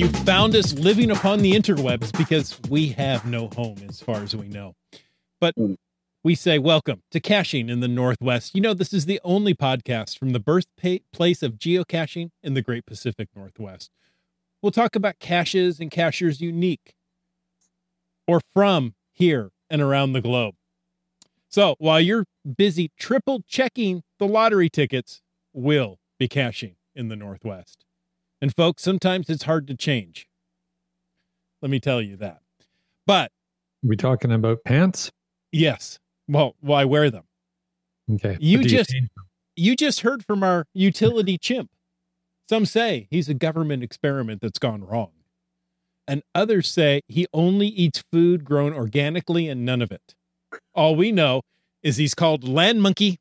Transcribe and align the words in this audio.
You 0.00 0.08
found 0.24 0.56
us 0.56 0.72
living 0.72 1.10
upon 1.10 1.40
the 1.40 1.52
interwebs 1.52 2.16
because 2.16 2.58
we 2.70 2.88
have 2.92 3.26
no 3.26 3.48
home 3.48 3.76
as 3.86 4.00
far 4.00 4.22
as 4.22 4.34
we 4.34 4.48
know. 4.48 4.74
But 5.42 5.54
Mm. 5.56 5.76
we 6.24 6.34
say 6.34 6.58
welcome 6.58 7.02
to 7.10 7.20
Caching 7.20 7.68
in 7.68 7.80
the 7.80 7.86
Northwest. 7.86 8.54
You 8.54 8.62
know, 8.62 8.72
this 8.72 8.94
is 8.94 9.04
the 9.04 9.20
only 9.24 9.52
podcast 9.54 10.18
from 10.18 10.30
the 10.30 10.40
birthplace 10.40 11.42
of 11.42 11.58
geocaching 11.58 12.30
in 12.42 12.54
the 12.54 12.62
Great 12.62 12.86
Pacific 12.86 13.28
Northwest. 13.36 13.90
We'll 14.62 14.72
talk 14.72 14.96
about 14.96 15.18
caches 15.18 15.78
and 15.78 15.90
cachers 15.90 16.40
unique 16.40 16.94
or 18.26 18.40
from 18.54 18.94
here 19.12 19.50
and 19.68 19.82
around 19.82 20.14
the 20.14 20.22
globe. 20.22 20.54
So 21.50 21.76
while 21.78 22.00
you're 22.00 22.24
busy 22.56 22.90
triple 22.98 23.42
checking 23.46 24.02
the 24.18 24.26
lottery 24.26 24.70
tickets, 24.70 25.20
we'll 25.52 25.98
be 26.18 26.26
caching 26.26 26.76
in 26.94 27.08
the 27.08 27.16
Northwest. 27.16 27.84
And 28.40 28.54
folks, 28.54 28.82
sometimes 28.82 29.28
it's 29.28 29.42
hard 29.44 29.66
to 29.68 29.74
change. 29.74 30.26
Let 31.62 31.70
me 31.70 31.78
tell 31.80 32.00
you 32.00 32.16
that. 32.16 32.40
But 33.06 33.32
we 33.82 33.96
talking 33.96 34.32
about 34.32 34.64
pants? 34.64 35.10
yes, 35.52 35.98
well, 36.28 36.54
why 36.60 36.84
wear 36.84 37.10
them? 37.10 37.24
Okay. 38.12 38.36
You 38.40 38.62
just- 38.64 38.90
change- 38.90 39.08
You 39.56 39.76
just 39.76 40.00
heard 40.00 40.24
from 40.24 40.42
our 40.42 40.64
utility 40.72 41.36
chimp. 41.36 41.70
Some 42.48 42.64
say 42.64 43.08
he's 43.10 43.28
a 43.28 43.34
government 43.34 43.82
experiment 43.82 44.40
that's 44.40 44.58
gone 44.58 44.82
wrong. 44.84 45.10
And 46.08 46.22
others 46.34 46.68
say 46.68 47.02
he 47.08 47.26
only 47.34 47.66
eats 47.68 48.02
food 48.10 48.44
grown 48.44 48.72
organically 48.72 49.48
and 49.48 49.64
none 49.66 49.82
of 49.82 49.92
it. 49.92 50.14
All 50.74 50.96
we 50.96 51.12
know 51.12 51.42
is 51.82 51.96
he's 51.98 52.14
called 52.14 52.48
Land 52.48 52.80
Monkey. 52.82 53.18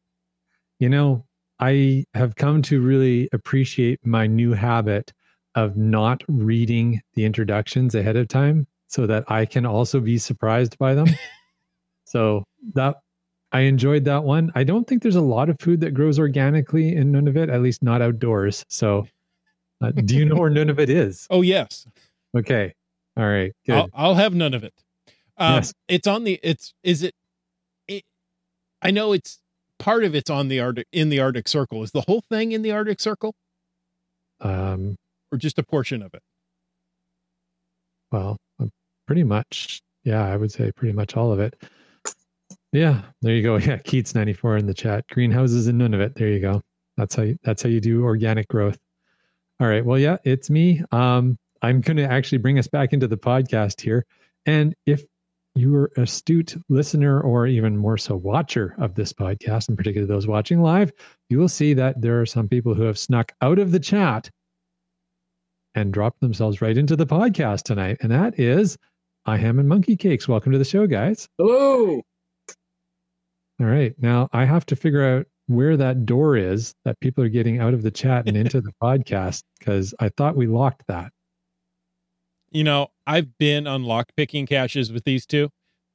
you 0.79 0.87
know, 0.87 1.25
I 1.59 2.05
have 2.13 2.35
come 2.35 2.61
to 2.63 2.81
really 2.81 3.29
appreciate 3.33 3.99
my 4.05 4.27
new 4.27 4.53
habit 4.53 5.11
of 5.55 5.75
not 5.75 6.23
reading 6.27 7.01
the 7.15 7.25
introductions 7.25 7.95
ahead 7.95 8.15
of 8.15 8.27
time 8.27 8.67
so 8.87 9.05
that 9.07 9.29
I 9.29 9.45
can 9.45 9.65
also 9.65 9.99
be 9.99 10.17
surprised 10.17 10.77
by 10.77 10.95
them. 10.95 11.07
so 12.05 12.43
that 12.73 12.95
I 13.51 13.61
enjoyed 13.61 14.05
that 14.05 14.23
one. 14.23 14.51
I 14.55 14.63
don't 14.63 14.87
think 14.87 15.01
there's 15.01 15.15
a 15.15 15.21
lot 15.21 15.49
of 15.49 15.59
food 15.59 15.81
that 15.81 15.93
grows 15.93 16.19
organically 16.19 16.95
in 16.95 17.11
Nunavut, 17.11 17.51
at 17.51 17.61
least 17.61 17.83
not 17.83 18.01
outdoors. 18.01 18.63
So 18.69 19.07
uh, 19.81 19.91
do 19.91 20.15
you 20.15 20.25
know 20.25 20.35
where 20.35 20.51
Nunavut 20.51 20.89
is? 20.89 21.27
Oh, 21.29 21.41
yes. 21.41 21.87
Okay. 22.37 22.73
All 23.17 23.27
right. 23.27 23.51
Good. 23.65 23.75
I'll, 23.75 23.89
I'll 23.93 24.15
have 24.15 24.33
none 24.33 24.53
of 24.53 24.63
it. 24.63 24.73
Um, 25.37 25.55
Yes. 25.55 25.73
It's 25.87 26.07
on 26.07 26.23
the. 26.23 26.39
It's 26.43 26.73
is 26.83 27.03
it, 27.03 27.15
it? 27.87 28.03
I 28.81 28.91
know 28.91 29.13
it's 29.13 29.39
part 29.79 30.03
of 30.03 30.13
it's 30.13 30.29
on 30.29 30.47
the 30.49 30.59
Arctic 30.59 30.87
in 30.91 31.09
the 31.09 31.19
Arctic 31.19 31.47
Circle. 31.47 31.83
Is 31.83 31.91
the 31.91 32.01
whole 32.01 32.23
thing 32.29 32.51
in 32.51 32.61
the 32.61 32.71
Arctic 32.71 32.99
Circle, 32.99 33.33
um, 34.41 34.95
or 35.31 35.37
just 35.37 35.57
a 35.57 35.63
portion 35.63 36.01
of 36.01 36.13
it? 36.13 36.21
Well, 38.11 38.37
uh, 38.61 38.67
pretty 39.07 39.23
much. 39.23 39.81
Yeah, 40.03 40.25
I 40.25 40.37
would 40.37 40.51
say 40.51 40.71
pretty 40.71 40.93
much 40.93 41.17
all 41.17 41.31
of 41.31 41.39
it. 41.39 41.61
Yeah, 42.71 43.01
there 43.21 43.33
you 43.33 43.41
go. 43.43 43.57
Yeah, 43.57 43.77
Keats 43.77 44.13
ninety 44.13 44.33
four 44.33 44.57
in 44.57 44.67
the 44.67 44.73
chat. 44.73 45.05
Greenhouses 45.07 45.67
and 45.67 45.77
none 45.77 45.93
of 45.93 46.01
it. 46.01 46.15
There 46.15 46.27
you 46.29 46.39
go. 46.39 46.61
That's 46.97 47.15
how 47.15 47.23
you, 47.23 47.37
that's 47.43 47.63
how 47.63 47.69
you 47.69 47.81
do 47.81 48.03
organic 48.03 48.47
growth. 48.47 48.77
All 49.59 49.67
right. 49.67 49.83
Well, 49.83 49.99
yeah, 49.99 50.17
it's 50.23 50.49
me. 50.49 50.81
Um, 50.91 51.37
I'm 51.61 51.81
going 51.81 51.97
to 51.97 52.03
actually 52.03 52.37
bring 52.37 52.57
us 52.59 52.67
back 52.67 52.93
into 52.93 53.07
the 53.07 53.17
podcast 53.17 53.81
here. 53.81 54.05
And 54.45 54.73
if 54.85 55.03
you 55.55 55.75
are 55.75 55.91
astute 55.97 56.55
listener 56.69 57.21
or 57.21 57.47
even 57.47 57.77
more 57.77 57.97
so 57.97 58.15
watcher 58.15 58.75
of 58.77 58.95
this 58.95 59.11
podcast, 59.13 59.67
and 59.67 59.77
particularly 59.77 60.07
those 60.07 60.27
watching 60.27 60.61
live, 60.61 60.91
you 61.29 61.37
will 61.37 61.49
see 61.49 61.73
that 61.73 62.01
there 62.01 62.21
are 62.21 62.25
some 62.25 62.47
people 62.47 62.73
who 62.73 62.83
have 62.83 62.97
snuck 62.97 63.31
out 63.41 63.59
of 63.59 63.71
the 63.71 63.79
chat 63.79 64.29
and 65.75 65.93
dropped 65.93 66.21
themselves 66.21 66.61
right 66.61 66.77
into 66.77 66.95
the 66.95 67.05
podcast 67.05 67.63
tonight. 67.63 67.97
And 68.01 68.11
that 68.11 68.39
is 68.39 68.77
I 69.25 69.37
Ham 69.37 69.59
and 69.59 69.67
Monkey 69.67 69.95
Cakes. 69.95 70.27
Welcome 70.27 70.51
to 70.51 70.57
the 70.57 70.65
show, 70.65 70.87
guys. 70.87 71.27
Hello. 71.37 72.01
All 73.59 73.67
right. 73.67 73.93
Now 73.99 74.29
I 74.31 74.45
have 74.45 74.65
to 74.67 74.75
figure 74.75 75.03
out 75.03 75.27
where 75.47 75.75
that 75.77 76.05
door 76.05 76.37
is 76.37 76.73
that 76.85 76.99
people 76.99 77.23
are 77.23 77.29
getting 77.29 77.59
out 77.59 77.73
of 77.73 77.81
the 77.81 77.91
chat 77.91 78.27
and 78.27 78.37
into 78.37 78.61
the 78.61 78.71
podcast 78.83 79.43
because 79.59 79.93
I 79.99 80.09
thought 80.09 80.35
we 80.35 80.47
locked 80.47 80.83
that. 80.87 81.11
You 82.51 82.63
know, 82.63 82.87
I've 83.05 83.37
been 83.37 83.67
on 83.67 83.83
lock 83.83 84.09
picking 84.15 84.45
caches 84.45 84.91
with 84.91 85.03
these 85.03 85.25
two. 85.25 85.49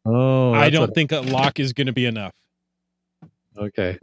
Oh, 0.07 0.53
I 0.53 0.71
don't 0.71 0.83
what- 0.83 0.95
think 0.95 1.13
a 1.13 1.21
lock 1.21 1.59
is 1.59 1.73
going 1.73 1.87
to 1.87 1.93
be 1.93 2.07
enough. 2.07 2.33
okay. 3.57 3.99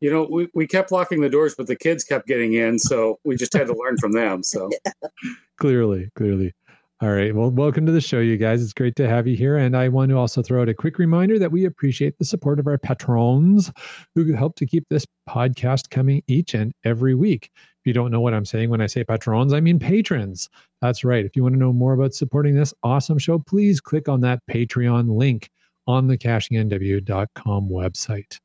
You 0.00 0.10
know, 0.10 0.26
we, 0.30 0.48
we 0.54 0.66
kept 0.66 0.90
locking 0.92 1.20
the 1.20 1.28
doors, 1.28 1.54
but 1.54 1.66
the 1.66 1.76
kids 1.76 2.04
kept 2.04 2.26
getting 2.26 2.54
in, 2.54 2.78
so 2.78 3.18
we 3.22 3.36
just 3.36 3.52
had 3.52 3.66
to 3.66 3.74
learn 3.74 3.98
from 3.98 4.12
them. 4.12 4.42
So 4.42 4.70
Clearly, 5.58 6.08
clearly. 6.14 6.54
All 7.02 7.10
right. 7.10 7.34
Well, 7.34 7.50
welcome 7.50 7.84
to 7.86 7.92
the 7.92 8.00
show, 8.00 8.20
you 8.20 8.36
guys. 8.36 8.62
It's 8.62 8.72
great 8.74 8.94
to 8.96 9.08
have 9.08 9.26
you 9.26 9.34
here. 9.36 9.56
And 9.56 9.74
I 9.76 9.88
want 9.88 10.10
to 10.10 10.16
also 10.18 10.42
throw 10.42 10.60
out 10.62 10.68
a 10.68 10.74
quick 10.74 10.98
reminder 10.98 11.38
that 11.38 11.50
we 11.52 11.64
appreciate 11.64 12.18
the 12.18 12.24
support 12.26 12.58
of 12.58 12.66
our 12.66 12.76
patrons 12.78 13.70
who 14.14 14.32
help 14.34 14.56
to 14.56 14.66
keep 14.66 14.86
this 14.90 15.06
podcast 15.28 15.88
coming 15.90 16.22
each 16.26 16.52
and 16.54 16.72
every 16.84 17.14
week. 17.14 17.50
If 17.80 17.86
you 17.86 17.92
don't 17.92 18.10
know 18.10 18.20
what 18.20 18.34
I'm 18.34 18.44
saying 18.44 18.68
when 18.68 18.80
I 18.82 18.86
say 18.86 19.04
patrons, 19.04 19.52
I 19.52 19.60
mean 19.60 19.78
patrons. 19.78 20.50
That's 20.82 21.02
right. 21.02 21.24
If 21.24 21.34
you 21.34 21.42
want 21.42 21.54
to 21.54 21.58
know 21.58 21.72
more 21.72 21.94
about 21.94 22.12
supporting 22.14 22.54
this 22.54 22.74
awesome 22.82 23.18
show, 23.18 23.38
please 23.38 23.80
click 23.80 24.08
on 24.08 24.20
that 24.20 24.40
Patreon 24.50 25.16
link 25.16 25.48
on 25.86 26.06
the 26.06 26.18
cachingnw.com 26.18 27.68
website. 27.68 28.38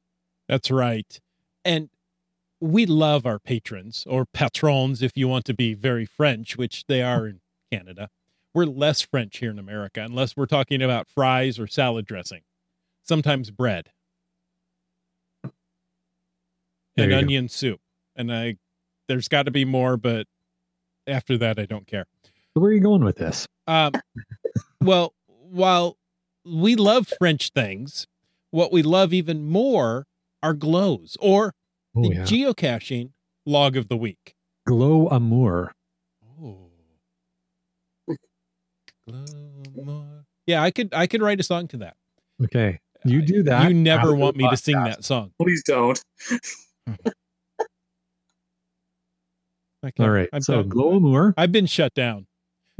That's 0.47 0.71
right. 0.71 1.19
And 1.65 1.89
we 2.61 2.85
love 2.85 3.25
our 3.25 3.39
patrons 3.39 4.05
or 4.07 4.25
patrons, 4.25 5.01
if 5.01 5.11
you 5.15 5.27
want 5.27 5.45
to 5.45 5.53
be 5.53 5.73
very 5.73 6.05
French, 6.05 6.57
which 6.57 6.85
they 6.87 7.01
are 7.01 7.27
in 7.27 7.41
Canada. 7.71 8.09
We're 8.53 8.65
less 8.65 9.01
French 9.01 9.39
here 9.39 9.51
in 9.51 9.59
America, 9.59 10.01
unless 10.01 10.37
we're 10.37 10.45
talking 10.45 10.81
about 10.81 11.09
fries 11.09 11.59
or 11.59 11.67
salad 11.67 12.05
dressing, 12.05 12.41
sometimes 13.03 13.51
bread 13.51 13.91
There 15.43 15.51
and 17.03 17.11
you 17.11 17.17
go. 17.17 17.17
onion 17.17 17.49
soup. 17.49 17.81
And 18.15 18.31
I, 18.31 18.55
there's 19.07 19.27
got 19.27 19.43
to 19.43 19.51
be 19.51 19.65
more, 19.65 19.97
but 19.97 20.27
after 21.07 21.37
that, 21.37 21.59
I 21.59 21.65
don't 21.65 21.87
care. 21.87 22.05
Where 22.53 22.71
are 22.71 22.73
you 22.73 22.79
going 22.81 23.03
with 23.03 23.17
this? 23.17 23.47
Um, 23.67 23.91
well, 24.81 25.13
while 25.27 25.97
we 26.45 26.75
love 26.75 27.11
French 27.19 27.51
things, 27.51 28.07
what 28.51 28.71
we 28.71 28.81
love 28.83 29.13
even 29.13 29.45
more 29.47 30.05
are 30.43 30.53
glows 30.53 31.17
or 31.19 31.53
Oh, 31.97 32.01
the 32.03 32.15
yeah. 32.15 32.23
geocaching 32.23 33.11
log 33.45 33.77
of 33.77 33.87
the 33.87 33.95
week. 33.97 34.35
Glow 34.67 35.07
Amour. 35.07 35.71
Oh. 36.41 36.69
Yeah, 40.47 40.61
I 40.61 40.71
could 40.71 40.93
I 40.93 41.07
could 41.07 41.21
write 41.21 41.39
a 41.39 41.43
song 41.43 41.67
to 41.69 41.77
that. 41.77 41.95
Okay. 42.43 42.79
You 43.03 43.21
do 43.21 43.43
that. 43.43 43.67
You 43.69 43.73
never 43.75 44.15
want 44.15 44.35
me 44.35 44.49
to 44.49 44.57
sing 44.57 44.75
podcast. 44.75 44.85
that 44.85 45.03
song. 45.05 45.31
please 45.39 45.63
don't. 45.65 46.01
Okay, 49.85 50.03
All 50.03 50.09
right. 50.09 50.29
I'm 50.33 50.41
so 50.41 50.57
done. 50.57 50.69
Glow 50.69 50.91
Amour. 50.95 51.33
I've 51.37 51.51
been 51.51 51.67
shut 51.67 51.93
down. 51.93 52.27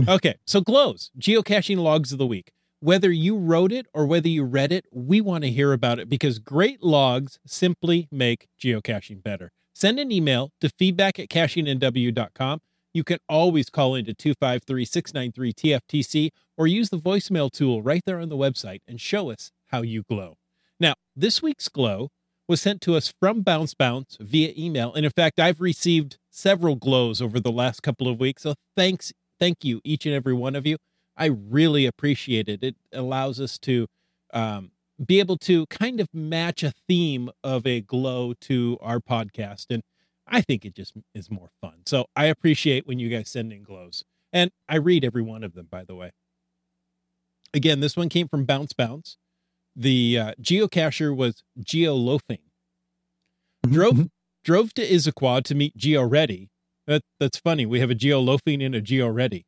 Okay, 0.08 0.36
so 0.46 0.60
glows, 0.60 1.10
geocaching 1.18 1.78
logs 1.78 2.12
of 2.12 2.18
the 2.18 2.28
week. 2.28 2.52
Whether 2.82 3.12
you 3.12 3.38
wrote 3.38 3.72
it 3.72 3.88
or 3.94 4.06
whether 4.06 4.28
you 4.28 4.44
read 4.44 4.72
it, 4.74 4.86
we 4.92 5.22
want 5.22 5.44
to 5.46 5.50
hear 5.50 5.72
about 5.72 6.00
it 6.00 6.10
because 6.10 6.38
great 6.38 6.84
logs 6.84 7.40
simply 7.46 8.10
make 8.12 8.48
geocaching 8.62 9.24
better. 9.24 9.52
Send 9.74 10.00
an 10.00 10.12
email 10.12 10.52
to 10.60 10.70
feedback 10.70 11.18
at 11.18 11.30
cachingNW.com. 11.30 12.62
You 12.94 13.04
can 13.04 13.20
always 13.28 13.70
call 13.70 13.96
into 13.96 14.14
253 14.14 14.86
693 14.86 15.54
TFTC 15.54 16.30
or 16.58 16.68
use 16.68 16.90
the 16.90 16.98
voicemail 16.98 17.52
tool 17.52 17.82
right 17.82 18.02
there 18.06 18.20
on 18.20 18.30
the 18.30 18.38
website 18.38 18.80
and 18.88 19.00
show 19.00 19.32
us 19.32 19.52
how 19.68 19.82
you 19.82 20.04
glow. 20.04 20.36
Now, 20.80 20.96
this 21.16 21.42
week's 21.42 21.70
glow 21.70 22.10
was 22.48 22.62
sent 22.62 22.82
to 22.82 22.96
us 22.96 23.14
from 23.20 23.42
Bounce 23.42 23.74
Bounce 23.74 24.18
via 24.20 24.54
email. 24.58 24.94
And 24.94 25.06
in 25.06 25.12
fact, 25.12 25.40
I've 25.40 25.60
received 25.60 26.18
several 26.36 26.76
glows 26.76 27.22
over 27.22 27.40
the 27.40 27.52
last 27.52 27.82
couple 27.82 28.08
of 28.10 28.20
weeks. 28.20 28.44
So 28.44 28.56
thanks, 28.76 29.14
thank 29.40 29.64
you, 29.64 29.80
each 29.84 30.06
and 30.06 30.14
every 30.14 30.34
one 30.34 30.56
of 30.56 30.68
you. 30.68 30.78
I 31.16 31.26
really 31.28 31.86
appreciate 31.86 32.50
it. 32.50 32.62
It 32.62 32.76
allows 32.92 33.40
us 33.40 33.58
to 33.60 33.88
um, 34.34 34.72
be 35.04 35.20
able 35.20 35.38
to 35.38 35.66
kind 35.68 36.02
of 36.02 36.10
match 36.14 36.62
a 36.62 36.74
theme 36.88 37.30
of 37.42 37.66
a 37.66 37.80
glow 37.80 38.34
to 38.42 38.78
our 38.82 39.00
podcast. 39.00 39.68
And 39.70 39.82
I 40.28 40.42
think 40.42 40.66
it 40.66 40.76
just 40.76 40.94
is 41.14 41.32
more 41.32 41.50
fun. 41.62 41.84
So 41.86 42.08
I 42.16 42.26
appreciate 42.26 42.86
when 42.86 43.00
you 43.00 43.08
guys 43.08 43.30
send 43.30 43.54
in 43.54 43.64
glows. 43.64 44.04
And 44.34 44.52
I 44.68 44.76
read 44.76 45.06
every 45.06 45.22
one 45.22 45.44
of 45.44 45.54
them, 45.54 45.68
by 45.72 45.86
the 45.86 45.96
way. 45.96 46.12
Again, 47.54 47.80
this 47.80 47.96
one 47.96 48.10
came 48.10 48.28
from 48.28 48.44
Bounce 48.44 48.74
Bounce. 48.74 49.16
The 49.74 50.20
uh, 50.20 50.32
geocacher 50.42 51.16
was 51.16 51.44
geoloafing. 51.62 52.40
Drove 53.66 54.10
drove 54.46 54.74
to 54.76 54.88
Issaquah 54.88 55.44
to 55.44 55.56
meet 55.56 55.76
Geo 55.76 56.04
Ready. 56.04 56.50
That 56.88 57.02
that's 57.20 57.38
funny. 57.38 57.66
We 57.66 57.82
have 57.82 57.92
a 57.92 57.96
geoloafing 57.96 58.64
and 58.66 58.74
a 58.74 58.80
Geo 58.80 59.10
Ready. 59.10 59.46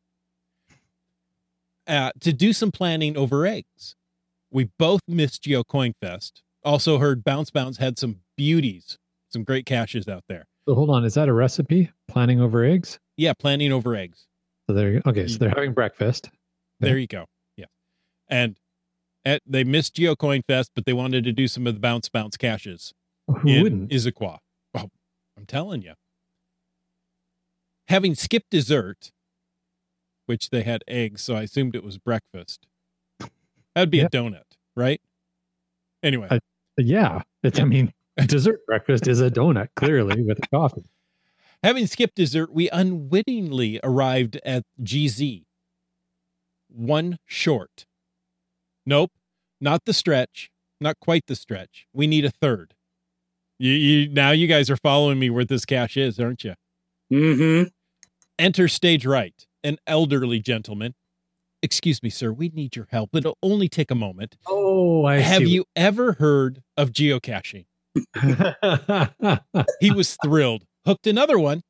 Uh, 1.87 2.11
to 2.19 2.33
do 2.33 2.51
some 2.51 2.71
planning 2.71 3.15
over 3.15 3.45
eggs. 3.45 3.95
We 4.51 4.69
both 4.77 5.01
missed 5.07 5.43
Geo 5.43 5.63
Coin 5.63 5.93
Fest. 6.01 6.41
Also 6.63 6.97
heard 6.97 7.23
Bounce 7.23 7.49
Bounce 7.49 7.77
had 7.77 7.97
some 7.97 8.17
beauties, 8.35 8.97
some 9.29 9.43
great 9.43 9.65
caches 9.65 10.07
out 10.07 10.23
there. 10.27 10.47
So 10.67 10.75
hold 10.75 10.89
on, 10.89 11.05
is 11.05 11.13
that 11.13 11.29
a 11.29 11.33
recipe? 11.33 11.91
Planning 12.09 12.41
over 12.41 12.65
eggs? 12.65 12.99
Yeah, 13.15 13.33
planning 13.33 13.71
over 13.71 13.95
eggs. 13.95 14.25
So 14.65 14.73
they're 14.73 15.01
okay. 15.05 15.27
So 15.27 15.37
they're 15.37 15.49
having 15.49 15.73
breakfast. 15.73 16.29
There 16.81 16.97
you 16.97 17.07
go. 17.07 17.25
Yeah. 17.55 17.65
And 18.27 18.57
at, 19.23 19.41
they 19.45 19.63
missed 19.63 19.95
GeoCoin 19.95 20.41
Fest, 20.45 20.71
but 20.75 20.85
they 20.85 20.93
wanted 20.93 21.23
to 21.23 21.31
do 21.31 21.47
some 21.47 21.67
of 21.67 21.73
the 21.73 21.79
bounce 21.79 22.09
bounce 22.09 22.35
caches 22.35 22.93
Who 23.27 23.47
in 23.47 23.63
wouldn't? 23.63 23.91
Issaquah. 23.91 24.39
I'm 25.37 25.45
telling 25.45 25.81
you. 25.81 25.93
Having 27.87 28.15
skipped 28.15 28.49
dessert, 28.49 29.11
which 30.25 30.49
they 30.49 30.63
had 30.63 30.83
eggs, 30.87 31.21
so 31.21 31.35
I 31.35 31.43
assumed 31.43 31.75
it 31.75 31.83
was 31.83 31.97
breakfast. 31.97 32.67
That'd 33.75 33.91
be 33.91 33.99
a 34.01 34.09
donut, 34.09 34.43
right? 34.75 34.99
Anyway, 36.03 36.27
I- 36.31 36.39
Yeah. 36.77 37.21
It's, 37.43 37.59
I 37.59 37.63
mean, 37.63 37.93
dessert 38.25 38.65
breakfast 38.65 39.07
is 39.07 39.21
a 39.21 39.29
donut, 39.31 39.69
clearly, 39.75 40.21
with 40.23 40.39
a 40.39 40.47
coffee. 40.47 40.89
having 41.63 41.87
skipped 41.87 42.15
dessert, 42.15 42.51
we 42.51 42.69
unwittingly 42.69 43.79
arrived 43.83 44.37
at 44.43 44.63
GZ. 44.81 45.43
One 46.69 47.19
short. 47.25 47.85
Nope, 48.85 49.11
not 49.61 49.85
the 49.85 49.93
stretch, 49.93 50.49
not 50.81 50.99
quite 50.99 51.27
the 51.27 51.35
stretch. 51.35 51.87
We 51.93 52.07
need 52.07 52.25
a 52.25 52.29
third. 52.31 52.73
You, 53.59 53.71
you 53.71 54.09
now 54.09 54.31
you 54.31 54.47
guys 54.47 54.69
are 54.69 54.77
following 54.77 55.19
me 55.19 55.29
where 55.29 55.45
this 55.45 55.65
cache 55.65 55.97
is, 55.97 56.19
aren't 56.19 56.43
you? 56.43 56.53
Mm-hmm. 57.11 57.69
Enter 58.39 58.67
stage 58.67 59.05
right, 59.05 59.33
an 59.63 59.77
elderly 59.87 60.39
gentleman. 60.39 60.93
Excuse 61.63 62.03
me, 62.03 62.09
sir, 62.11 62.31
we 62.31 62.49
need 62.49 62.75
your 62.75 62.87
help. 62.91 63.15
It'll 63.15 63.37
only 63.41 63.67
take 63.67 63.89
a 63.89 63.95
moment. 63.95 64.37
Oh, 64.45 65.05
I 65.05 65.17
Have 65.17 65.39
see. 65.41 65.49
you 65.49 65.65
ever 65.75 66.13
heard 66.13 66.61
of 66.75 66.91
geocaching? 66.91 67.65
He 69.79 69.91
was 69.91 70.15
thrilled. 70.23 70.63
Hooked 70.85 71.07
another 71.07 71.39
one. 71.39 71.63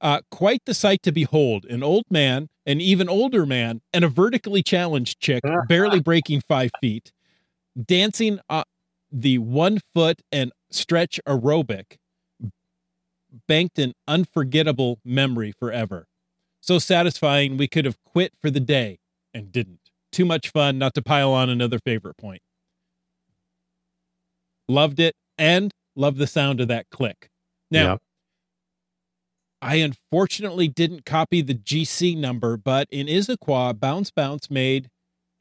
Uh, 0.00 0.20
quite 0.30 0.60
the 0.66 0.74
sight 0.74 1.02
to 1.02 1.10
behold. 1.10 1.64
An 1.64 1.82
old 1.82 2.04
man, 2.10 2.48
an 2.64 2.80
even 2.80 3.08
older 3.08 3.44
man, 3.44 3.80
and 3.92 4.04
a 4.04 4.08
vertically 4.08 4.62
challenged 4.62 5.20
chick, 5.20 5.42
barely 5.68 6.00
breaking 6.04 6.42
five 6.46 6.70
feet, 6.80 7.12
dancing 7.82 8.38
uh, 8.48 8.62
the 9.10 9.38
one 9.38 9.80
foot 9.94 10.20
and 10.30 10.52
stretch 10.70 11.20
aerobic, 11.26 11.96
banked 13.46 13.78
an 13.78 13.92
unforgettable 14.08 15.00
memory 15.04 15.52
forever. 15.52 16.06
So 16.60 16.78
satisfying, 16.78 17.56
we 17.56 17.68
could 17.68 17.84
have 17.84 18.02
quit 18.04 18.32
for 18.40 18.50
the 18.50 18.60
day 18.60 18.98
and 19.32 19.52
didn't. 19.52 19.80
Too 20.10 20.24
much 20.24 20.50
fun 20.50 20.78
not 20.78 20.94
to 20.94 21.02
pile 21.02 21.32
on 21.32 21.48
another 21.50 21.78
favorite 21.78 22.16
point. 22.16 22.42
Loved 24.68 24.98
it 24.98 25.14
and 25.38 25.72
loved 25.94 26.18
the 26.18 26.26
sound 26.26 26.60
of 26.60 26.68
that 26.68 26.90
click. 26.90 27.28
Now, 27.70 27.92
Yep. 27.92 28.02
I 29.62 29.76
unfortunately 29.76 30.68
didn't 30.68 31.04
copy 31.06 31.40
the 31.40 31.54
GC 31.54 32.16
number, 32.16 32.56
but 32.56 32.88
in 32.90 33.06
Issaquah, 33.06 33.78
Bounce 33.78 34.10
Bounce 34.10 34.50
made 34.50 34.90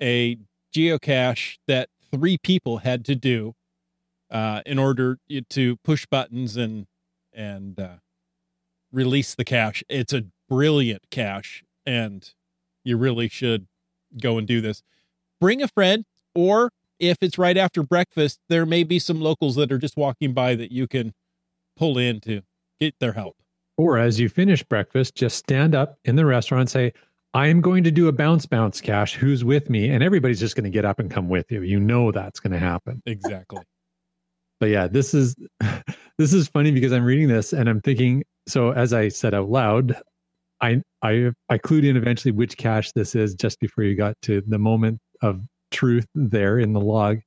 a 0.02 0.38
geocache 0.74 1.58
that 1.68 1.90
three 2.12 2.38
people 2.38 2.80
had 2.80 3.04
to 3.06 3.16
do 3.16 3.54
uh, 4.36 4.62
in 4.66 4.78
order 4.78 5.18
to 5.50 5.78
push 5.78 6.06
buttons 6.06 6.58
and 6.58 6.88
and 7.32 7.80
uh, 7.80 7.96
release 8.92 9.34
the 9.34 9.46
cache. 9.46 9.82
It's 9.88 10.12
a 10.12 10.26
brilliant 10.50 11.10
cache, 11.10 11.64
and 11.86 12.30
you 12.84 12.98
really 12.98 13.30
should 13.30 13.68
go 14.22 14.38
and 14.38 14.46
do 14.46 14.60
this. 14.60 14.84
Bring 15.40 15.62
a 15.62 15.70
friend, 15.70 16.04
or 16.34 16.72
if 17.00 17.18
it's 17.22 17.38
right 17.38 17.56
after 17.56 17.82
breakfast, 17.82 18.42
there 18.50 18.66
may 18.66 18.84
be 18.84 19.00
some 19.00 19.22
locals 19.22 19.56
that 19.56 19.72
are 19.72 19.78
just 19.78 19.96
walking 19.96 20.34
by 20.34 20.54
that 20.56 20.70
you 20.70 20.86
can 20.86 21.14
pull 21.78 21.98
in 21.98 22.20
to 22.22 22.42
get 22.78 22.96
their 23.00 23.14
help. 23.14 23.38
Or 23.78 23.98
as 23.98 24.20
you 24.20 24.28
finish 24.28 24.64
breakfast, 24.64 25.16
just 25.16 25.38
stand 25.38 25.74
up 25.74 25.98
in 26.04 26.18
the 26.18 26.26
restaurant 26.26 26.62
and 26.62 26.70
say, 26.70 26.94
I 27.34 27.48
am 27.48 27.62
going 27.62 27.86
to 27.86 27.92
do 27.92 28.10
a 28.10 28.14
bounce 28.14 28.46
bounce 28.46 28.82
cache. 28.82 29.16
Who's 29.16 29.46
with 29.46 29.70
me? 29.70 29.90
And 29.90 30.04
everybody's 30.04 30.42
just 30.42 30.58
going 30.58 30.66
to 30.66 30.70
get 30.70 30.84
up 30.84 31.00
and 31.00 31.10
come 31.10 31.30
with 31.30 31.52
you. 31.54 31.62
You 31.62 31.80
know 31.80 32.12
that's 32.12 32.42
going 32.42 32.54
to 32.54 32.60
happen. 32.60 33.02
Exactly. 33.06 33.64
But 34.60 34.70
yeah, 34.70 34.88
this 34.88 35.14
is 35.14 35.36
this 36.18 36.34
is 36.34 36.48
funny 36.48 36.72
because 36.72 36.92
I'm 36.94 37.04
reading 37.04 37.28
this 37.28 37.54
and 37.54 37.70
I'm 37.70 37.82
thinking. 37.82 38.24
So 38.48 38.72
as 38.72 38.94
I 38.94 39.10
said 39.10 39.34
out 39.34 39.50
loud, 39.50 39.96
I 40.62 40.82
I 41.02 41.32
I 41.50 41.58
clued 41.58 41.84
in 41.86 41.98
eventually 41.98 42.32
which 42.32 42.58
cache 42.58 42.92
this 42.94 43.16
is 43.16 43.36
just 43.36 43.60
before 43.60 43.84
you 43.84 43.96
got 43.96 44.16
to 44.24 44.42
the 44.48 44.60
moment 44.60 45.00
of 45.22 45.42
truth 45.72 46.08
there 46.16 46.60
in 46.60 46.74
the 46.74 46.80
log. 46.82 47.20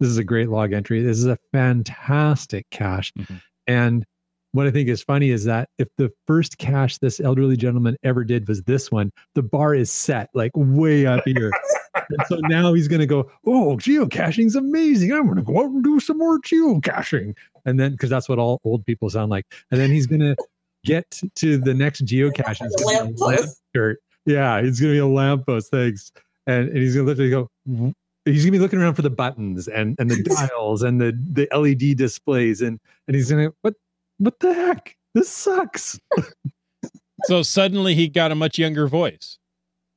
This 0.00 0.10
is 0.10 0.18
a 0.18 0.24
great 0.24 0.48
log 0.50 0.72
entry. 0.72 1.02
This 1.02 1.18
is 1.18 1.26
a 1.26 1.38
fantastic 1.52 2.66
cache, 2.70 3.12
Mhm. 3.18 3.40
and 3.66 4.04
what 4.52 4.66
I 4.66 4.70
think 4.70 4.88
is 4.88 5.02
funny 5.02 5.30
is 5.30 5.44
that 5.44 5.68
if 5.78 5.88
the 5.98 6.10
first 6.28 6.58
cache 6.58 6.98
this 6.98 7.18
elderly 7.20 7.56
gentleman 7.56 7.96
ever 8.04 8.22
did 8.24 8.46
was 8.46 8.62
this 8.62 8.90
one, 8.92 9.10
the 9.34 9.42
bar 9.42 9.74
is 9.74 9.90
set 9.90 10.28
like 10.34 10.52
way 10.54 11.06
up 11.06 11.22
here. 11.24 11.50
and 11.94 12.18
so 12.28 12.36
now 12.42 12.72
he's 12.74 12.88
going 12.88 13.00
to 13.00 13.06
go, 13.06 13.30
Oh, 13.46 13.76
geocaching's 13.76 14.56
amazing. 14.56 15.12
I'm 15.12 15.24
going 15.24 15.36
to 15.36 15.42
go 15.42 15.58
out 15.60 15.70
and 15.70 15.82
do 15.84 16.00
some 16.00 16.18
more 16.18 16.38
geocaching. 16.40 17.36
And 17.64 17.78
then, 17.80 17.92
because 17.92 18.10
that's 18.10 18.28
what 18.28 18.38
all 18.38 18.60
old 18.64 18.84
people 18.84 19.08
sound 19.10 19.30
like. 19.30 19.46
And 19.70 19.80
then 19.80 19.90
he's 19.90 20.06
going 20.06 20.20
to 20.20 20.36
get 20.84 21.20
to 21.36 21.56
the 21.58 21.72
next 21.74 22.04
geocache. 22.04 22.60
and 22.60 22.72
it's 22.72 22.82
gonna 22.82 22.92
be 22.92 22.94
a 22.94 23.04
Lamppost. 23.04 23.20
lamp 23.40 23.50
shirt. 23.74 23.98
Yeah, 24.26 24.58
it's 24.58 24.80
going 24.80 24.92
to 24.92 24.96
be 24.96 24.98
a 24.98 25.06
lamppost. 25.06 25.70
Thanks. 25.70 26.12
And, 26.46 26.68
and 26.68 26.76
he's 26.78 26.94
going 26.94 27.06
to 27.06 27.12
literally 27.12 27.30
go, 27.30 27.92
He's 28.26 28.42
gonna 28.42 28.52
be 28.52 28.58
looking 28.58 28.78
around 28.78 28.94
for 28.94 29.02
the 29.02 29.10
buttons 29.10 29.68
and, 29.68 29.96
and 29.98 30.10
the 30.10 30.22
dials 30.50 30.82
and 30.82 30.98
the, 30.98 31.12
the 31.30 31.46
LED 31.54 31.98
displays 31.98 32.62
and 32.62 32.80
and 33.06 33.14
he's 33.14 33.30
gonna 33.30 33.52
what 33.60 33.74
what 34.16 34.40
the 34.40 34.54
heck 34.54 34.96
this 35.12 35.28
sucks 35.28 36.00
So 37.24 37.42
suddenly 37.42 37.94
he 37.94 38.08
got 38.08 38.32
a 38.32 38.34
much 38.34 38.58
younger 38.58 38.86
voice 38.88 39.38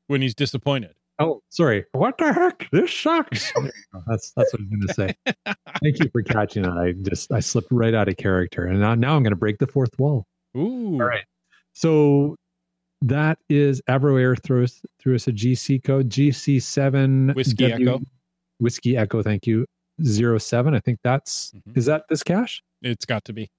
when 0.08 0.22
he's 0.22 0.36
disappointed. 0.36 0.96
Oh, 1.20 1.42
sorry. 1.50 1.86
What 1.94 2.18
the 2.20 2.32
heck? 2.32 2.68
This 2.72 2.94
sucks. 2.94 3.52
that's 4.08 4.32
that's 4.36 4.54
what 4.54 4.60
I'm 4.62 4.70
going 4.70 4.88
to 4.88 4.94
say. 4.94 5.16
Thank 5.82 6.00
you 6.00 6.10
for 6.12 6.22
catching 6.22 6.64
that. 6.64 6.78
I 6.78 6.92
just 7.10 7.32
I 7.32 7.40
slipped 7.40 7.70
right 7.72 7.94
out 7.94 8.08
of 8.08 8.18
character, 8.18 8.66
and 8.68 8.80
now 8.80 8.94
now 8.96 9.16
I'm 9.16 9.24
going 9.24 9.32
to 9.32 9.36
break 9.38 9.58
the 9.58 9.68
fourth 9.68 9.98
wall. 9.98 10.26
Ooh. 10.56 10.94
All 11.02 11.08
right. 11.08 11.24
So 11.74 12.36
that 13.02 13.38
is 13.50 13.82
Avro 13.90 14.20
Air 14.20 14.36
throws 14.36 14.82
threw 15.00 15.16
us 15.16 15.28
a 15.28 15.32
GC 15.32 15.84
code 15.84 16.10
GC7 16.10 17.36
Whiskey 17.36 17.72
Echo. 17.72 18.00
Whiskey 18.60 18.98
Echo. 18.98 19.22
Thank 19.24 19.48
you. 19.48 19.66
Zero 20.04 20.38
seven. 20.38 20.76
I 20.76 20.80
think 20.80 21.00
that's 21.04 21.52
Mhm. 21.52 21.78
is 21.78 21.86
that 21.88 22.04
this 22.10 22.22
cache. 22.24 22.62
It's 22.84 23.06
got 23.06 23.26
to 23.26 23.34
be. 23.34 23.50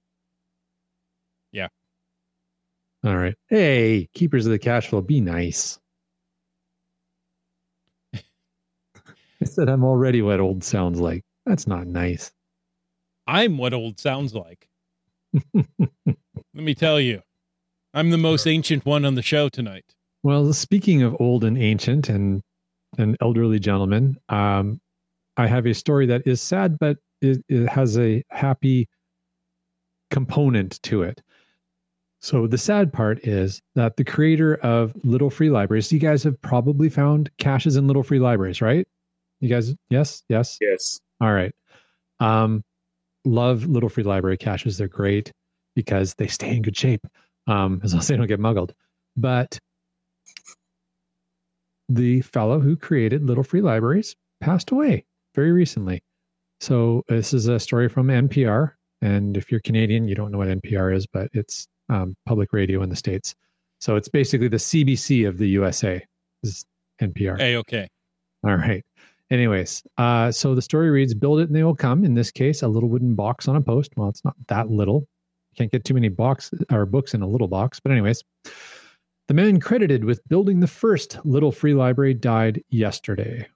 Yeah. 1.51 1.67
All 3.03 3.15
right. 3.17 3.35
Hey, 3.47 4.07
keepers 4.13 4.45
of 4.45 4.51
the 4.51 4.59
cash 4.59 4.87
flow, 4.87 5.01
be 5.01 5.19
nice. 5.21 5.77
I 9.41 9.45
said 9.45 9.69
I'm 9.69 9.83
already 9.83 10.21
what 10.21 10.39
old 10.39 10.63
sounds 10.63 10.99
like. 10.99 11.23
That's 11.45 11.67
not 11.67 11.87
nice. 11.87 12.31
I'm 13.27 13.57
what 13.57 13.73
old 13.73 13.99
sounds 13.99 14.33
like. 14.33 14.67
Let 15.53 16.15
me 16.53 16.75
tell 16.75 16.99
you, 16.99 17.21
I'm 17.93 18.09
the 18.09 18.17
most 18.17 18.47
ancient 18.47 18.85
one 18.85 19.05
on 19.05 19.15
the 19.15 19.21
show 19.21 19.49
tonight. 19.49 19.85
Well, 20.23 20.51
speaking 20.53 21.01
of 21.03 21.15
old 21.19 21.43
and 21.43 21.57
ancient 21.57 22.09
and 22.09 22.41
an 22.97 23.15
elderly 23.21 23.59
gentleman, 23.59 24.17
um, 24.29 24.81
I 25.37 25.47
have 25.47 25.65
a 25.65 25.73
story 25.73 26.05
that 26.07 26.23
is 26.25 26.41
sad, 26.41 26.77
but 26.79 26.97
it, 27.21 27.43
it 27.47 27.69
has 27.69 27.97
a 27.97 28.23
happy 28.29 28.89
component 30.11 30.81
to 30.83 31.03
it. 31.03 31.21
So 32.21 32.47
the 32.47 32.57
sad 32.57 32.91
part 32.91 33.25
is 33.25 33.61
that 33.75 33.95
the 33.95 34.03
creator 34.03 34.55
of 34.55 34.93
Little 35.05 35.29
Free 35.29 35.49
Libraries, 35.49 35.91
you 35.91 35.99
guys 35.99 36.23
have 36.23 36.41
probably 36.41 36.89
found 36.89 37.29
caches 37.37 37.77
in 37.77 37.87
Little 37.87 38.03
Free 38.03 38.19
Libraries, 38.19 38.61
right? 38.61 38.85
You 39.39 39.49
guys, 39.49 39.73
yes, 39.89 40.23
yes. 40.29 40.57
Yes. 40.61 40.99
All 41.21 41.33
right. 41.33 41.53
Um, 42.19 42.63
love 43.25 43.65
Little 43.65 43.89
Free 43.89 44.03
Library 44.03 44.37
caches. 44.37 44.77
They're 44.77 44.87
great 44.87 45.31
because 45.75 46.13
they 46.15 46.27
stay 46.27 46.55
in 46.55 46.61
good 46.61 46.77
shape, 46.77 47.05
um, 47.47 47.79
as 47.83 47.93
long 47.93 48.01
as 48.01 48.07
they 48.07 48.17
don't 48.17 48.27
get 48.27 48.39
muggled. 48.39 48.73
But 49.15 49.57
the 51.87 52.21
fellow 52.21 52.59
who 52.59 52.75
created 52.75 53.23
Little 53.23 53.43
Free 53.43 53.61
Libraries 53.61 54.15
passed 54.41 54.71
away 54.71 55.05
very 55.35 55.51
recently. 55.51 56.03
So 56.59 57.03
this 57.07 57.33
is 57.33 57.47
a 57.47 57.59
story 57.59 57.89
from 57.89 58.07
NPR. 58.07 58.73
And 59.01 59.37
if 59.37 59.49
you're 59.49 59.61
Canadian, 59.61 60.07
you 60.07 60.15
don't 60.15 60.31
know 60.31 60.37
what 60.37 60.49
NPR 60.49 60.93
is, 60.93 61.07
but 61.07 61.29
it's 61.33 61.67
um, 61.87 62.15
public 62.25 62.51
radio 62.51 62.83
in 62.83 62.89
the 62.89 62.95
States. 62.95 63.33
So 63.79 63.95
it's 63.95 64.09
basically 64.09 64.49
the 64.49 64.57
CBC 64.57 65.27
of 65.27 65.37
the 65.37 65.47
USA 65.49 66.05
is 66.43 66.65
NPR. 67.01 67.39
Hey, 67.39 67.55
okay. 67.55 67.87
All 68.43 68.55
right. 68.55 68.83
Anyways, 69.31 69.83
uh, 69.97 70.31
so 70.31 70.55
the 70.55 70.61
story 70.61 70.89
reads 70.89 71.13
Build 71.13 71.39
it 71.39 71.47
and 71.47 71.55
they 71.55 71.63
will 71.63 71.75
come. 71.75 72.03
In 72.03 72.15
this 72.15 72.31
case, 72.31 72.63
a 72.63 72.67
little 72.67 72.89
wooden 72.89 73.15
box 73.15 73.47
on 73.47 73.55
a 73.55 73.61
post. 73.61 73.91
Well, 73.95 74.09
it's 74.09 74.25
not 74.25 74.35
that 74.47 74.69
little. 74.69 75.07
You 75.51 75.57
can't 75.57 75.71
get 75.71 75.85
too 75.85 75.93
many 75.93 76.09
box 76.09 76.51
or 76.71 76.85
books 76.85 77.13
in 77.13 77.21
a 77.21 77.27
little 77.27 77.47
box. 77.47 77.79
But, 77.79 77.91
anyways, 77.91 78.23
the 79.27 79.33
man 79.33 79.59
credited 79.59 80.03
with 80.03 80.27
building 80.27 80.59
the 80.59 80.67
first 80.67 81.19
little 81.23 81.51
free 81.51 81.75
library 81.75 82.15
died 82.15 82.63
yesterday. 82.69 83.47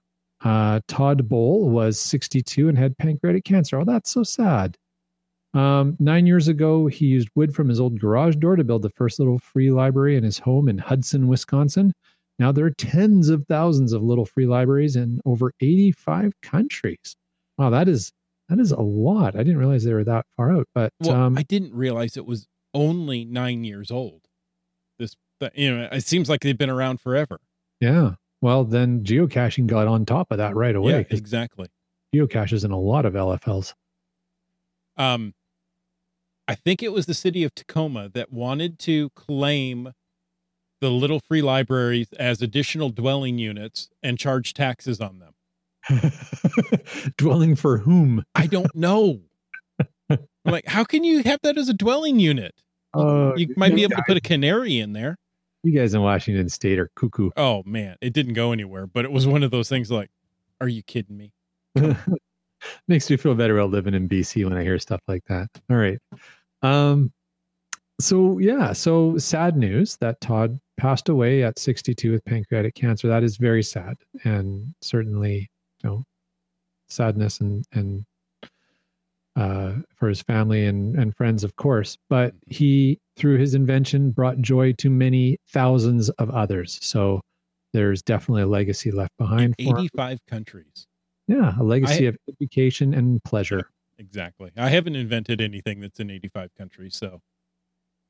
Uh, 0.44 0.80
Todd 0.86 1.28
Bol 1.28 1.70
was 1.70 1.98
62 1.98 2.68
and 2.68 2.78
had 2.78 2.96
pancreatic 2.98 3.44
cancer. 3.44 3.80
Oh, 3.80 3.84
that's 3.84 4.10
so 4.10 4.22
sad. 4.22 4.76
Um, 5.54 5.96
nine 5.98 6.26
years 6.26 6.48
ago, 6.48 6.86
he 6.86 7.06
used 7.06 7.28
wood 7.34 7.54
from 7.54 7.68
his 7.68 7.80
old 7.80 7.98
garage 7.98 8.36
door 8.36 8.56
to 8.56 8.64
build 8.64 8.82
the 8.82 8.90
first 8.90 9.18
little 9.18 9.38
free 9.38 9.70
library 9.70 10.16
in 10.16 10.24
his 10.24 10.38
home 10.38 10.68
in 10.68 10.78
Hudson, 10.78 11.28
Wisconsin. 11.28 11.92
Now 12.38 12.52
there 12.52 12.66
are 12.66 12.70
tens 12.70 13.28
of 13.28 13.44
thousands 13.48 13.92
of 13.92 14.02
little 14.02 14.24
free 14.24 14.46
libraries 14.46 14.96
in 14.96 15.20
over 15.24 15.52
85 15.60 16.32
countries. 16.42 17.16
Wow, 17.58 17.70
that 17.70 17.88
is 17.88 18.12
that 18.48 18.58
is 18.58 18.72
a 18.72 18.80
lot. 18.80 19.34
I 19.36 19.38
didn't 19.38 19.58
realize 19.58 19.84
they 19.84 19.94
were 19.94 20.04
that 20.04 20.26
far 20.36 20.52
out. 20.52 20.68
But 20.74 20.92
Well, 21.00 21.14
um, 21.14 21.38
I 21.38 21.42
didn't 21.42 21.74
realize 21.74 22.16
it 22.16 22.26
was 22.26 22.46
only 22.74 23.24
nine 23.24 23.64
years 23.64 23.90
old. 23.90 24.22
This, 24.98 25.16
you 25.54 25.74
know, 25.74 25.88
it 25.90 26.04
seems 26.04 26.28
like 26.28 26.40
they've 26.40 26.58
been 26.58 26.70
around 26.70 27.00
forever. 27.00 27.40
yeah. 27.80 28.12
Well, 28.42 28.64
then 28.64 29.02
geocaching 29.04 29.66
got 29.66 29.88
on 29.88 30.04
top 30.04 30.30
of 30.30 30.36
that 30.36 30.54
right 30.54 30.76
away 30.76 31.06
yeah, 31.08 31.16
exactly. 31.16 31.68
geocaches 32.14 32.62
in 32.62 32.72
a 32.72 32.78
lot 32.78 33.06
of 33.06 33.14
LFLs. 33.14 33.72
Um, 34.98 35.32
I 36.46 36.54
think 36.54 36.82
it 36.82 36.92
was 36.92 37.06
the 37.06 37.14
city 37.14 37.42
of 37.42 37.54
Tacoma 37.54 38.10
that 38.10 38.30
wanted 38.30 38.78
to 38.80 39.08
claim 39.16 39.94
the 40.84 40.90
little 40.90 41.18
free 41.20 41.40
libraries 41.40 42.12
as 42.18 42.42
additional 42.42 42.90
dwelling 42.90 43.38
units 43.38 43.88
and 44.02 44.18
charge 44.18 44.52
taxes 44.52 45.00
on 45.00 45.18
them. 45.18 45.32
Dwelling 47.16 47.56
for 47.56 47.78
whom? 47.78 48.22
I 48.34 48.46
don't 48.46 48.74
know. 48.76 49.22
I'm 50.10 50.18
like, 50.44 50.66
how 50.66 50.84
can 50.84 51.02
you 51.02 51.22
have 51.22 51.40
that 51.42 51.56
as 51.56 51.70
a 51.70 51.74
dwelling 51.74 52.20
unit? 52.20 52.54
Oh, 52.92 53.34
You 53.34 53.54
might 53.56 53.74
be 53.74 53.82
able 53.82 53.96
to 53.96 54.04
put 54.06 54.18
a 54.18 54.20
canary 54.20 54.78
in 54.78 54.92
there. 54.92 55.16
You 55.62 55.72
guys 55.72 55.94
in 55.94 56.02
Washington 56.02 56.50
State 56.50 56.78
are 56.78 56.90
cuckoo. 56.96 57.30
Oh 57.38 57.62
man, 57.64 57.96
it 58.02 58.12
didn't 58.12 58.34
go 58.34 58.52
anywhere, 58.52 58.86
but 58.86 59.06
it 59.06 59.10
was 59.10 59.26
one 59.26 59.42
of 59.42 59.50
those 59.50 59.70
things 59.70 59.90
like, 59.90 60.10
are 60.60 60.68
you 60.68 60.82
kidding 60.82 61.16
me? 61.16 61.32
Makes 62.88 63.08
me 63.08 63.16
feel 63.16 63.34
better 63.34 63.58
about 63.58 63.70
living 63.70 63.94
in 63.94 64.06
BC 64.06 64.44
when 64.44 64.52
I 64.52 64.62
hear 64.62 64.78
stuff 64.78 65.00
like 65.08 65.24
that. 65.28 65.48
All 65.70 65.76
right. 65.76 65.98
Um 66.60 67.10
so 68.00 68.38
yeah, 68.38 68.72
so 68.72 69.16
sad 69.18 69.56
news 69.56 69.96
that 69.98 70.20
Todd 70.20 70.58
passed 70.76 71.08
away 71.08 71.42
at 71.44 71.58
62 71.58 72.10
with 72.12 72.24
pancreatic 72.24 72.74
cancer. 72.74 73.08
That 73.08 73.22
is 73.22 73.36
very 73.36 73.62
sad 73.62 73.94
and 74.24 74.74
certainly, 74.80 75.48
you 75.82 75.90
know, 75.90 76.04
sadness 76.88 77.40
and 77.40 77.64
and 77.72 78.04
uh 79.36 79.74
for 79.96 80.08
his 80.08 80.22
family 80.22 80.64
and 80.66 80.96
and 80.96 81.14
friends 81.16 81.42
of 81.44 81.56
course, 81.56 81.96
but 82.08 82.34
he 82.46 83.00
through 83.16 83.38
his 83.38 83.54
invention 83.54 84.10
brought 84.10 84.38
joy 84.38 84.72
to 84.74 84.90
many 84.90 85.38
thousands 85.48 86.08
of 86.10 86.30
others. 86.30 86.78
So 86.82 87.20
there's 87.72 88.02
definitely 88.02 88.42
a 88.42 88.46
legacy 88.46 88.90
left 88.92 89.12
In 89.18 89.26
behind 89.26 89.54
for 89.58 89.78
85 89.80 90.18
countries. 90.28 90.86
Yeah, 91.26 91.54
a 91.58 91.62
legacy 91.62 92.06
I- 92.06 92.10
of 92.10 92.16
education 92.28 92.94
and 92.94 93.22
pleasure. 93.24 93.68
Exactly. 93.98 94.50
I 94.56 94.68
haven't 94.68 94.96
invented 94.96 95.40
anything 95.40 95.80
that's 95.80 96.00
in 96.00 96.10
85 96.10 96.50
countries, 96.58 96.96
so 96.96 97.20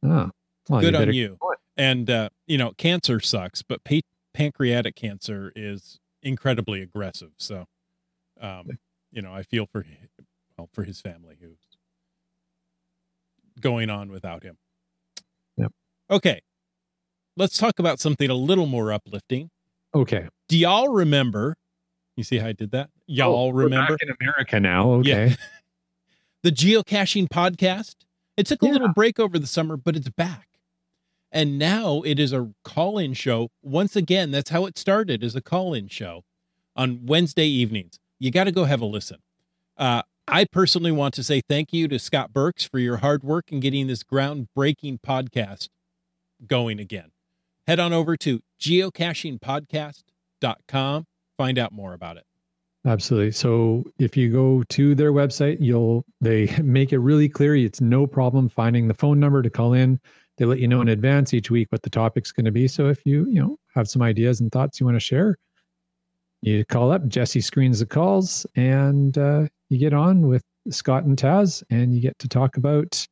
Ah, 0.05 0.31
well, 0.69 0.81
good 0.81 0.95
you 0.95 1.01
on 1.01 1.13
you. 1.15 1.39
And 1.77 2.09
uh, 2.11 2.29
you 2.47 2.59
know, 2.59 2.73
cancer 2.77 3.21
sucks, 3.21 3.63
but 3.63 3.83
pa- 3.85 4.01
pancreatic 4.33 4.95
cancer 4.97 5.53
is 5.57 5.99
incredibly 6.23 6.83
aggressive. 6.83 7.31
So, 7.39 7.65
um, 8.41 8.79
you 9.11 9.23
know, 9.23 9.33
I 9.33 9.43
feel 9.43 9.67
for 9.67 9.85
well 10.57 10.69
for 10.73 10.85
his 10.85 11.01
family 11.01 11.37
who's 11.41 11.59
going 13.61 13.91
on 13.91 14.11
without 14.11 14.43
him. 14.43 14.57
Yep. 15.57 15.73
Okay, 16.11 16.41
let's 17.37 17.57
talk 17.59 17.79
about 17.79 17.99
something 18.01 18.31
a 18.31 18.35
little 18.35 18.67
more 18.67 18.93
uplifting. 18.93 19.51
Okay. 19.95 20.29
Do 20.49 20.59
y'all 20.59 20.89
remember? 20.89 21.57
You 22.17 22.25
see 22.25 22.39
how 22.39 22.49
I 22.49 22.53
did 22.53 22.71
that? 22.73 22.91
Y'all 23.07 23.35
Oh, 23.35 23.49
we're 23.49 23.65
remember? 23.65 23.95
back 23.97 24.03
in 24.09 24.15
America 24.21 24.61
now? 24.61 24.91
Okay. 24.95 25.29
Yeah. 25.29 25.35
the 26.43 26.51
geocaching 26.53 27.29
podcast. 27.29 27.95
It 28.37 28.47
took 28.47 28.63
a 28.63 28.67
Yeah. 28.67 28.73
little 28.73 28.93
break 28.93 29.19
over 29.21 29.39
the 29.39 29.47
summer, 29.47 29.77
but 29.77 29.95
it's 29.97 30.09
back. 30.09 30.49
And 31.33 31.59
now 31.59 32.03
it 32.03 32.19
is 32.21 32.33
a 32.33 32.53
call-in 32.65 33.15
show. 33.15 33.51
Once 33.63 33.97
again, 33.97 34.31
that's 34.31 34.51
how 34.51 34.67
it 34.67 34.79
started 34.79 35.25
as 35.25 35.35
a 35.35 35.41
call-in 35.41 35.89
show 35.89 36.23
on 36.77 37.07
Wednesday 37.07 37.47
evenings. 37.47 37.99
You 38.21 38.31
got 38.31 38.45
to 38.45 38.53
go 38.53 38.65
have 38.65 38.81
a 38.81 38.87
listen. 38.87 39.19
Uh, 39.77 40.03
I 40.29 40.45
personally 40.45 40.93
want 40.93 41.15
to 41.15 41.23
say 41.25 41.41
thank 41.49 41.73
you 41.73 41.89
to 41.89 41.99
Scott 41.99 42.33
Burks 42.33 42.63
for 42.65 42.79
your 42.79 42.99
hard 42.99 43.25
work 43.25 43.51
in 43.53 43.59
getting 43.61 43.87
this 43.89 44.03
groundbreaking 44.05 45.01
podcast 45.01 45.69
going 46.47 46.79
again. 46.81 47.11
Head 47.67 47.81
on 47.81 47.93
over 47.93 48.17
to 48.19 48.41
geocachingpodcast.com. 48.61 51.07
Find 51.37 51.59
out 51.59 51.73
more 51.73 51.93
about 51.95 52.17
it. 52.17 52.25
Absolutely. 52.87 53.33
So 53.33 53.85
if 53.99 54.17
you 54.17 54.31
go 54.31 54.63
to 54.69 54.95
their 54.95 55.13
website, 55.13 55.57
you'll 55.61 56.05
they 56.21 56.55
make 56.63 56.93
it 56.93 56.99
really 56.99 57.29
clear 57.29 57.57
it's 57.57 57.81
no 57.81 58.07
problem 58.07 58.49
finding 58.49 58.89
the 58.89 58.95
phone 58.95 59.19
number 59.19 59.43
to 59.43 59.51
call 59.51 59.73
in. 59.73 59.99
They 60.37 60.45
let 60.45 60.59
you 60.59 60.69
know 60.69 60.81
in 60.81 60.89
advance 60.89 61.33
each 61.33 61.51
week 61.51 61.71
what 61.71 61.83
the 61.83 61.91
topic's 61.91 62.33
going 62.33 62.45
to 62.45 62.51
be. 62.51 62.67
So 62.69 62.89
if 62.89 63.07
you, 63.07 63.27
you 63.29 63.41
know, 63.41 63.59
have 63.75 63.89
some 63.89 64.03
ideas 64.03 64.41
and 64.41 64.51
thoughts 64.51 64.81
you 64.81 64.87
want 64.87 64.97
to 64.97 65.01
share, 65.01 65.37
you 66.43 66.65
call 66.65 66.91
up. 66.91 67.07
Jesse 67.07 67.41
screens 67.41 67.79
the 67.79 67.87
calls 67.87 68.45
and 68.57 69.17
uh, 69.17 69.47
you 69.69 69.79
get 69.79 69.95
on 69.95 70.27
with 70.27 70.43
Scott 70.71 71.05
and 71.05 71.17
Taz 71.17 71.63
and 71.71 71.95
you 71.95 72.01
get 72.01 72.19
to 72.19 72.29
talk 72.29 72.57
about 72.57 73.07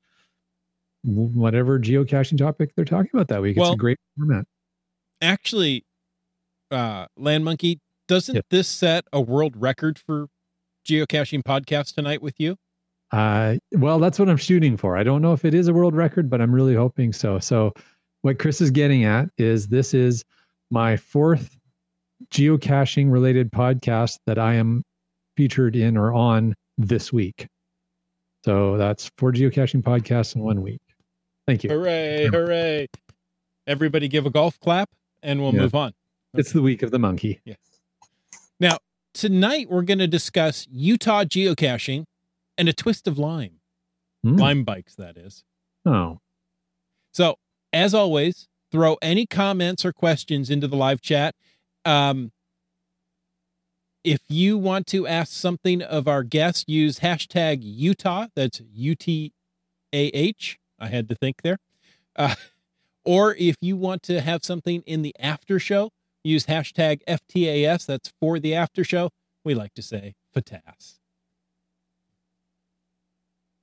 whatever 1.05 1.79
geocaching 1.79 2.39
topic 2.39 2.73
they're 2.75 2.85
talking 2.85 3.11
about 3.15 3.29
that 3.29 3.41
week. 3.41 3.57
Well- 3.57 3.71
it's 3.71 3.77
a 3.77 3.79
great 3.79 3.99
format. 4.19 4.45
actually 5.21 5.85
uh 6.71 7.07
land 7.17 7.45
monkey 7.45 7.79
doesn't 8.13 8.35
Yep. 8.37 8.47
this 8.51 8.69
set 8.69 9.05
a 9.13 9.21
world 9.21 9.55
record 9.57 9.99
for 9.99 10.27
geocaching 10.89 11.43
podcast 11.43 11.95
tonight 11.95 12.21
with 12.23 12.39
you 12.39 12.57
Uh, 13.13 13.57
well, 13.73 13.99
that's 13.99 14.19
what 14.19 14.29
I'm 14.31 14.37
shooting 14.39 14.77
for. 14.77 14.97
I 14.97 15.03
don't 15.03 15.21
know 15.23 15.33
if 15.35 15.45
it 15.45 15.53
is 15.55 15.69
a 15.69 15.73
world 15.75 15.95
record, 15.95 16.31
but 16.31 16.41
I'm 16.41 16.55
really 16.55 16.75
hoping 16.75 17.13
so. 17.13 17.39
So, 17.39 17.73
what 18.23 18.39
Chris 18.39 18.61
is 18.63 18.71
getting 18.71 19.05
at 19.05 19.29
is 19.37 19.69
this 19.69 19.93
is 19.93 20.25
my 20.71 20.97
fourth 20.97 21.59
geocaching 22.33 23.11
related 23.13 23.51
podcast 23.53 24.19
that 24.27 24.39
I 24.39 24.55
am 24.55 24.83
featured 25.37 25.77
in 25.77 25.97
or 25.97 26.13
on 26.13 26.55
this 26.79 27.13
week. 27.13 27.47
So 28.45 28.77
that's 28.79 29.11
four 29.19 29.33
geocaching 29.33 29.83
podcasts 29.83 30.35
in 30.35 30.43
one 30.43 30.63
week. 30.63 30.81
Thank 31.47 31.65
you. 31.65 31.71
hooray 31.71 32.29
hooray 32.33 32.87
everybody 33.67 34.09
give 34.09 34.25
a 34.27 34.31
golf 34.31 34.59
clap 34.61 34.89
and 35.23 35.41
we'll 35.43 35.53
Yeah. 35.55 35.61
move 35.63 35.75
on 35.75 35.93
It's 36.35 36.53
the 36.53 36.63
week 36.63 36.83
of 36.83 36.91
the 36.93 36.99
monkey. 36.99 37.41
yes 37.45 37.57
now 38.61 38.79
tonight 39.15 39.69
we're 39.71 39.83
going 39.83 39.99
to 39.99 40.07
discuss 40.09 40.67
utah 40.71 41.25
geocaching 41.25 42.05
and 42.59 42.69
a 42.69 42.73
twist 42.73 43.07
of 43.09 43.19
lime 43.19 43.59
Hmm. 44.25 44.37
lime 44.37 44.65
bikes 44.65 44.95
that 44.97 45.17
is 45.17 45.43
Oh, 45.85 46.21
So, 47.13 47.37
as 47.73 47.93
always, 47.93 48.47
throw 48.71 48.97
any 49.03 49.27
comments 49.27 49.85
or 49.85 49.93
questions 49.93 50.49
into 50.49 50.69
the 50.69 50.77
live 50.77 51.01
chat. 51.01 51.35
Um, 51.85 52.31
if 54.05 54.21
you 54.29 54.57
want 54.59 54.87
to 54.89 55.07
ask 55.09 55.33
something 55.33 55.83
of 55.83 56.07
our 56.07 56.23
guests, 56.23 56.65
use 56.69 57.01
hashtag 57.01 57.59
Utah. 57.63 58.29
That's 58.37 58.61
U 58.73 58.95
T 58.95 59.33
A 59.93 60.07
H. 60.09 60.59
I 60.79 60.87
had 60.87 61.09
to 61.09 61.15
think 61.17 61.43
there. 61.43 61.59
Uh, 62.15 62.35
or 63.05 63.35
if 63.35 63.57
you 63.61 63.77
want 63.77 64.03
to 64.05 64.21
have 64.21 64.45
something 64.45 64.83
in 64.87 65.03
the 65.03 65.15
after 65.19 65.59
show, 65.59 65.91
use 66.25 66.47
hashtag 66.47 67.01
FTAS. 67.09 67.87
That's 67.87 68.13
for 68.21 68.39
the 68.39 68.55
after 68.55 68.85
show. 68.85 69.11
We 69.45 69.55
like 69.55 69.75
to 69.75 69.83
say 69.83 70.15
FATAS. 70.35 70.99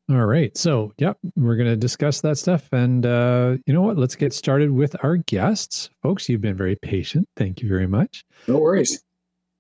all 0.10 0.26
right. 0.26 0.56
So, 0.58 0.92
yep, 0.98 1.18
we're 1.36 1.56
going 1.56 1.70
to 1.70 1.76
discuss 1.76 2.22
that 2.22 2.38
stuff. 2.38 2.68
And 2.74 3.06
uh, 3.06 3.58
you 3.66 3.74
know 3.74 3.82
what? 3.82 3.98
Let's 3.98 4.16
get 4.16 4.34
started 4.34 4.72
with 4.72 4.96
our 5.04 5.18
guests. 5.18 5.90
Folks, 6.02 6.28
you've 6.28 6.42
been 6.42 6.58
very 6.58 6.76
patient. 6.76 7.28
Thank 7.36 7.62
you 7.62 7.70
very 7.70 7.88
much. 7.88 8.26
No 8.48 8.58
worries. 8.58 9.04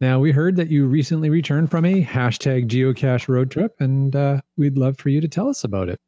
Now, 0.01 0.19
we 0.19 0.31
heard 0.31 0.55
that 0.55 0.69
you 0.69 0.87
recently 0.87 1.29
returned 1.29 1.69
from 1.69 1.85
a 1.85 2.03
hashtag 2.03 2.67
geocache 2.67 3.27
road 3.27 3.51
trip, 3.51 3.75
and 3.79 4.15
uh, 4.15 4.39
we'd 4.57 4.77
love 4.77 4.97
for 4.97 5.09
you 5.09 5.19
to 5.19 5.27
tell 5.27 5.49
us 5.49 5.65
about 5.65 5.89
it. 5.89 5.99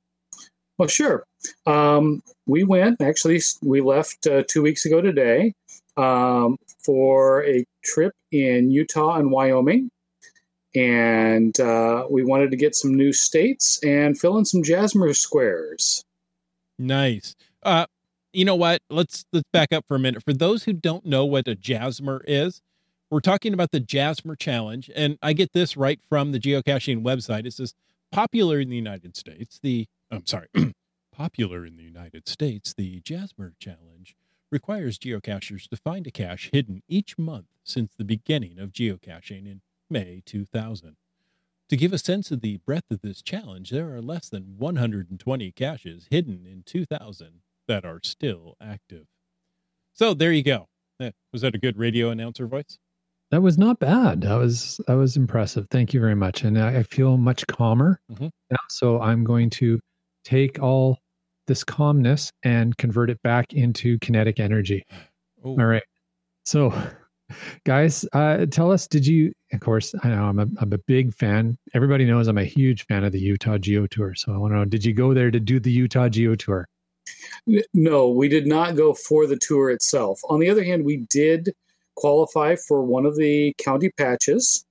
Well, 0.78 0.88
sure. 0.88 1.26
Um, 1.66 2.24
we 2.48 2.64
went, 2.64 3.02
actually, 3.02 3.42
we 3.62 3.82
left 3.82 4.26
uh, 4.26 4.44
two 4.48 4.62
weeks 4.62 4.86
ago 4.86 5.02
today 5.02 5.54
um, 6.02 6.58
for 6.84 7.46
a 7.46 7.64
trip 7.84 8.14
in 8.32 8.72
Utah 8.72 9.18
and 9.18 9.32
Wyoming. 9.32 9.90
And 10.74 11.60
uh, 11.60 12.06
we 12.10 12.24
wanted 12.24 12.52
to 12.52 12.58
get 12.58 12.76
some 12.76 12.96
new 12.96 13.12
states 13.12 13.80
and 13.84 14.18
fill 14.18 14.38
in 14.38 14.46
some 14.46 14.64
Jasmer 14.64 15.14
squares. 15.14 16.04
Nice. 16.80 17.36
Uh, 17.62 17.86
you 18.34 18.46
know 18.46 18.56
what? 18.56 18.82
Let's 18.90 19.26
let's 19.34 19.48
back 19.52 19.74
up 19.74 19.86
for 19.88 19.96
a 19.96 20.00
minute. 20.00 20.24
For 20.24 20.34
those 20.34 20.64
who 20.64 20.74
don't 20.74 21.06
know 21.06 21.26
what 21.26 21.48
a 21.48 21.56
Jasmer 21.56 22.22
is, 22.26 22.62
we're 23.10 23.20
talking 23.20 23.54
about 23.54 23.72
the 23.72 23.82
Jasmer 23.82 24.38
Challenge, 24.38 24.90
and 24.96 25.18
I 25.22 25.34
get 25.34 25.52
this 25.52 25.76
right 25.76 26.00
from 26.08 26.32
the 26.32 26.40
geocaching 26.40 27.04
website. 27.04 27.46
It 27.46 27.54
says 27.54 27.74
popular 28.12 28.60
in 28.60 28.70
the 28.70 28.76
United 28.78 29.18
States. 29.18 29.60
The 29.62 29.88
I'm 30.10 30.26
sorry, 30.26 30.48
popular 31.12 31.66
in 31.66 31.76
the 31.76 31.84
United 31.84 32.30
States. 32.30 32.74
The 32.74 33.02
Jasmer 33.02 33.54
Challenge 33.60 34.16
requires 34.52 35.00
geocachers 35.00 35.68
to 35.70 35.78
find 35.78 36.06
a 36.08 36.12
cache 36.12 36.50
hidden 36.54 36.84
each 36.88 37.18
month 37.18 37.48
since 37.64 37.94
the 37.96 38.04
beginning 38.06 38.60
of 38.60 38.72
geocaching 38.74 39.48
in 39.48 39.62
May 39.90 40.22
2000. 40.26 40.98
To 41.70 41.78
give 41.78 41.94
a 41.94 41.98
sense 41.98 42.32
of 42.32 42.42
the 42.42 42.58
breadth 42.58 42.92
of 42.92 43.02
this 43.02 43.22
challenge, 43.22 43.70
there 43.72 43.94
are 43.96 44.02
less 44.02 44.30
than 44.30 44.58
120 44.58 45.52
caches 45.54 46.08
hidden 46.12 46.46
in 46.46 46.64
2000 46.64 47.42
that 47.68 47.86
are 47.86 48.02
still 48.04 48.58
active. 48.62 49.08
So 49.94 50.14
there 50.14 50.34
you 50.34 50.44
go. 50.44 50.68
Was 51.34 51.42
that 51.42 51.56
a 51.56 51.60
good 51.60 51.78
radio 51.78 52.10
announcer 52.10 52.48
voice? 52.48 52.80
That 53.32 53.42
was 53.42 53.58
not 53.58 53.80
bad. 53.80 54.22
That 54.22 54.36
was 54.36 54.80
that 54.88 54.94
was 54.96 55.16
impressive. 55.16 55.68
Thank 55.72 55.94
you 55.94 56.00
very 56.02 56.16
much. 56.16 56.44
And 56.44 56.60
I, 56.60 56.80
I 56.80 56.84
feel 56.84 57.18
much 57.18 57.48
calmer 57.48 58.00
Mhm. 58.10 58.32
now. 58.50 58.58
So 58.70 59.00
I'm 59.02 59.24
going 59.24 59.50
to 59.52 59.80
take 60.26 60.62
all 60.62 60.98
this 61.48 61.64
calmness 61.64 62.32
and 62.44 62.76
convert 62.78 63.10
it 63.10 63.22
back 63.24 63.54
into 63.54 64.00
kinetic 64.00 64.40
energy. 64.40 64.86
Oh, 65.44 65.52
All 65.52 65.66
right. 65.66 65.84
So, 66.46 66.74
guys, 67.66 68.06
uh, 68.14 68.46
tell 68.48 68.72
us. 68.72 68.88
Did 68.88 69.06
you? 69.06 69.34
Of 69.54 69.60
course, 69.60 69.94
I 70.04 70.10
know 70.10 70.24
I'm 70.24 70.40
a 70.40 70.48
I'm 70.60 70.74
a 70.74 70.78
big 70.78 71.14
fan. 71.14 71.58
Everybody 71.74 72.06
knows 72.06 72.28
I'm 72.28 72.38
a 72.38 72.44
huge 72.44 72.86
fan 72.86 73.04
of 73.04 73.12
the 73.12 73.20
Utah 73.20 73.58
Geo 73.58 73.88
Tour. 73.88 74.16
So 74.16 74.34
I 74.34 74.38
want 74.38 74.54
to 74.54 74.58
know: 74.58 74.66
Did 74.66 74.86
you 74.86 74.94
go 74.94 75.14
there 75.14 75.32
to 75.32 75.40
do 75.40 75.60
the 75.60 75.72
Utah 75.72 76.10
Geo 76.10 76.36
Tour? 76.36 76.68
No, 77.74 78.10
we 78.10 78.28
did 78.28 78.48
not 78.48 78.76
go 78.76 78.94
for 78.94 79.28
the 79.28 79.38
tour 79.38 79.70
itself. 79.70 80.20
On 80.30 80.40
the 80.40 80.50
other 80.50 80.64
hand, 80.64 80.86
we 80.86 81.06
did 81.10 81.52
qualify 81.96 82.56
for 82.56 82.84
one 82.84 83.06
of 83.06 83.18
the 83.18 83.54
county 83.58 83.92
patches, 83.98 84.64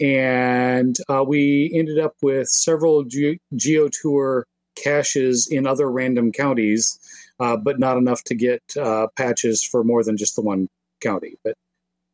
and 0.00 0.96
uh, 1.08 1.24
we 1.26 1.70
ended 1.74 1.98
up 1.98 2.14
with 2.22 2.48
several 2.48 3.04
Ge- 3.04 3.38
Geo 3.54 3.88
Tour 3.88 4.46
caches 4.82 5.48
in 5.50 5.66
other 5.66 5.90
random 5.90 6.32
counties, 6.32 6.98
uh, 7.38 7.56
but 7.56 7.78
not 7.78 7.96
enough 7.96 8.22
to 8.24 8.34
get 8.34 8.62
uh, 8.80 9.06
patches 9.16 9.62
for 9.62 9.84
more 9.84 10.02
than 10.02 10.16
just 10.16 10.36
the 10.36 10.42
one 10.42 10.68
county. 11.00 11.36
But 11.44 11.54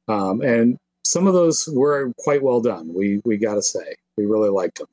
um, 0.08 0.40
and 0.40 0.78
some 1.04 1.26
of 1.26 1.35
those 1.35 1.68
were 1.73 2.12
quite 2.18 2.42
well 2.42 2.61
done. 2.61 2.92
We 2.92 3.20
we 3.25 3.37
got 3.37 3.54
to 3.54 3.62
say 3.62 3.96
we 4.16 4.26
really 4.26 4.50
liked 4.50 4.78
them. 4.78 4.88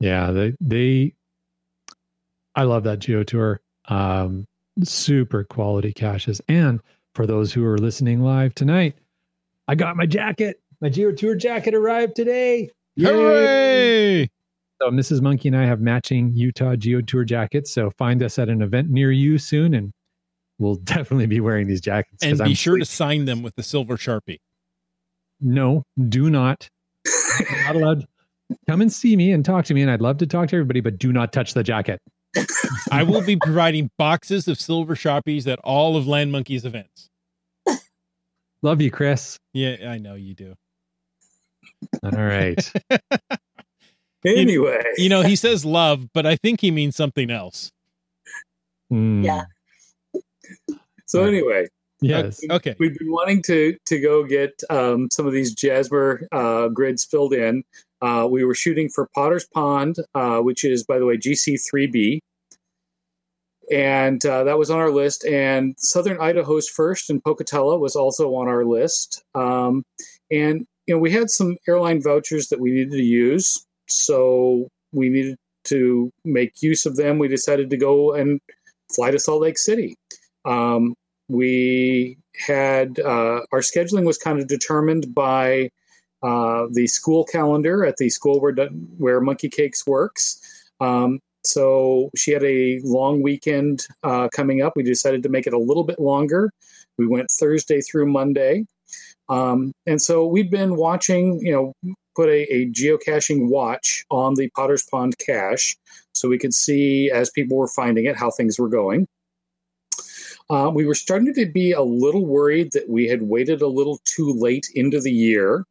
Yeah, 0.00 0.30
they 0.30 0.54
they. 0.60 1.14
I 2.54 2.64
love 2.64 2.84
that 2.84 2.98
Geo 2.98 3.22
Tour. 3.22 3.60
Um, 3.88 4.46
super 4.82 5.44
quality 5.44 5.92
caches, 5.92 6.40
and 6.48 6.80
for 7.14 7.26
those 7.26 7.52
who 7.52 7.64
are 7.64 7.78
listening 7.78 8.22
live 8.22 8.54
tonight, 8.54 8.96
I 9.68 9.74
got 9.74 9.96
my 9.96 10.06
jacket. 10.06 10.60
My 10.80 10.88
Geo 10.88 11.12
Tour 11.12 11.34
jacket 11.34 11.74
arrived 11.74 12.16
today. 12.16 12.70
Yay! 12.96 13.06
hooray! 13.06 14.30
So 14.80 14.90
Mrs. 14.90 15.20
Monkey 15.20 15.48
and 15.48 15.56
I 15.56 15.66
have 15.66 15.80
matching 15.80 16.32
Utah 16.34 16.74
Geo 16.74 17.02
Tour 17.02 17.24
jackets. 17.24 17.72
So 17.72 17.90
find 17.90 18.22
us 18.22 18.38
at 18.38 18.48
an 18.48 18.62
event 18.62 18.88
near 18.88 19.12
you 19.12 19.36
soon, 19.36 19.74
and 19.74 19.92
we'll 20.58 20.74
definitely 20.84 21.26
be 21.26 21.40
wearing 21.40 21.66
these 21.66 21.80
jackets. 21.80 22.22
And 22.22 22.38
be 22.38 22.44
I'm 22.44 22.54
sure 22.54 22.78
to 22.78 22.84
sign 22.84 23.26
them 23.26 23.42
with 23.42 23.54
the 23.56 23.62
silver 23.62 23.96
sharpie. 23.96 24.38
No, 25.40 25.84
do 26.08 26.30
not. 26.30 26.68
Not 27.64 27.76
allowed. 27.76 28.06
Come 28.68 28.80
and 28.80 28.92
see 28.92 29.16
me 29.16 29.32
and 29.32 29.44
talk 29.44 29.64
to 29.66 29.74
me, 29.74 29.82
and 29.82 29.90
I'd 29.90 30.00
love 30.00 30.18
to 30.18 30.26
talk 30.26 30.48
to 30.48 30.56
everybody, 30.56 30.80
but 30.80 30.98
do 30.98 31.12
not 31.12 31.32
touch 31.32 31.54
the 31.54 31.62
jacket. 31.62 32.00
I 32.90 33.02
will 33.02 33.22
be 33.22 33.36
providing 33.36 33.90
boxes 33.98 34.48
of 34.48 34.60
silver 34.60 34.94
sharpies 34.94 35.46
at 35.46 35.58
all 35.60 35.96
of 35.96 36.06
Land 36.06 36.32
Monkey's 36.32 36.64
events. 36.64 37.08
Love 38.62 38.80
you, 38.80 38.90
Chris. 38.90 39.38
Yeah, 39.52 39.76
I 39.88 39.98
know 39.98 40.14
you 40.14 40.34
do. 40.34 40.54
All 42.02 42.10
right. 42.10 42.72
Anyway, 44.24 44.82
You 44.96 45.08
know, 45.08 45.22
he 45.22 45.34
says 45.34 45.64
love, 45.64 46.08
but 46.12 46.26
I 46.26 46.36
think 46.36 46.60
he 46.60 46.70
means 46.70 46.94
something 46.94 47.30
else. 47.30 47.72
Hmm. 48.90 49.22
Yeah. 49.22 49.44
so 51.06 51.24
anyway, 51.24 51.68
Yes. 52.02 52.40
Okay. 52.50 52.74
We've 52.78 52.96
been 52.96 53.10
wanting 53.10 53.42
to 53.42 53.76
to 53.86 54.00
go 54.00 54.24
get 54.24 54.62
um, 54.70 55.08
some 55.12 55.26
of 55.26 55.32
these 55.32 55.54
Jasmer 55.54 56.26
uh, 56.32 56.68
grids 56.68 57.04
filled 57.04 57.34
in. 57.34 57.62
Uh, 58.02 58.26
we 58.30 58.44
were 58.44 58.54
shooting 58.54 58.88
for 58.88 59.08
Potter's 59.14 59.46
Pond, 59.52 59.96
uh, 60.14 60.38
which 60.38 60.64
is, 60.64 60.84
by 60.84 60.98
the 60.98 61.04
way, 61.04 61.16
GC3B. 61.16 62.20
And 63.70 64.24
uh, 64.24 64.44
that 64.44 64.58
was 64.58 64.70
on 64.70 64.78
our 64.78 64.90
list. 64.90 65.24
And 65.24 65.74
Southern 65.78 66.18
Idaho's 66.18 66.68
first 66.68 67.10
and 67.10 67.22
Pocatello 67.22 67.78
was 67.78 67.94
also 67.94 68.34
on 68.34 68.48
our 68.48 68.64
list. 68.64 69.22
Um, 69.34 69.84
and, 70.30 70.66
you 70.86 70.94
know, 70.94 70.98
we 70.98 71.12
had 71.12 71.30
some 71.30 71.56
airline 71.68 72.02
vouchers 72.02 72.48
that 72.48 72.58
we 72.58 72.70
needed 72.70 72.92
to 72.92 73.02
use. 73.02 73.64
So 73.90 74.68
we 74.92 75.08
needed 75.08 75.36
to 75.64 76.10
make 76.24 76.62
use 76.62 76.86
of 76.86 76.96
them. 76.96 77.18
We 77.18 77.28
decided 77.28 77.70
to 77.70 77.76
go 77.76 78.12
and 78.12 78.40
fly 78.94 79.10
to 79.10 79.18
Salt 79.18 79.42
Lake 79.42 79.58
City. 79.58 79.94
Um, 80.44 80.94
we 81.28 82.18
had 82.46 82.98
uh, 83.00 83.40
our 83.52 83.60
scheduling 83.60 84.04
was 84.04 84.18
kind 84.18 84.40
of 84.40 84.48
determined 84.48 85.14
by 85.14 85.70
uh, 86.22 86.66
the 86.72 86.86
school 86.86 87.24
calendar 87.24 87.84
at 87.84 87.96
the 87.96 88.10
school 88.10 88.40
where 88.40 88.54
where 88.98 89.20
Monkey 89.20 89.48
Cakes 89.48 89.86
works. 89.86 90.40
Um, 90.80 91.20
so 91.44 92.10
she 92.16 92.32
had 92.32 92.44
a 92.44 92.80
long 92.84 93.22
weekend 93.22 93.86
uh, 94.02 94.28
coming 94.34 94.60
up. 94.62 94.74
We 94.76 94.82
decided 94.82 95.22
to 95.22 95.28
make 95.28 95.46
it 95.46 95.54
a 95.54 95.58
little 95.58 95.84
bit 95.84 95.98
longer. 95.98 96.50
We 96.98 97.06
went 97.06 97.30
Thursday 97.30 97.80
through 97.80 98.06
Monday, 98.06 98.66
um, 99.28 99.72
and 99.86 100.02
so 100.02 100.26
we'd 100.26 100.50
been 100.50 100.76
watching. 100.76 101.40
You 101.40 101.52
know, 101.52 101.94
put 102.14 102.28
a, 102.28 102.52
a 102.52 102.66
geocaching 102.66 103.48
watch 103.48 104.04
on 104.10 104.34
the 104.34 104.48
Potter's 104.50 104.84
Pond 104.90 105.16
cache, 105.18 105.76
so 106.12 106.28
we 106.28 106.38
could 106.38 106.54
see 106.54 107.10
as 107.10 107.30
people 107.30 107.56
were 107.56 107.68
finding 107.68 108.06
it 108.06 108.16
how 108.16 108.30
things 108.30 108.58
were 108.58 108.68
going. 108.68 109.06
Uh, 110.50 110.68
we 110.68 110.84
were 110.84 110.96
starting 110.96 111.32
to 111.32 111.46
be 111.46 111.70
a 111.70 111.82
little 111.82 112.26
worried 112.26 112.72
that 112.72 112.88
we 112.88 113.06
had 113.06 113.22
waited 113.22 113.62
a 113.62 113.68
little 113.68 114.00
too 114.04 114.32
late 114.32 114.66
into 114.74 115.00
the 115.00 115.12
year 115.12 115.64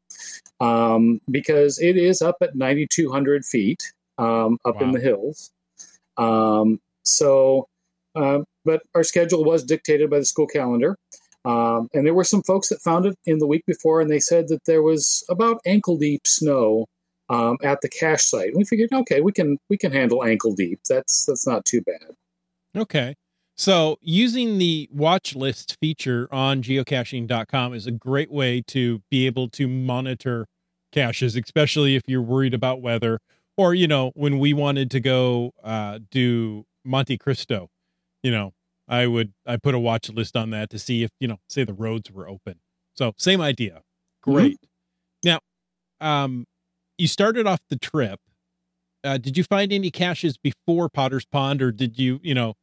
um, 0.61 1.19
because 1.29 1.79
it 1.79 1.97
is 1.97 2.21
up 2.21 2.37
at 2.41 2.55
9,200 2.55 3.43
feet 3.43 3.91
um, 4.17 4.57
up 4.63 4.81
in 4.81 4.91
the 4.91 4.99
hills. 4.99 5.51
Um, 6.17 6.79
so, 7.03 7.67
uh, 8.15 8.39
but 8.63 8.81
our 8.95 9.03
schedule 9.03 9.43
was 9.43 9.63
dictated 9.63 10.09
by 10.09 10.19
the 10.19 10.25
school 10.25 10.47
calendar. 10.47 10.97
Um, 11.45 11.87
and 11.93 12.05
there 12.05 12.13
were 12.13 12.23
some 12.23 12.43
folks 12.43 12.69
that 12.69 12.81
found 12.81 13.05
it 13.05 13.17
in 13.25 13.39
the 13.39 13.47
week 13.47 13.65
before, 13.65 14.01
and 14.01 14.09
they 14.09 14.19
said 14.19 14.49
that 14.49 14.65
there 14.65 14.83
was 14.83 15.23
about 15.29 15.61
ankle 15.65 15.97
deep 15.97 16.27
snow 16.27 16.85
um, 17.29 17.57
at 17.63 17.81
the 17.81 17.89
cache 17.89 18.25
site. 18.25 18.55
We 18.55 18.65
figured, 18.65 18.91
okay, 18.91 19.21
we 19.21 19.31
can 19.31 19.57
we 19.69 19.77
can 19.77 19.91
handle 19.91 20.23
ankle 20.23 20.53
deep. 20.53 20.81
That's 20.89 21.25
that's 21.25 21.47
not 21.47 21.65
too 21.65 21.81
bad. 21.81 22.15
Okay. 22.75 23.15
So 23.55 23.97
using 24.01 24.57
the 24.57 24.87
watch 24.89 25.35
list 25.35 25.75
feature 25.81 26.29
on 26.31 26.63
geocaching.com 26.63 27.73
is 27.73 27.87
a 27.87 27.91
great 27.91 28.31
way 28.31 28.61
to 28.67 29.01
be 29.11 29.25
able 29.25 29.49
to 29.49 29.67
monitor 29.67 30.47
caches, 30.93 31.35
especially 31.35 31.95
if 31.95 32.03
you're 32.07 32.21
worried 32.21 32.53
about 32.53 32.81
weather. 32.81 33.19
Or, 33.57 33.73
you 33.73 33.87
know, 33.87 34.11
when 34.15 34.39
we 34.39 34.53
wanted 34.53 34.89
to 34.91 35.01
go 35.01 35.51
uh, 35.61 35.99
do 36.09 36.65
Monte 36.85 37.17
Cristo, 37.17 37.69
you 38.23 38.31
know, 38.31 38.53
I 38.89 39.05
would 39.05 39.33
I 39.45 39.57
put 39.57 39.75
a 39.75 39.79
watch 39.79 40.09
list 40.09 40.35
on 40.35 40.49
that 40.49 40.71
to 40.71 40.79
see 40.79 41.03
if, 41.03 41.11
you 41.19 41.27
know, 41.27 41.37
say 41.47 41.63
the 41.63 41.73
roads 41.73 42.11
were 42.11 42.27
open. 42.27 42.55
So 42.95 43.13
same 43.17 43.39
idea. 43.39 43.83
Great. 44.21 44.59
Now, 45.23 45.39
um, 46.01 46.45
you 46.97 47.07
started 47.07 47.47
off 47.47 47.61
the 47.69 47.77
trip. 47.77 48.19
Uh, 49.03 49.17
did 49.17 49.37
you 49.37 49.43
find 49.43 49.71
any 49.71 49.91
caches 49.91 50.37
before 50.37 50.89
Potter's 50.89 51.25
Pond, 51.25 51.61
or 51.61 51.71
did 51.71 51.97
you, 51.97 52.19
you 52.21 52.33
know, 52.33 52.55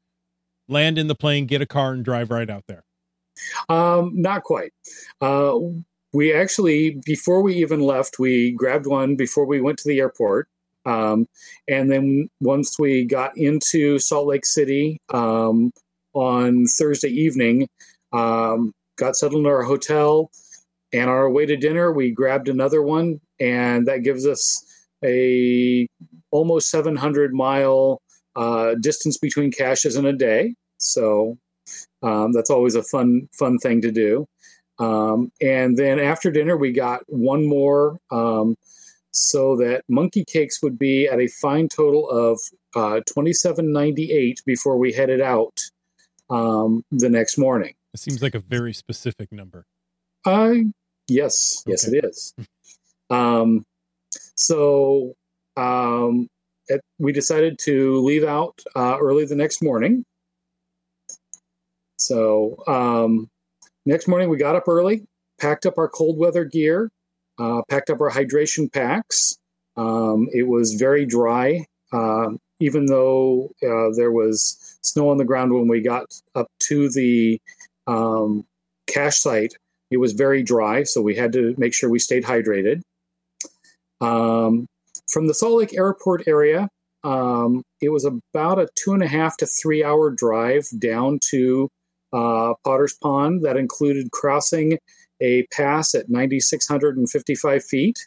land 0.68 0.98
in 0.98 1.06
the 1.06 1.14
plane, 1.14 1.46
get 1.46 1.62
a 1.62 1.66
car, 1.66 1.92
and 1.92 2.04
drive 2.04 2.30
right 2.30 2.50
out 2.50 2.64
there? 2.68 2.82
Um, 3.68 4.10
not 4.14 4.42
quite. 4.42 4.72
Uh, 5.20 5.54
we 6.12 6.34
actually, 6.34 7.00
before 7.06 7.42
we 7.42 7.54
even 7.56 7.80
left, 7.80 8.18
we 8.18 8.52
grabbed 8.52 8.86
one 8.86 9.16
before 9.16 9.46
we 9.46 9.60
went 9.60 9.78
to 9.78 9.88
the 9.88 9.98
airport. 10.00 10.48
Um, 10.84 11.26
and 11.68 11.90
then 11.90 12.28
once 12.40 12.78
we 12.78 13.04
got 13.04 13.36
into 13.36 13.98
Salt 13.98 14.26
Lake 14.26 14.46
City 14.46 15.00
um, 15.12 15.72
on 16.16 16.64
Thursday 16.66 17.11
evening, 17.11 17.68
um, 18.12 18.72
got 18.96 19.16
settled 19.16 19.40
in 19.40 19.46
our 19.46 19.62
hotel, 19.62 20.31
and 20.92 21.11
on 21.11 21.16
our 21.16 21.31
way 21.31 21.44
to 21.44 21.57
dinner, 21.57 21.92
we 21.92 22.11
grabbed 22.11 22.48
another 22.48 22.83
one, 22.83 23.20
and 23.38 23.87
that 23.87 24.02
gives 24.02 24.26
us 24.26 24.64
a 25.05 25.87
almost 26.31 26.70
700 26.70 27.35
mile 27.35 28.00
uh, 28.35 28.74
distance 28.81 29.18
between 29.18 29.50
caches 29.50 29.96
in 29.96 30.07
a 30.07 30.12
day. 30.12 30.55
So 30.79 31.37
um, 32.02 32.33
that's 32.33 32.50
always 32.50 32.74
a 32.74 32.83
fun 32.83 33.29
fun 33.33 33.59
thing 33.59 33.83
to 33.83 33.92
do. 33.92 34.26
Um, 34.79 35.31
and 35.40 35.76
then 35.76 35.98
after 35.98 36.31
dinner, 36.31 36.57
we 36.57 36.72
got 36.72 37.00
one 37.09 37.46
more, 37.46 37.98
um, 38.11 38.57
so 39.11 39.57
that 39.57 39.83
monkey 39.88 40.24
cakes 40.26 40.62
would 40.62 40.79
be 40.79 41.09
at 41.09 41.18
a 41.18 41.29
fine 41.29 41.68
total 41.68 42.09
of 42.09 42.40
uh, 42.74 43.00
twenty 43.12 43.33
seven 43.35 43.72
ninety 43.72 44.12
eight 44.12 44.40
before 44.46 44.79
we 44.79 44.92
headed 44.92 45.20
out 45.20 45.59
um, 46.30 46.82
the 46.90 47.08
next 47.08 47.38
morning. 47.38 47.74
It 47.94 48.00
seems 48.00 48.22
like 48.22 48.34
a 48.34 48.40
very 48.40 48.72
specific 48.72 49.32
number. 49.32 49.66
Uh, 50.24 50.54
yes, 51.08 51.62
yes, 51.66 51.86
it 51.86 52.04
is. 52.04 52.34
Um, 53.10 53.64
so 54.34 55.14
um, 55.56 56.28
it, 56.68 56.80
we 56.98 57.12
decided 57.12 57.58
to 57.60 58.00
leave 58.00 58.24
out 58.24 58.60
uh, 58.74 58.98
early 59.00 59.24
the 59.24 59.36
next 59.36 59.62
morning. 59.62 60.04
So 61.98 62.62
um, 62.66 63.28
next 63.86 64.08
morning 64.08 64.28
we 64.28 64.36
got 64.36 64.56
up 64.56 64.68
early, 64.68 65.06
packed 65.40 65.64
up 65.64 65.78
our 65.78 65.88
cold 65.88 66.18
weather 66.18 66.44
gear, 66.44 66.90
uh, 67.38 67.62
packed 67.68 67.90
up 67.90 68.00
our 68.00 68.10
hydration 68.10 68.72
packs, 68.72 69.36
Um, 69.76 70.28
it 70.32 70.44
was 70.44 70.74
very 70.74 71.04
dry, 71.04 71.66
um, 71.92 72.38
even 72.60 72.86
though 72.86 73.50
uh, 73.62 73.90
there 73.96 74.12
was 74.12 74.78
snow 74.82 75.10
on 75.10 75.18
the 75.18 75.24
ground 75.24 75.52
when 75.52 75.68
we 75.68 75.80
got 75.80 76.06
up 76.34 76.48
to 76.60 76.88
the 76.90 77.40
um, 77.86 78.44
cache 78.86 79.20
site. 79.20 79.54
It 79.90 79.98
was 79.98 80.12
very 80.12 80.42
dry, 80.42 80.82
so 80.82 81.00
we 81.00 81.14
had 81.14 81.32
to 81.34 81.54
make 81.58 81.72
sure 81.72 81.88
we 81.88 81.98
stayed 81.98 82.24
hydrated. 82.24 82.82
Um, 84.00 84.66
from 85.10 85.28
the 85.28 85.34
Salt 85.34 85.58
Lake 85.58 85.74
Airport 85.74 86.26
area, 86.26 86.68
um, 87.04 87.62
it 87.80 87.90
was 87.90 88.04
about 88.04 88.58
a 88.58 88.68
two 88.74 88.92
and 88.92 89.02
a 89.02 89.06
half 89.06 89.36
to 89.38 89.46
three 89.46 89.84
hour 89.84 90.10
drive 90.10 90.66
down 90.78 91.20
to 91.30 91.68
uh, 92.12 92.54
Potter's 92.64 92.94
Pond. 93.00 93.44
That 93.44 93.56
included 93.56 94.10
crossing 94.10 94.78
a 95.20 95.46
pass 95.52 95.94
at 95.94 96.10
9,655 96.10 97.64
feet. 97.64 97.98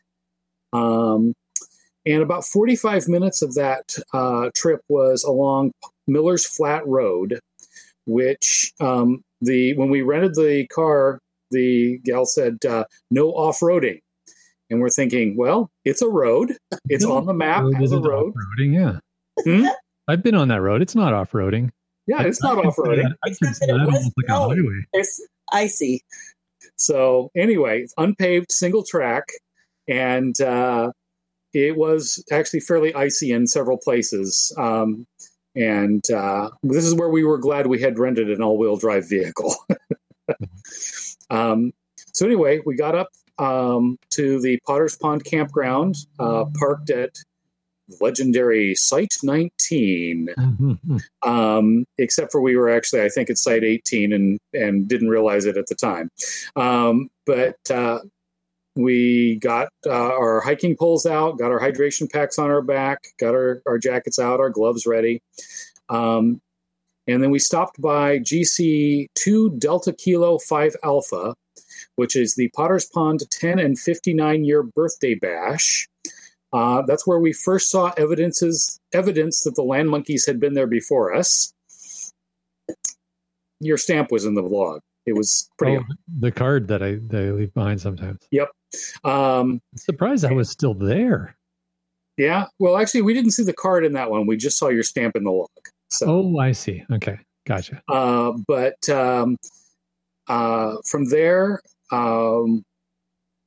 Um, 0.73 1.33
and 2.05 2.21
about 2.21 2.45
45 2.45 3.07
minutes 3.07 3.41
of 3.41 3.55
that 3.55 3.95
uh, 4.13 4.49
trip 4.55 4.81
was 4.88 5.23
along 5.23 5.71
Miller's 6.07 6.45
Flat 6.45 6.85
Road, 6.88 7.39
which 8.05 8.71
um, 8.79 9.21
the 9.41 9.75
when 9.75 9.89
we 9.89 10.01
rented 10.01 10.35
the 10.35 10.67
car, 10.67 11.19
the 11.51 11.99
gal 12.03 12.25
said 12.25 12.65
uh, 12.65 12.85
no 13.12 13.29
off 13.29 13.59
roading, 13.59 13.99
and 14.69 14.79
we're 14.81 14.89
thinking, 14.89 15.35
well, 15.38 15.69
it's 15.85 16.01
a 16.01 16.09
road, 16.09 16.57
it's 16.88 17.05
on 17.05 17.25
the 17.25 17.33
map 17.33 17.63
as 17.81 17.91
a 17.91 17.99
road. 17.99 18.33
Off-roading, 18.33 18.73
yeah. 18.73 18.99
Hmm? 19.43 19.67
I've 20.07 20.23
been 20.23 20.35
on 20.35 20.47
that 20.47 20.62
road. 20.62 20.81
It's 20.81 20.95
not 20.95 21.13
off 21.13 21.31
roading. 21.31 21.69
Yeah, 22.07 22.23
it's 22.23 22.41
not 22.41 22.63
off 22.65 22.75
roading. 22.77 23.05
I 23.23 23.29
Except 23.29 23.45
consider 23.45 23.73
that 23.73 23.83
it 23.83 23.85
that 23.85 23.85
was 23.85 23.95
almost 23.95 24.13
like 24.17 24.27
a 24.27 24.33
highway. 24.33 24.85
There's 24.93 25.21
icy. 25.51 26.03
So 26.77 27.29
anyway, 27.35 27.81
it's 27.81 27.93
unpaved, 27.97 28.51
single 28.51 28.83
track, 28.83 29.25
and 29.88 30.39
uh, 30.41 30.91
it 31.53 31.77
was 31.77 32.23
actually 32.31 32.59
fairly 32.62 32.93
icy 32.93 33.31
in 33.31 33.47
several 33.47 33.77
places. 33.77 34.53
Um, 34.57 35.05
and 35.55 36.03
uh, 36.12 36.51
this 36.63 36.85
is 36.85 36.93
where 36.93 37.09
we 37.09 37.23
were 37.23 37.38
glad 37.38 37.67
we 37.67 37.81
had 37.81 37.97
rented 37.99 38.29
an 38.29 38.41
all-wheel 38.41 38.77
drive 38.77 39.09
vehicle. 39.09 39.55
um, 41.29 41.71
so 42.13 42.25
anyway, 42.25 42.59
we 42.65 42.75
got 42.75 42.95
up 42.95 43.09
um, 43.39 43.97
to 44.12 44.39
the 44.41 44.59
Potter's 44.65 44.95
Pond 44.95 45.23
campground, 45.25 45.95
uh, 46.19 46.45
parked 46.57 46.89
at 46.89 47.12
legendary 47.99 48.75
Site 48.75 49.15
19 49.23 50.29
Mhm. 50.38 50.99
um, 51.25 51.85
except 51.97 52.31
for 52.31 52.39
we 52.39 52.55
were 52.55 52.69
actually, 52.69 53.01
I 53.01 53.09
think, 53.09 53.29
at 53.31 53.38
site 53.38 53.63
18 53.63 54.13
and 54.13 54.39
and 54.53 54.88
didn't 54.88 55.09
realize 55.09 55.45
it 55.45 55.57
at 55.57 55.65
the 55.67 55.75
time. 55.75 56.09
Um, 56.55 57.09
but 57.25 57.57
uh, 57.71 57.99
we 58.75 59.38
got 59.38 59.69
uh, 59.86 59.91
our 59.91 60.41
hiking 60.41 60.75
poles 60.75 61.05
out, 61.05 61.38
got 61.38 61.51
our 61.51 61.60
hydration 61.60 62.12
packs 62.12 62.39
on 62.39 62.49
our 62.49 62.62
back, 62.62 63.08
got 63.19 63.34
our, 63.34 63.62
our 63.65 63.77
jackets 63.77 64.19
out, 64.19 64.39
our 64.39 64.49
gloves 64.49 64.86
ready. 64.86 65.21
Um, 65.89 66.41
and 67.08 67.23
then 67.23 67.32
we 67.32 67.39
stopped 67.39 67.82
by 67.82 68.19
GC 68.19 69.08
2 69.15 69.58
Delta 69.58 69.93
Kilo 69.93 70.38
5 70.38 70.75
Alpha, 70.84 71.34
which 71.95 72.15
is 72.15 72.36
the 72.36 72.49
Potter's 72.55 72.86
Pond 72.86 73.21
10 73.32 73.58
and 73.60 73.79
59 73.79 74.45
year 74.45 74.63
birthday 74.63 75.15
bash. 75.15 75.88
Uh, 76.53 76.84
that's 76.84 77.05
where 77.05 77.19
we 77.19 77.34
first 77.34 77.69
saw 77.69 77.91
evidences 77.97 78.79
evidence 78.93 79.43
that 79.43 79.55
the 79.55 79.63
land 79.63 79.89
monkeys 79.89 80.25
had 80.25 80.39
been 80.39 80.53
there 80.53 80.67
before 80.67 81.13
us. 81.13 81.53
Your 83.60 83.77
stamp 83.77 84.12
was 84.12 84.25
in 84.25 84.36
the 84.36 84.41
log. 84.41 84.82
It 85.10 85.15
was 85.17 85.50
pretty. 85.58 85.78
Oh, 85.78 85.84
the 86.19 86.32
card 86.32 86.67
that 86.69 86.82
I 86.82 87.00
that 87.08 87.22
I 87.22 87.32
leave 87.32 87.54
behind 87.54 87.82
sometimes. 87.82 88.19
Yep. 88.32 88.50
Um, 89.04 89.60
I'm 89.74 89.78
surprised 89.78 90.24
that 90.24 90.34
was 90.34 90.50
still 90.50 90.74
there. 90.74 91.36
yeah. 92.17 92.45
Well, 92.60 92.78
actually, 92.78 93.02
we 93.02 93.13
didn't 93.13 93.32
see 93.32 93.43
the 93.43 93.54
card 93.54 93.84
in 93.86 93.93
that 93.93 94.10
one. 94.12 94.28
We 94.28 94.38
just 94.38 94.58
saw 94.58 94.67
your 94.69 94.84
stamp 94.84 95.15
in 95.15 95.24
the 95.24 95.32
log. 95.32 95.50
So, 95.89 96.06
Oh, 96.08 96.38
I 96.39 96.52
see. 96.52 96.84
Okay, 96.91 97.17
gotcha. 97.48 97.82
uh, 97.88 98.34
but 98.48 98.88
um, 98.89 99.38
uh, 100.28 100.76
from 100.88 101.06
there, 101.10 101.62
um, 101.91 102.63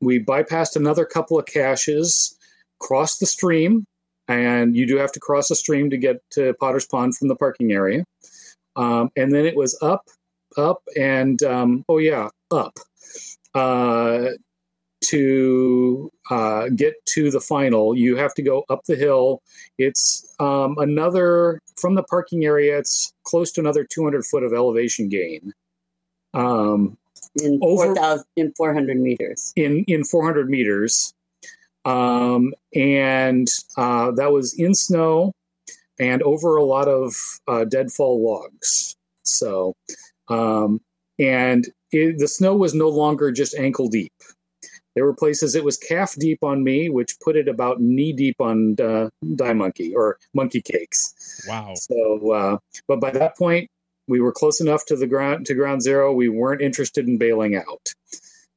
we 0.01 0.19
bypassed 0.19 0.75
another 0.75 1.05
couple 1.05 1.39
of 1.39 1.47
caches, 1.47 2.37
crossed 2.81 3.21
the 3.21 3.27
stream, 3.27 3.85
and 4.27 4.77
you 4.77 4.87
do 4.87 4.97
have 4.97 5.13
to 5.13 5.21
cross 5.21 5.51
a 5.53 5.55
stream 5.55 5.89
to 5.91 5.97
get 5.97 6.17
to 6.31 6.53
Potter's 6.55 6.87
Pond 6.87 7.17
from 7.17 7.29
the 7.29 7.37
parking 7.37 7.71
area. 7.73 8.03
Um, 8.75 9.11
and 9.17 9.33
then 9.33 9.47
it 9.47 9.55
was 9.55 9.79
up, 9.83 10.07
up, 10.57 10.83
and 10.99 11.43
um, 11.43 11.85
oh 11.89 11.99
yeah, 11.99 12.29
up 12.51 12.79
uh, 13.55 14.27
to 15.05 16.11
uh, 16.31 16.69
get 16.75 16.95
to 17.07 17.31
the 17.31 17.41
final. 17.41 17.97
You 17.97 18.17
have 18.17 18.35
to 18.35 18.43
go 18.43 18.65
up 18.69 18.85
the 18.87 18.97
hill. 18.97 19.43
It's 19.79 20.35
um, 20.41 20.77
another 20.79 21.61
from 21.77 21.95
the 21.95 22.03
parking 22.05 22.45
area. 22.45 22.79
It's 22.79 23.13
close 23.25 23.53
to 23.53 23.61
another 23.61 23.85
200 23.85 24.25
foot 24.25 24.43
of 24.43 24.53
elevation 24.53 25.09
gain. 25.09 25.53
Um, 26.35 26.97
in 27.37 27.59
Over- 27.63 27.95
4,000 27.95 28.25
in 28.37 28.53
400 28.57 28.99
meters. 28.99 29.53
in 29.57 29.85
in 29.87 30.05
400 30.05 30.51
meters 30.51 31.15
um, 31.85 32.53
and 32.75 33.49
uh, 33.77 34.11
that 34.13 34.33
was 34.33 34.55
in 34.55 34.75
snow 34.75 35.33
and 35.99 36.23
over 36.23 36.57
a 36.57 36.65
lot 36.65 36.89
of 36.89 37.15
uh, 37.49 37.65
deadfall 37.65 38.23
logs 38.25 38.97
so 39.23 39.75
um, 40.29 40.81
and 41.19 41.69
it, 41.91 42.19
the 42.19 42.29
snow 42.29 42.57
was 42.57 42.75
no 42.75 42.89
longer 42.89 43.31
just 43.31 43.55
ankle 43.57 43.89
deep 43.89 44.13
there 44.95 45.05
were 45.05 45.15
places 45.15 45.55
it 45.55 45.65
was 45.65 45.77
calf 45.77 46.15
deep 46.19 46.39
on 46.43 46.63
me 46.63 46.89
which 46.89 47.19
put 47.21 47.37
it 47.37 47.49
about 47.49 47.81
knee 47.81 48.13
deep 48.13 48.41
on 48.41 48.77
uh, 48.81 49.09
die 49.37 49.53
monkey 49.53 49.95
or 49.95 50.19
monkey 50.35 50.61
cakes 50.61 51.15
Wow. 51.49 51.73
so, 51.75 52.31
uh, 52.33 52.59
but 52.89 53.01
by 53.01 53.11
that 53.11 53.37
point, 53.37 53.69
we 54.09 54.21
were 54.21 54.33
close 54.33 54.61
enough 54.61 54.85
to 54.87 54.97
the 54.97 55.07
ground 55.07 55.47
to 55.47 55.55
ground 55.55 55.83
zero. 55.83 56.13
We 56.13 56.29
weren't 56.29 56.61
interested 56.61 57.07
in 57.07 57.19
bailing 57.19 57.57
out. 57.57 57.93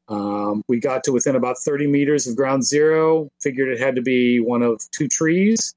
Um, 0.08 0.64
we 0.68 0.80
got 0.80 1.04
to 1.06 1.12
within 1.12 1.36
about 1.36 1.58
30 1.58 1.88
meters 1.88 2.28
of 2.28 2.36
ground 2.36 2.64
zero. 2.64 3.30
Figured 3.42 3.70
it 3.70 3.80
had 3.80 3.96
to 3.96 4.02
be 4.02 4.40
one 4.40 4.62
of 4.62 4.82
two 4.92 5.08
trees, 5.08 5.74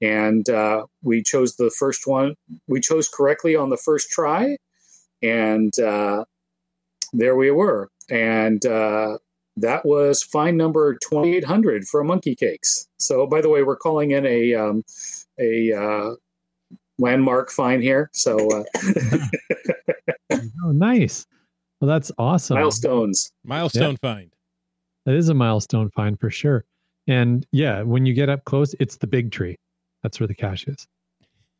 and 0.00 0.48
uh, 0.48 0.84
we 1.02 1.22
chose 1.22 1.56
the 1.56 1.70
first 1.78 2.06
one. 2.06 2.34
We 2.66 2.80
chose 2.80 3.08
correctly 3.08 3.56
on 3.56 3.70
the 3.70 3.76
first 3.76 4.10
try, 4.10 4.56
and 5.22 5.78
uh, 5.78 6.24
there 7.12 7.36
we 7.36 7.50
were. 7.50 7.90
And 8.10 8.64
uh, 8.64 9.18
that 9.56 9.84
was 9.84 10.22
fine 10.22 10.56
number 10.56 10.96
2800 11.10 11.86
for 11.86 12.00
a 12.00 12.04
monkey 12.04 12.34
cakes. 12.34 12.88
So, 12.98 13.26
by 13.26 13.40
the 13.40 13.48
way, 13.48 13.62
we're 13.62 13.76
calling 13.76 14.12
in 14.12 14.24
a 14.26 14.54
um, 14.54 14.84
a 15.38 15.72
uh, 15.72 16.14
landmark 16.98 17.50
fine 17.50 17.80
here. 17.80 18.10
So 18.12 18.36
uh, 18.50 18.64
Oh, 20.64 20.72
nice. 20.72 21.26
Well, 21.80 21.88
that's 21.88 22.10
awesome. 22.18 22.56
milestones. 22.56 23.32
Milestone 23.44 23.96
find. 23.96 24.32
That 25.06 25.14
is 25.14 25.28
a 25.28 25.34
milestone 25.34 25.90
find 25.90 26.18
for 26.18 26.30
sure. 26.30 26.64
And 27.06 27.46
yeah, 27.52 27.82
when 27.82 28.04
you 28.04 28.12
get 28.12 28.28
up 28.28 28.44
close, 28.44 28.74
it's 28.80 28.96
the 28.96 29.06
big 29.06 29.30
tree. 29.30 29.56
That's 30.02 30.20
where 30.20 30.26
the 30.26 30.34
cache 30.34 30.66
is. 30.66 30.86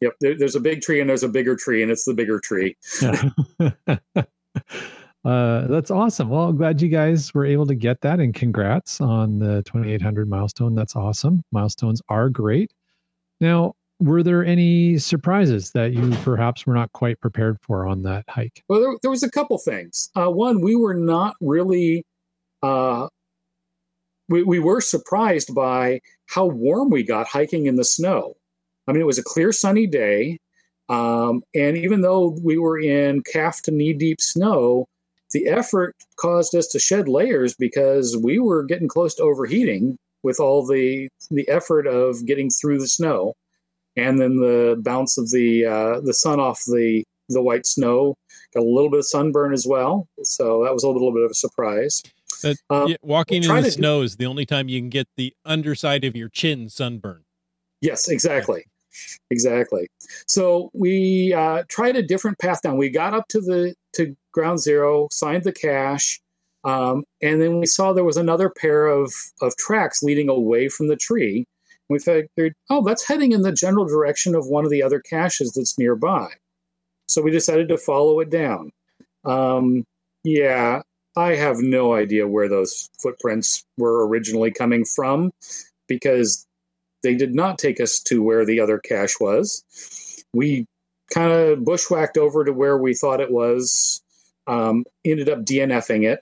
Yep. 0.00 0.12
There, 0.20 0.38
there's 0.38 0.54
a 0.54 0.60
big 0.60 0.80
tree 0.80 1.00
and 1.00 1.08
there's 1.08 1.22
a 1.22 1.28
bigger 1.28 1.56
tree, 1.56 1.82
and 1.82 1.90
it's 1.90 2.04
the 2.04 2.14
bigger 2.14 2.40
tree. 2.40 2.76
uh, 5.24 5.66
that's 5.66 5.90
awesome. 5.90 6.28
Well, 6.28 6.52
glad 6.52 6.80
you 6.80 6.88
guys 6.88 7.34
were 7.34 7.44
able 7.44 7.66
to 7.66 7.74
get 7.74 8.00
that, 8.02 8.20
and 8.20 8.34
congrats 8.34 9.00
on 9.00 9.38
the 9.38 9.62
2800 9.64 10.28
milestone. 10.28 10.74
That's 10.74 10.94
awesome. 10.94 11.42
Milestones 11.52 12.00
are 12.08 12.28
great. 12.28 12.72
Now, 13.40 13.74
were 14.00 14.22
there 14.22 14.44
any 14.44 14.98
surprises 14.98 15.72
that 15.72 15.92
you 15.92 16.10
perhaps 16.22 16.66
were 16.66 16.74
not 16.74 16.92
quite 16.92 17.20
prepared 17.20 17.58
for 17.60 17.86
on 17.86 18.02
that 18.02 18.24
hike? 18.28 18.62
Well, 18.68 18.80
there, 18.80 18.92
there 19.02 19.10
was 19.10 19.24
a 19.24 19.30
couple 19.30 19.58
things. 19.58 20.10
Uh, 20.14 20.30
one, 20.30 20.60
we 20.60 20.76
were 20.76 20.94
not 20.94 21.34
really. 21.40 22.04
Uh, 22.62 23.08
we, 24.28 24.42
we 24.42 24.58
were 24.58 24.80
surprised 24.80 25.54
by 25.54 26.00
how 26.26 26.46
warm 26.46 26.90
we 26.90 27.02
got 27.02 27.26
hiking 27.26 27.66
in 27.66 27.76
the 27.76 27.84
snow. 27.84 28.34
I 28.88 28.92
mean, 28.92 29.02
it 29.02 29.06
was 29.06 29.18
a 29.18 29.24
clear, 29.24 29.52
sunny 29.52 29.86
day. 29.86 30.38
Um, 30.88 31.42
and 31.54 31.76
even 31.76 32.00
though 32.00 32.38
we 32.42 32.56
were 32.56 32.78
in 32.78 33.22
calf 33.22 33.60
to 33.62 33.70
knee 33.70 33.92
deep 33.92 34.20
snow, 34.20 34.86
the 35.32 35.46
effort 35.46 35.94
caused 36.16 36.54
us 36.54 36.66
to 36.68 36.78
shed 36.78 37.08
layers 37.08 37.54
because 37.54 38.16
we 38.16 38.38
were 38.38 38.64
getting 38.64 38.88
close 38.88 39.14
to 39.16 39.22
overheating 39.22 39.98
with 40.22 40.40
all 40.40 40.66
the 40.66 41.08
the 41.30 41.46
effort 41.48 41.86
of 41.86 42.24
getting 42.26 42.48
through 42.50 42.78
the 42.78 42.88
snow, 42.88 43.34
and 43.96 44.18
then 44.18 44.36
the 44.36 44.80
bounce 44.82 45.18
of 45.18 45.30
the 45.30 45.66
uh, 45.66 46.00
the 46.00 46.14
sun 46.14 46.40
off 46.40 46.62
the 46.66 47.04
the 47.28 47.42
white 47.42 47.66
snow. 47.66 48.14
Got 48.54 48.62
a 48.62 48.66
little 48.66 48.90
bit 48.90 49.00
of 49.00 49.06
sunburn 49.06 49.52
as 49.52 49.66
well, 49.66 50.08
so 50.22 50.64
that 50.64 50.72
was 50.72 50.82
a 50.82 50.88
little 50.88 51.12
bit 51.12 51.22
of 51.22 51.30
a 51.30 51.34
surprise. 51.34 52.02
That, 52.42 52.56
Um, 52.70 52.88
yeah, 52.88 52.96
walking 53.02 53.42
in 53.42 53.54
the 53.54 53.62
to 53.62 53.70
snow 53.70 54.00
is 54.00 54.16
the 54.16 54.26
only 54.26 54.46
time 54.46 54.70
you 54.70 54.80
can 54.80 54.88
get 54.88 55.08
the 55.16 55.34
underside 55.44 56.04
of 56.04 56.16
your 56.16 56.30
chin 56.30 56.70
sunburn. 56.70 57.24
Yes, 57.80 58.08
exactly. 58.08 58.64
Exactly. 59.30 59.88
So 60.26 60.70
we 60.72 61.32
uh, 61.32 61.64
tried 61.68 61.96
a 61.96 62.02
different 62.02 62.38
path 62.38 62.62
down. 62.62 62.76
We 62.76 62.90
got 62.90 63.14
up 63.14 63.28
to 63.28 63.40
the 63.40 63.74
to 63.94 64.16
ground 64.32 64.60
zero, 64.60 65.08
signed 65.12 65.44
the 65.44 65.52
cache, 65.52 66.20
um, 66.64 67.04
and 67.22 67.40
then 67.40 67.58
we 67.60 67.66
saw 67.66 67.92
there 67.92 68.04
was 68.04 68.16
another 68.16 68.50
pair 68.50 68.86
of 68.86 69.12
of 69.42 69.56
tracks 69.56 70.02
leading 70.02 70.28
away 70.28 70.68
from 70.68 70.88
the 70.88 70.96
tree. 70.96 71.46
We 71.88 71.98
figured, 71.98 72.54
oh, 72.68 72.84
that's 72.84 73.06
heading 73.06 73.32
in 73.32 73.42
the 73.42 73.52
general 73.52 73.86
direction 73.86 74.34
of 74.34 74.46
one 74.46 74.64
of 74.64 74.70
the 74.70 74.82
other 74.82 75.00
caches 75.00 75.52
that's 75.54 75.78
nearby. 75.78 76.28
So 77.08 77.22
we 77.22 77.30
decided 77.30 77.68
to 77.68 77.78
follow 77.78 78.20
it 78.20 78.30
down. 78.30 78.70
Um, 79.24 79.84
yeah, 80.24 80.82
I 81.16 81.34
have 81.34 81.58
no 81.60 81.94
idea 81.94 82.28
where 82.28 82.48
those 82.48 82.90
footprints 83.02 83.64
were 83.78 84.06
originally 84.06 84.50
coming 84.50 84.84
from 84.84 85.32
because 85.88 86.46
they 87.02 87.14
did 87.14 87.34
not 87.34 87.58
take 87.58 87.80
us 87.80 88.00
to 88.00 88.22
where 88.22 88.44
the 88.44 88.60
other 88.60 88.78
cache 88.78 89.16
was. 89.20 89.64
We 90.32 90.66
kind 91.12 91.32
of 91.32 91.64
bushwhacked 91.64 92.18
over 92.18 92.44
to 92.44 92.52
where 92.52 92.76
we 92.76 92.94
thought 92.94 93.20
it 93.20 93.30
was, 93.30 94.02
um, 94.46 94.84
ended 95.04 95.28
up 95.28 95.40
DNFing 95.40 96.04
it, 96.04 96.20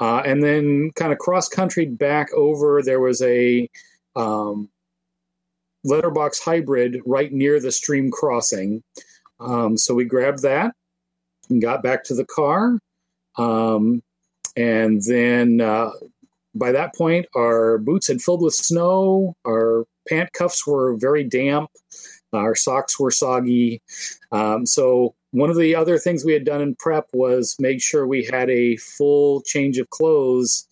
uh, 0.00 0.22
and 0.24 0.42
then 0.42 0.90
kind 0.94 1.12
of 1.12 1.18
cross 1.18 1.48
country 1.48 1.86
back 1.86 2.32
over. 2.34 2.82
There 2.82 3.00
was 3.00 3.20
a 3.22 3.68
um, 4.16 4.70
letterbox 5.84 6.40
hybrid 6.40 7.00
right 7.04 7.32
near 7.32 7.60
the 7.60 7.72
stream 7.72 8.10
crossing. 8.10 8.82
Um, 9.40 9.76
so 9.76 9.94
we 9.94 10.04
grabbed 10.04 10.42
that 10.42 10.74
and 11.50 11.60
got 11.60 11.82
back 11.82 12.04
to 12.04 12.14
the 12.14 12.24
car. 12.26 12.78
Um, 13.36 14.02
and 14.56 15.02
then 15.02 15.60
uh, 15.60 15.90
by 16.54 16.72
that 16.72 16.94
point, 16.94 17.26
our 17.34 17.78
boots 17.78 18.08
had 18.08 18.20
filled 18.20 18.42
with 18.42 18.54
snow, 18.54 19.34
our 19.46 19.84
pant 20.08 20.32
cuffs 20.32 20.66
were 20.66 20.96
very 20.96 21.24
damp, 21.24 21.70
our 22.32 22.54
socks 22.54 22.98
were 22.98 23.10
soggy. 23.10 23.80
Um, 24.30 24.66
so 24.66 25.14
one 25.30 25.50
of 25.50 25.56
the 25.56 25.74
other 25.74 25.98
things 25.98 26.24
we 26.24 26.32
had 26.32 26.44
done 26.44 26.60
in 26.60 26.76
prep 26.76 27.06
was 27.12 27.56
make 27.58 27.82
sure 27.82 28.06
we 28.06 28.24
had 28.24 28.50
a 28.50 28.76
full 28.76 29.42
change 29.42 29.78
of 29.78 29.90
clothes 29.90 30.66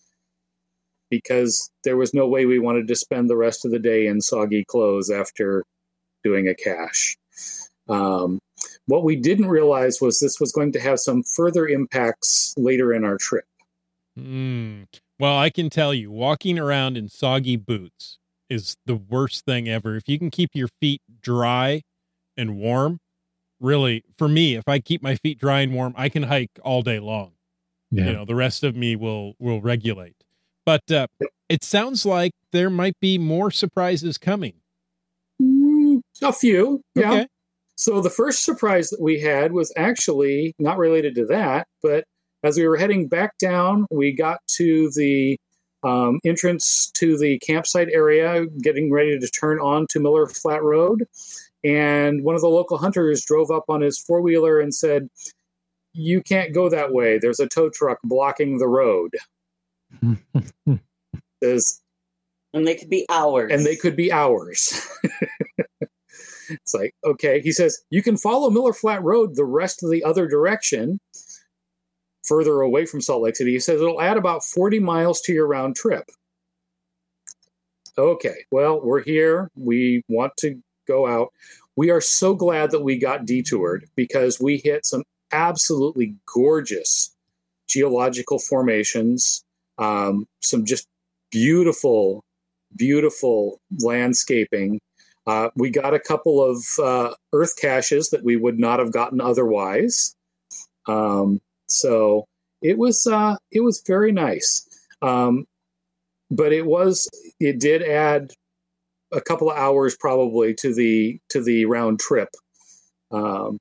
because 1.09 1.69
there 1.83 1.97
was 1.97 2.13
no 2.13 2.27
way 2.27 2.45
we 2.45 2.59
wanted 2.59 2.87
to 2.87 2.95
spend 2.95 3.29
the 3.29 3.35
rest 3.35 3.65
of 3.65 3.71
the 3.71 3.79
day 3.79 4.07
in 4.07 4.21
soggy 4.21 4.63
clothes 4.65 5.09
after 5.09 5.63
doing 6.23 6.47
a 6.47 6.55
cache. 6.55 7.17
Um, 7.89 8.39
what 8.85 9.03
we 9.03 9.15
didn't 9.15 9.47
realize 9.47 9.99
was 9.99 10.19
this 10.19 10.39
was 10.39 10.51
going 10.51 10.71
to 10.73 10.79
have 10.79 10.99
some 10.99 11.23
further 11.23 11.67
impacts 11.67 12.53
later 12.55 12.93
in 12.93 13.03
our 13.03 13.17
trip. 13.17 13.45
Mm. 14.17 14.87
Well, 15.21 15.37
I 15.37 15.51
can 15.51 15.69
tell 15.69 15.93
you, 15.93 16.09
walking 16.09 16.57
around 16.57 16.97
in 16.97 17.07
soggy 17.07 17.55
boots 17.55 18.17
is 18.49 18.77
the 18.87 18.95
worst 18.95 19.45
thing 19.45 19.69
ever. 19.69 19.95
If 19.95 20.09
you 20.09 20.17
can 20.17 20.31
keep 20.31 20.49
your 20.55 20.67
feet 20.79 20.99
dry 21.21 21.83
and 22.35 22.57
warm, 22.57 22.97
really, 23.59 24.03
for 24.17 24.27
me, 24.27 24.55
if 24.55 24.67
I 24.67 24.79
keep 24.79 25.03
my 25.03 25.13
feet 25.13 25.39
dry 25.39 25.59
and 25.59 25.75
warm, 25.75 25.93
I 25.95 26.09
can 26.09 26.23
hike 26.23 26.49
all 26.63 26.81
day 26.81 26.97
long. 26.97 27.33
Yeah. 27.91 28.05
You 28.05 28.13
know, 28.13 28.25
the 28.25 28.33
rest 28.33 28.63
of 28.63 28.75
me 28.75 28.95
will 28.95 29.35
will 29.37 29.61
regulate. 29.61 30.15
But 30.65 30.91
uh, 30.91 31.05
it 31.47 31.63
sounds 31.63 32.03
like 32.03 32.31
there 32.51 32.71
might 32.71 32.99
be 32.99 33.19
more 33.19 33.51
surprises 33.51 34.17
coming. 34.17 34.55
Mm, 35.39 36.01
a 36.23 36.33
few, 36.33 36.81
yeah. 36.95 37.11
Okay. 37.11 37.27
So 37.75 38.01
the 38.01 38.09
first 38.09 38.43
surprise 38.43 38.89
that 38.89 38.99
we 38.99 39.19
had 39.19 39.51
was 39.51 39.71
actually 39.77 40.55
not 40.57 40.79
related 40.79 41.13
to 41.13 41.25
that, 41.27 41.67
but 41.83 42.05
as 42.43 42.57
we 42.57 42.67
were 42.67 42.77
heading 42.77 43.07
back 43.07 43.37
down, 43.37 43.85
we 43.91 44.11
got 44.13 44.39
to 44.55 44.89
the 44.95 45.37
um, 45.83 46.19
entrance 46.25 46.91
to 46.95 47.17
the 47.17 47.39
campsite 47.39 47.89
area, 47.91 48.45
getting 48.61 48.91
ready 48.91 49.17
to 49.17 49.27
turn 49.27 49.59
on 49.59 49.87
to 49.89 49.99
Miller 49.99 50.27
Flat 50.27 50.63
Road. 50.63 51.07
And 51.63 52.23
one 52.23 52.35
of 52.35 52.41
the 52.41 52.49
local 52.49 52.77
hunters 52.77 53.23
drove 53.23 53.51
up 53.51 53.65
on 53.69 53.81
his 53.81 53.99
four 53.99 54.21
wheeler 54.21 54.59
and 54.59 54.73
said, 54.73 55.09
You 55.93 56.21
can't 56.21 56.53
go 56.53 56.69
that 56.69 56.91
way. 56.93 57.19
There's 57.19 57.39
a 57.39 57.47
tow 57.47 57.69
truck 57.69 57.99
blocking 58.03 58.57
the 58.57 58.67
road. 58.67 59.11
Says, 61.43 61.81
And 62.53 62.67
they 62.67 62.75
could 62.75 62.89
be 62.89 63.05
hours. 63.09 63.51
and 63.51 63.65
they 63.65 63.75
could 63.75 63.95
be 63.95 64.11
hours. 64.11 64.87
it's 66.49 66.73
like, 66.73 66.93
okay. 67.03 67.41
He 67.41 67.51
says, 67.51 67.81
you 67.89 68.03
can 68.03 68.17
follow 68.17 68.49
Miller 68.49 68.73
Flat 68.73 69.03
Road 69.03 69.35
the 69.35 69.45
rest 69.45 69.83
of 69.83 69.91
the 69.91 70.03
other 70.03 70.27
direction, 70.27 70.99
further 72.31 72.61
away 72.61 72.85
from 72.85 73.01
Salt 73.01 73.23
Lake 73.23 73.35
City. 73.35 73.51
He 73.51 73.59
says 73.59 73.81
it'll 73.81 73.99
add 73.99 74.15
about 74.15 74.45
40 74.45 74.79
miles 74.79 75.19
to 75.21 75.33
your 75.33 75.45
round 75.45 75.75
trip. 75.75 76.05
Okay, 77.97 78.45
well, 78.51 78.79
we're 78.81 79.03
here. 79.03 79.51
We 79.57 80.03
want 80.07 80.37
to 80.37 80.61
go 80.87 81.05
out. 81.07 81.33
We 81.75 81.89
are 81.89 81.99
so 81.99 82.33
glad 82.33 82.71
that 82.71 82.83
we 82.83 82.97
got 82.97 83.25
detoured 83.25 83.89
because 83.97 84.39
we 84.39 84.61
hit 84.63 84.85
some 84.85 85.03
absolutely 85.33 86.15
gorgeous 86.25 87.13
geological 87.67 88.39
formations, 88.39 89.43
um, 89.77 90.25
some 90.39 90.63
just 90.63 90.87
beautiful, 91.31 92.23
beautiful 92.73 93.59
landscaping. 93.81 94.79
Uh, 95.27 95.49
we 95.57 95.69
got 95.69 95.93
a 95.93 95.99
couple 95.99 96.41
of 96.41 96.63
uh, 96.81 97.13
earth 97.33 97.57
caches 97.59 98.09
that 98.11 98.23
we 98.23 98.37
would 98.37 98.57
not 98.57 98.79
have 98.79 98.93
gotten 98.93 99.19
otherwise. 99.19 100.15
Um, 100.87 101.41
so 101.71 102.25
it 102.61 102.77
was 102.77 103.07
uh, 103.07 103.37
it 103.51 103.61
was 103.61 103.81
very 103.85 104.11
nice, 104.11 104.67
um, 105.01 105.45
but 106.29 106.53
it 106.53 106.65
was 106.65 107.09
it 107.39 107.59
did 107.59 107.81
add 107.81 108.33
a 109.11 109.21
couple 109.21 109.49
of 109.49 109.57
hours 109.57 109.95
probably 109.99 110.53
to 110.55 110.73
the 110.73 111.19
to 111.29 111.41
the 111.41 111.65
round 111.65 111.99
trip. 111.99 112.29
Um, 113.11 113.57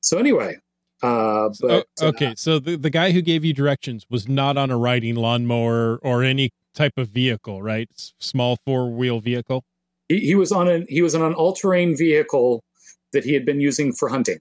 so 0.00 0.18
anyway, 0.18 0.56
uh, 1.02 1.50
but 1.60 1.86
Oh, 2.00 2.08
okay, 2.08 2.34
so 2.36 2.58
the, 2.58 2.76
the 2.76 2.90
guy 2.90 3.12
who 3.12 3.22
gave 3.22 3.44
you 3.44 3.52
directions 3.52 4.06
was 4.10 4.28
not 4.28 4.56
on 4.56 4.70
a 4.70 4.76
riding 4.78 5.14
lawnmower 5.14 5.98
or 6.02 6.22
any 6.22 6.50
type 6.74 6.94
of 6.96 7.08
vehicle, 7.08 7.62
right? 7.62 7.88
Small 8.18 8.56
four 8.64 8.90
wheel 8.90 9.20
vehicle. 9.20 9.64
he, 10.08 10.20
he 10.20 10.34
was 10.34 10.50
on 10.50 10.68
an 10.68 10.86
he 10.88 11.02
was 11.02 11.14
on 11.14 11.22
an 11.22 11.34
all 11.34 11.52
terrain 11.52 11.96
vehicle 11.96 12.64
that 13.12 13.24
he 13.24 13.34
had 13.34 13.44
been 13.44 13.60
using 13.60 13.92
for 13.92 14.08
hunting. 14.08 14.38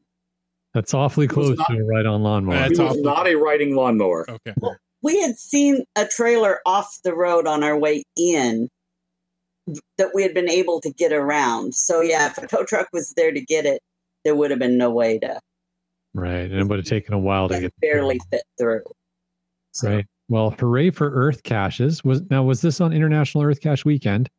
That's 0.74 0.94
awfully 0.94 1.28
close 1.28 1.58
not- 1.58 1.68
to 1.70 1.78
a 1.78 1.84
ride 1.84 2.06
on 2.06 2.24
lawnmower. 2.24 2.56
That's 2.56 2.78
he 2.80 2.84
awfully- 2.84 3.02
not 3.04 3.28
a 3.28 3.36
riding 3.36 3.76
lawnmower. 3.76 4.26
Okay. 4.30 4.54
we 5.02 5.20
had 5.22 5.36
seen 5.38 5.84
a 5.96 6.06
trailer 6.06 6.60
off 6.66 6.98
the 7.04 7.14
road 7.14 7.46
on 7.46 7.62
our 7.64 7.78
way 7.78 8.04
in 8.18 8.70
that 9.98 10.10
we 10.14 10.24
had 10.24 10.34
been 10.34 10.50
able 10.50 10.80
to 10.82 10.92
get 10.92 11.12
around. 11.14 11.74
So 11.76 12.02
yeah, 12.02 12.28
if 12.28 12.38
a 12.38 12.48
tow 12.48 12.64
truck 12.66 12.88
was 12.94 13.14
there 13.16 13.32
to 13.32 13.42
get 13.42 13.66
it, 13.66 13.82
there 14.26 14.36
would 14.36 14.50
have 14.52 14.60
been 14.60 14.78
no 14.78 14.90
way 14.90 15.20
to 15.20 15.40
Right. 16.16 16.50
And 16.50 16.54
it 16.54 16.68
would 16.68 16.80
have 16.80 16.86
taken 16.86 17.14
a 17.14 17.20
while 17.20 17.50
to 17.50 17.60
get 17.60 17.74
barely 17.82 18.20
fit 18.32 18.44
through. 18.60 18.84
So, 19.72 19.90
Right. 19.90 20.06
Well, 20.30 20.52
hooray 20.52 20.90
for 20.92 21.10
Earth 21.12 21.44
caches. 21.44 22.04
Was 22.04 22.22
now 22.30 22.44
was 22.44 22.62
this 22.62 22.80
on 22.80 22.94
International 22.94 23.44
Earth 23.44 23.60
Cache 23.62 23.84
Weekend? 23.84 24.30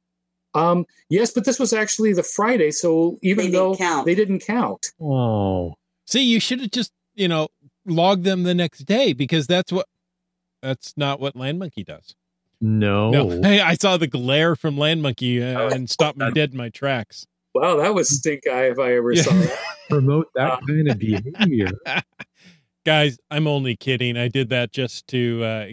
Um, 0.55 0.87
yes, 1.11 1.33
but 1.33 1.45
this 1.45 1.59
was 1.59 1.73
actually 1.73 2.13
the 2.13 2.23
Friday, 2.23 2.71
so 2.71 3.19
even 3.23 3.47
They 3.47 3.51
though 3.51 3.75
count. 3.77 4.07
they 4.07 4.15
didn't 4.15 4.39
count, 4.41 4.93
Oh, 5.01 5.75
See, 6.07 6.23
you 6.23 6.41
should 6.41 6.61
have 6.61 6.71
just, 6.71 6.93
you 7.15 7.29
know, 7.29 7.49
logged 7.87 8.25
them 8.25 8.43
the 8.43 8.55
next 8.55 8.81
day 8.81 9.13
because 9.13 9.47
that's 9.47 9.73
what 9.73 9.87
that's 10.63 10.95
not 10.97 11.21
what 11.21 11.37
Land 11.37 11.59
Monkey 11.59 11.85
does. 11.85 12.15
no. 12.61 13.11
No. 13.11 13.43
Hey, 13.43 13.61
I 13.61 13.75
saw 13.75 13.97
the 13.97 14.07
glare 14.07 14.57
from 14.57 14.79
Land 14.79 15.03
Monkey 15.03 15.43
uh, 15.43 15.61
Oh. 15.61 15.69
and 15.69 15.89
stopped 15.91 16.17
me 16.19 16.31
dead 16.33 16.53
in 16.53 16.57
my 16.57 16.71
tracks. 16.71 17.27
wow, 17.55 17.77
that 17.77 17.95
was 17.95 18.09
stink 18.17 18.47
eye 18.49 18.69
if 18.71 18.79
I 18.79 18.95
ever 18.97 19.13
Yeah. 19.13 19.23
saw 19.23 19.33
that. 19.33 19.59
Promote 19.91 20.29
that 20.35 20.53
Uh, 20.53 20.61
kind 20.67 20.89
of 20.91 20.99
behavior. 20.99 21.71
Guys, 22.87 23.19
I'm 23.31 23.47
only 23.47 23.77
kidding. 23.77 24.17
I 24.17 24.29
did 24.29 24.49
that 24.51 24.73
just 24.73 25.07
to 25.09 25.43
uh, 25.45 25.67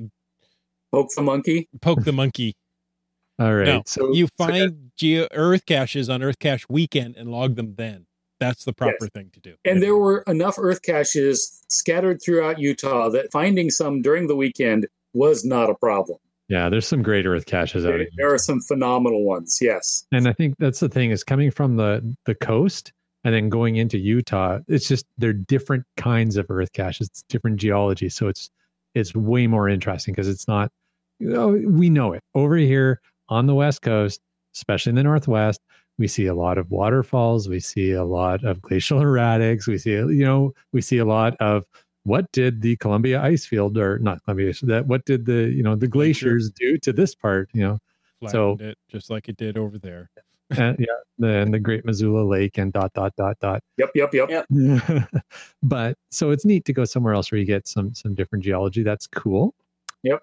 Poke 0.91 1.10
the 1.15 1.22
monkey. 1.22 1.70
poke 1.82 2.04
the 2.04 2.12
monkey. 2.13 2.56
All 3.39 3.54
right. 3.56 3.65
No, 3.67 3.84
so 3.86 4.13
you 4.13 4.28
so 4.28 4.46
find 4.46 4.91
geo 4.98 5.28
Earth 5.32 5.65
caches 5.65 6.10
on 6.10 6.22
Earth 6.22 6.39
Cache 6.39 6.65
Weekend 6.70 7.15
and 7.17 7.32
log 7.32 7.56
them 7.56 7.76
then. 7.76 8.06
That's 8.41 8.65
the 8.65 8.73
proper 8.73 9.08
thing 9.08 9.30
to 9.34 9.39
do. 9.39 9.54
And 9.63 9.84
there 9.84 9.95
were 9.95 10.23
enough 10.25 10.56
earth 10.58 10.82
caches 10.82 11.63
scattered 11.69 12.21
throughout 12.21 12.58
Utah 12.58 13.08
that 13.10 13.32
finding 13.32 13.69
some 13.69 14.01
during 14.01 14.27
the 14.27 14.36
weekend 14.36 14.88
was 15.13 15.45
not 15.45 15.69
a 15.69 15.75
problem. 15.75 16.17
yeah, 16.49 16.67
there's 16.67 16.88
some 16.88 17.04
great 17.04 17.27
Earth 17.27 17.45
caches 17.45 17.86
out 17.86 17.89
There, 17.89 18.08
there 18.17 18.34
are 18.34 18.39
some 18.39 18.60
phenomenal 18.60 19.23
ones. 19.23 19.60
Yes. 19.62 20.06
And 20.12 20.27
I 20.27 20.34
think 20.34 20.56
that's 20.58 20.80
the 20.80 20.89
thing 20.89 21.12
is 21.12 21.23
coming 21.23 21.51
from 21.51 21.77
the 21.77 22.15
the 22.25 22.34
coast 22.36 22.91
and 23.23 23.36
then 23.36 23.49
going 23.49 23.75
into 23.75 23.99
Utah, 23.99 24.60
it's 24.67 24.88
just 24.88 25.06
they're 25.19 25.34
different 25.34 25.86
kinds 25.95 26.36
of 26.36 26.47
earth 26.49 26.73
caches, 26.73 27.08
it's 27.10 27.23
different 27.30 27.58
geology. 27.58 28.10
So 28.10 28.27
it's 28.27 28.49
it's 28.95 29.13
way 29.13 29.45
more 29.45 29.69
interesting 29.69 30.13
because 30.15 30.27
it's 30.27 30.47
not 30.47 30.71
you 31.19 31.30
know, 31.30 31.49
we 31.49 31.91
know 31.91 32.13
it. 32.13 32.23
Over 32.34 32.56
here 32.56 32.99
on 33.30 33.45
the 33.45 33.54
west 33.54 33.84
coast, 33.84 34.19
especially 34.56 34.89
in 34.89 34.95
the 34.95 35.04
northwest, 35.04 35.62
we 35.97 36.08
see 36.08 36.25
a 36.27 36.34
lot 36.34 36.58
of 36.58 36.71
waterfalls, 36.71 37.47
we 37.49 37.60
see 37.60 37.91
a 37.91 38.04
lot 38.04 38.43
of 38.43 38.62
glacial 38.62 38.99
erratics, 39.08 39.67
we 39.67 39.77
see 39.77 39.91
you 39.91 40.25
know, 40.25 40.54
we 40.71 40.82
see 40.82 40.97
a 40.97 41.06
lot 41.06 41.36
of 41.39 41.63
what 42.04 42.32
did 42.32 42.62
the 42.62 42.75
Columbia 42.77 43.21
ice 43.21 43.45
field 43.45 43.77
or 43.77 43.99
not 43.99 44.23
Columbia 44.23 44.54
that 44.63 44.88
what 44.88 45.06
did 45.06 45.25
the 45.25 45.51
you 45.56 45.62
know 45.63 45.75
the 45.75 45.88
glaciers 45.88 46.49
do 46.51 46.77
to 46.80 46.91
this 46.93 47.13
part, 47.15 47.49
you 47.54 47.62
know? 47.62 47.80
so- 48.30 48.58
it 48.60 48.77
just 48.89 49.10
like 49.10 49.30
it 49.30 49.38
did 49.38 49.58
over 49.58 49.77
there. 49.77 50.10
and 50.58 50.75
yeah, 50.80 50.86
the, 51.17 51.27
and 51.27 51.54
the 51.54 51.60
Great 51.60 51.86
Missoula 51.86 52.23
Lake 52.23 52.58
and 52.58 52.73
dot 52.73 52.91
dot 52.93 53.13
dot 53.15 53.38
dot. 53.39 53.63
Yep. 53.77 53.91
Yep. 53.95 54.13
Yep. 54.13 54.30
Yep. 54.49 55.10
but 55.63 55.97
so 56.10 56.32
it's 56.32 56.43
neat 56.43 56.65
to 56.65 56.73
go 56.73 56.84
somewhere 56.84 57.13
else 57.13 57.32
where 57.32 57.39
you 57.39 57.45
get 57.45 57.67
some 57.67 57.93
some 57.93 58.13
different 58.15 58.43
geology. 58.43 58.84
That's 58.84 59.08
cool. 59.08 59.54
Yep. 60.04 60.21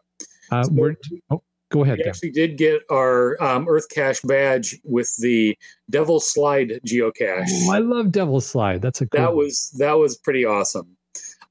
Uh, 0.50 0.64
So- 0.64 0.72
we're, 0.72 0.96
oh, 1.30 1.42
Go 1.70 1.82
ahead. 1.84 1.98
We 1.98 2.04
Dan. 2.04 2.10
actually 2.10 2.30
did 2.30 2.56
get 2.56 2.82
our 2.90 3.40
um, 3.42 3.68
Earth 3.68 3.88
Cache 3.90 4.22
badge 4.22 4.78
with 4.84 5.14
the 5.16 5.56
Devil 5.90 6.18
Slide 6.18 6.80
geocache. 6.86 7.46
Oh, 7.66 7.72
I 7.72 7.78
love 7.78 8.10
Devil 8.10 8.40
Slide. 8.40 8.80
That's 8.80 9.00
a 9.02 9.06
cool 9.06 9.20
that 9.20 9.34
one. 9.34 9.44
was 9.44 9.70
that 9.78 9.92
was 9.92 10.16
pretty 10.16 10.44
awesome. 10.44 10.96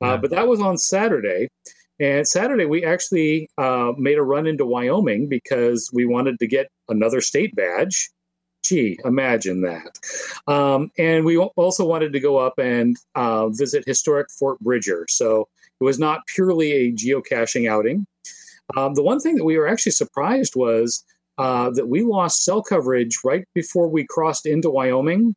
Yeah. 0.01 0.09
Uh, 0.09 0.17
but 0.17 0.31
that 0.31 0.47
was 0.47 0.59
on 0.59 0.77
Saturday, 0.77 1.49
and 1.99 2.27
Saturday 2.27 2.65
we 2.65 2.83
actually 2.83 3.49
uh, 3.57 3.93
made 3.97 4.17
a 4.17 4.23
run 4.23 4.47
into 4.47 4.65
Wyoming 4.65 5.27
because 5.27 5.89
we 5.93 6.05
wanted 6.05 6.39
to 6.39 6.47
get 6.47 6.67
another 6.89 7.21
state 7.21 7.55
badge. 7.55 8.09
Gee, 8.63 8.97
imagine 9.05 9.61
that! 9.61 9.99
Um, 10.47 10.91
and 10.97 11.25
we 11.25 11.37
also 11.37 11.85
wanted 11.85 12.11
to 12.13 12.19
go 12.19 12.37
up 12.37 12.57
and 12.57 12.97
uh, 13.13 13.49
visit 13.49 13.83
historic 13.85 14.29
Fort 14.31 14.59
Bridger. 14.61 15.05
So 15.09 15.47
it 15.79 15.83
was 15.83 15.99
not 15.99 16.25
purely 16.25 16.71
a 16.71 16.91
geocaching 16.91 17.69
outing. 17.69 18.07
Um, 18.75 18.95
the 18.95 19.03
one 19.03 19.19
thing 19.19 19.35
that 19.35 19.45
we 19.45 19.57
were 19.57 19.67
actually 19.67 19.93
surprised 19.93 20.55
was 20.55 21.05
uh, 21.37 21.69
that 21.71 21.87
we 21.87 22.03
lost 22.03 22.43
cell 22.43 22.61
coverage 22.61 23.19
right 23.23 23.45
before 23.53 23.87
we 23.87 24.05
crossed 24.05 24.45
into 24.45 24.69
Wyoming 24.69 25.35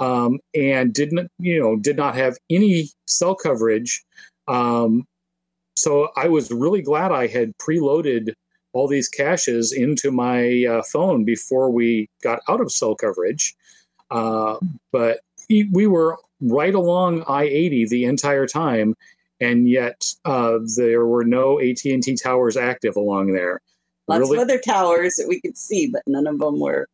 um, 0.00 0.38
and 0.54 0.92
didn't 0.92 1.30
you 1.38 1.60
know 1.60 1.76
did 1.76 1.96
not 1.96 2.14
have 2.16 2.36
any 2.50 2.88
cell 3.06 3.34
coverage. 3.34 4.02
Um, 4.48 5.04
so 5.76 6.08
I 6.16 6.28
was 6.28 6.50
really 6.50 6.82
glad 6.82 7.12
I 7.12 7.26
had 7.26 7.56
preloaded 7.58 8.32
all 8.72 8.86
these 8.86 9.08
caches 9.08 9.72
into 9.72 10.10
my 10.10 10.64
uh, 10.68 10.82
phone 10.82 11.24
before 11.24 11.70
we 11.70 12.08
got 12.22 12.40
out 12.48 12.60
of 12.60 12.70
cell 12.70 12.94
coverage. 12.94 13.54
Uh, 14.10 14.56
but 14.92 15.20
we 15.48 15.86
were 15.86 16.18
right 16.40 16.74
along 16.74 17.24
I 17.28 17.44
eighty 17.44 17.86
the 17.86 18.04
entire 18.04 18.46
time, 18.46 18.94
and 19.40 19.68
yet 19.68 20.02
uh, 20.24 20.58
there 20.76 21.06
were 21.06 21.24
no 21.24 21.58
AT 21.60 21.84
and 21.84 22.02
T 22.02 22.16
towers 22.16 22.56
active 22.56 22.96
along 22.96 23.32
there. 23.32 23.60
Lots 24.08 24.20
Really- 24.20 24.38
of 24.38 24.42
other 24.42 24.58
towers 24.58 25.14
that 25.16 25.26
we 25.28 25.40
could 25.40 25.56
see, 25.56 25.88
but 25.92 26.02
none 26.06 26.26
of 26.26 26.38
them 26.38 26.58
were. 26.60 26.88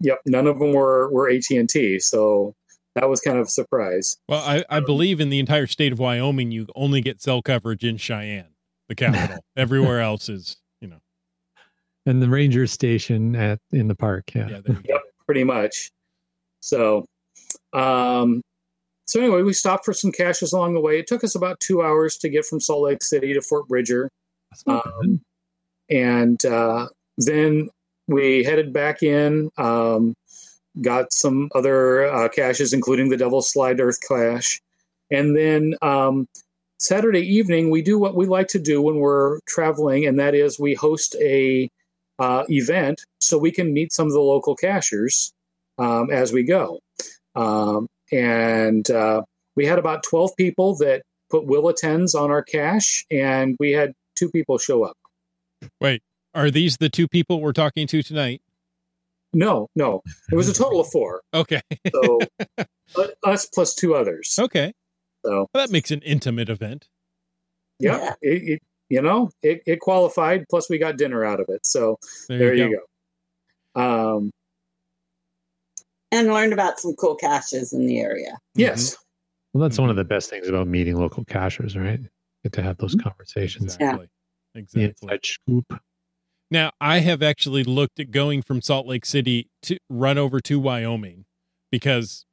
Yep, 0.00 0.20
none 0.26 0.46
of 0.46 0.58
them 0.58 0.72
were 0.72 1.10
were 1.10 1.30
AT 1.30 1.50
and 1.50 1.68
T. 1.68 1.98
So 1.98 2.54
that 2.94 3.08
was 3.08 3.20
kind 3.20 3.38
of 3.38 3.46
a 3.46 3.50
surprise. 3.50 4.16
Well, 4.28 4.42
I, 4.42 4.64
I 4.68 4.80
believe 4.80 5.20
in 5.20 5.28
the 5.28 5.38
entire 5.38 5.66
state 5.66 5.92
of 5.92 5.98
Wyoming, 5.98 6.50
you 6.50 6.66
only 6.74 7.00
get 7.00 7.20
cell 7.22 7.42
coverage 7.42 7.84
in 7.84 7.96
Cheyenne, 7.98 8.54
the 8.88 8.94
capital. 8.94 9.38
Everywhere 9.56 10.00
else 10.00 10.28
is, 10.28 10.56
you 10.80 10.88
know, 10.88 10.98
and 12.06 12.22
the 12.22 12.28
ranger 12.28 12.66
station 12.66 13.36
at 13.36 13.58
in 13.70 13.88
the 13.88 13.94
park. 13.94 14.34
Yeah. 14.34 14.48
yeah. 14.48 14.60
There 14.64 14.76
you 14.76 14.82
go. 14.82 14.94
Yep, 14.94 15.02
pretty 15.26 15.44
much. 15.44 15.90
So, 16.60 17.06
um, 17.72 18.42
so 19.06 19.20
anyway, 19.20 19.42
we 19.42 19.52
stopped 19.52 19.84
for 19.84 19.92
some 19.92 20.10
caches 20.12 20.52
along 20.52 20.74
the 20.74 20.80
way. 20.80 20.98
It 20.98 21.06
took 21.06 21.22
us 21.22 21.34
about 21.34 21.60
two 21.60 21.82
hours 21.82 22.16
to 22.18 22.28
get 22.28 22.44
from 22.44 22.60
Salt 22.60 22.82
Lake 22.82 23.02
City 23.02 23.32
to 23.34 23.40
Fort 23.40 23.68
Bridger, 23.68 24.10
That's 24.50 24.66
not 24.66 24.84
bad. 24.84 24.92
um, 25.04 25.20
and 25.88 26.44
uh, 26.44 26.88
then 27.16 27.68
we 28.08 28.42
headed 28.42 28.72
back 28.72 29.02
in. 29.02 29.50
Um, 29.58 30.14
got 30.82 31.12
some 31.12 31.48
other 31.54 32.06
uh, 32.06 32.28
caches, 32.28 32.72
including 32.72 33.08
the 33.08 33.16
Devil 33.16 33.42
Slide 33.42 33.80
Earth 33.80 33.98
Cache, 34.06 34.60
and 35.10 35.36
then 35.36 35.74
um, 35.82 36.28
Saturday 36.78 37.20
evening 37.20 37.70
we 37.70 37.82
do 37.82 37.98
what 37.98 38.14
we 38.16 38.26
like 38.26 38.48
to 38.48 38.58
do 38.58 38.82
when 38.82 38.96
we're 38.96 39.38
traveling, 39.46 40.04
and 40.04 40.18
that 40.18 40.34
is 40.34 40.58
we 40.58 40.74
host 40.74 41.14
a 41.22 41.70
uh, 42.18 42.44
event 42.48 43.04
so 43.20 43.38
we 43.38 43.52
can 43.52 43.72
meet 43.72 43.92
some 43.92 44.06
of 44.06 44.12
the 44.12 44.20
local 44.20 44.56
cachers 44.56 45.32
um, 45.78 46.10
as 46.10 46.32
we 46.32 46.42
go. 46.42 46.80
Um, 47.34 47.86
and 48.12 48.90
uh, 48.90 49.22
we 49.56 49.66
had 49.66 49.78
about 49.78 50.02
12 50.02 50.30
people 50.36 50.76
that 50.76 51.02
put 51.30 51.46
will 51.46 51.68
attends 51.68 52.14
on 52.14 52.30
our 52.30 52.42
cache, 52.42 53.04
and 53.10 53.56
we 53.58 53.72
had 53.72 53.92
two 54.14 54.30
people 54.30 54.58
show 54.58 54.84
up. 54.84 54.96
Wait, 55.80 56.02
are 56.34 56.50
these 56.50 56.76
the 56.76 56.88
two 56.88 57.08
people 57.08 57.40
we're 57.40 57.52
talking 57.52 57.86
to 57.88 58.02
tonight? 58.02 58.42
No, 59.32 59.68
no, 59.74 60.02
it 60.30 60.36
was 60.36 60.48
a 60.48 60.54
total 60.54 60.80
of 60.80 60.88
four. 60.88 61.20
Okay. 61.34 61.60
So 61.92 62.18
uh, 62.58 62.64
us 63.24 63.46
plus 63.46 63.74
two 63.74 63.94
others. 63.94 64.38
Okay. 64.38 64.72
So 65.24 65.48
Well, 65.52 65.66
that 65.66 65.70
makes 65.70 65.90
an 65.90 66.00
intimate 66.02 66.48
event. 66.48 66.88
yeah, 67.78 67.98
Yeah. 67.98 68.12
It, 68.22 68.42
it, 68.48 68.62
you 68.88 69.02
know, 69.02 69.30
it, 69.42 69.62
it 69.66 69.80
qualified. 69.80 70.44
Plus 70.48 70.70
we 70.70 70.78
got 70.78 70.96
dinner 70.96 71.24
out 71.24 71.40
of 71.40 71.46
it. 71.48 71.66
So 71.66 71.98
There, 72.28 72.38
there, 72.38 72.54
you, 72.54 72.64
you 72.68 72.80
go. 73.74 73.82
go. 73.82 74.16
Um, 74.16 74.30
And 76.16 76.32
learned 76.32 76.52
about 76.52 76.80
some 76.80 76.94
cool 76.94 77.14
caches 77.14 77.72
in 77.72 77.86
the 77.86 78.00
area. 78.00 78.30
Mm-hmm. 78.30 78.60
yes. 78.60 78.96
Well, 79.52 79.62
that's 79.62 79.78
one 79.78 79.90
of 79.90 79.94
mm-hmm. 79.94 79.98
the 79.98 80.04
best 80.04 80.30
things 80.30 80.48
about 80.48 80.66
meeting 80.66 80.96
local 80.96 81.24
cachers, 81.24 81.76
right? 81.76 82.00
Get 82.42 82.52
to 82.54 82.62
have 82.62 82.76
those 82.78 82.94
mm-hmm. 82.94 83.08
conversations. 83.08 83.74
Exactly. 83.74 84.06
The 84.06 84.60
Exactly. 84.60 84.84
inside 84.84 85.24
scoop. 85.24 85.80
Now, 86.50 86.70
I 86.80 87.00
have 87.00 87.22
actually 87.22 87.64
looked 87.64 87.98
at 87.98 88.10
going 88.10 88.42
from 88.42 88.62
Salt 88.62 88.86
Lake 88.86 89.04
City 89.04 89.50
to 89.62 89.78
run 89.90 90.16
over 90.16 90.40
to 90.40 90.60
Wyoming 90.60 91.24
because, 91.70 92.24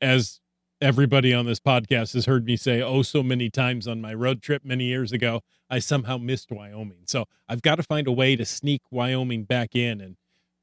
as 0.00 0.40
everybody 0.80 1.34
on 1.34 1.44
this 1.44 1.60
podcast 1.60 2.14
has 2.14 2.24
heard 2.24 2.46
me 2.46 2.56
say 2.56 2.80
oh 2.80 3.02
so 3.02 3.22
many 3.22 3.50
times 3.50 3.86
on 3.86 4.00
my 4.00 4.14
road 4.14 4.42
trip 4.42 4.64
many 4.64 4.84
years 4.84 5.12
ago, 5.12 5.42
I 5.68 5.78
somehow 5.78 6.16
missed 6.16 6.50
Wyoming. 6.50 7.02
So 7.06 7.26
I've 7.48 7.62
got 7.62 7.76
to 7.76 7.82
find 7.82 8.06
a 8.06 8.12
way 8.12 8.34
to 8.34 8.46
sneak 8.46 8.80
Wyoming 8.90 9.44
back 9.44 9.76
in. 9.76 10.00
And 10.00 10.16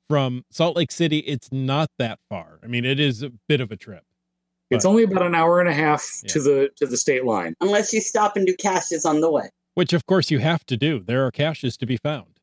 from 0.10 0.44
Salt 0.50 0.76
Lake 0.76 0.92
City, 0.92 1.20
it's 1.20 1.52
not 1.52 1.90
that 2.00 2.20
far. 2.30 2.60
I 2.64 2.68
mean, 2.68 2.86
it 2.86 3.00
is 3.00 3.22
a 3.24 3.32
bit 3.48 3.62
of 3.62 3.72
a 3.72 3.76
trip. 3.76 4.04
It's 4.70 4.84
But- 4.84 4.90
only 4.90 5.04
about 5.04 5.26
an 5.26 5.36
hour 5.36 5.60
and 5.60 5.70
a 5.70 5.74
half 5.74 6.06
Yeah. 6.24 6.30
to 6.34 6.42
the 6.42 6.70
to 6.78 6.86
the 6.88 6.98
state 6.98 7.26
line. 7.26 7.56
Unless 7.62 7.94
you 7.94 8.02
stop 8.02 8.36
and 8.36 8.46
do 8.46 8.56
caches 8.56 9.06
on 9.06 9.22
the 9.22 9.32
way. 9.32 9.50
Which, 9.76 9.94
of 9.94 10.06
course, 10.06 10.32
you 10.32 10.40
have 10.40 10.66
to 10.66 10.76
do. 10.78 11.04
There 11.04 11.26
are 11.26 11.32
caches 11.32 11.78
to 11.78 11.86
be 11.86 11.98
found. 11.98 12.40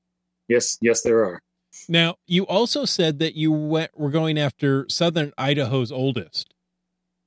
Yes, 0.48 0.79
yes, 0.81 1.03
there 1.03 1.24
are. 1.24 1.40
Now, 1.88 2.16
you 2.27 2.46
also 2.46 2.85
said 2.85 3.18
that 3.18 3.35
you 3.35 3.50
went 3.50 3.98
were 3.98 4.11
going 4.11 4.38
after 4.38 4.87
Southern 4.88 5.33
Idaho's 5.37 5.90
oldest. 5.90 6.55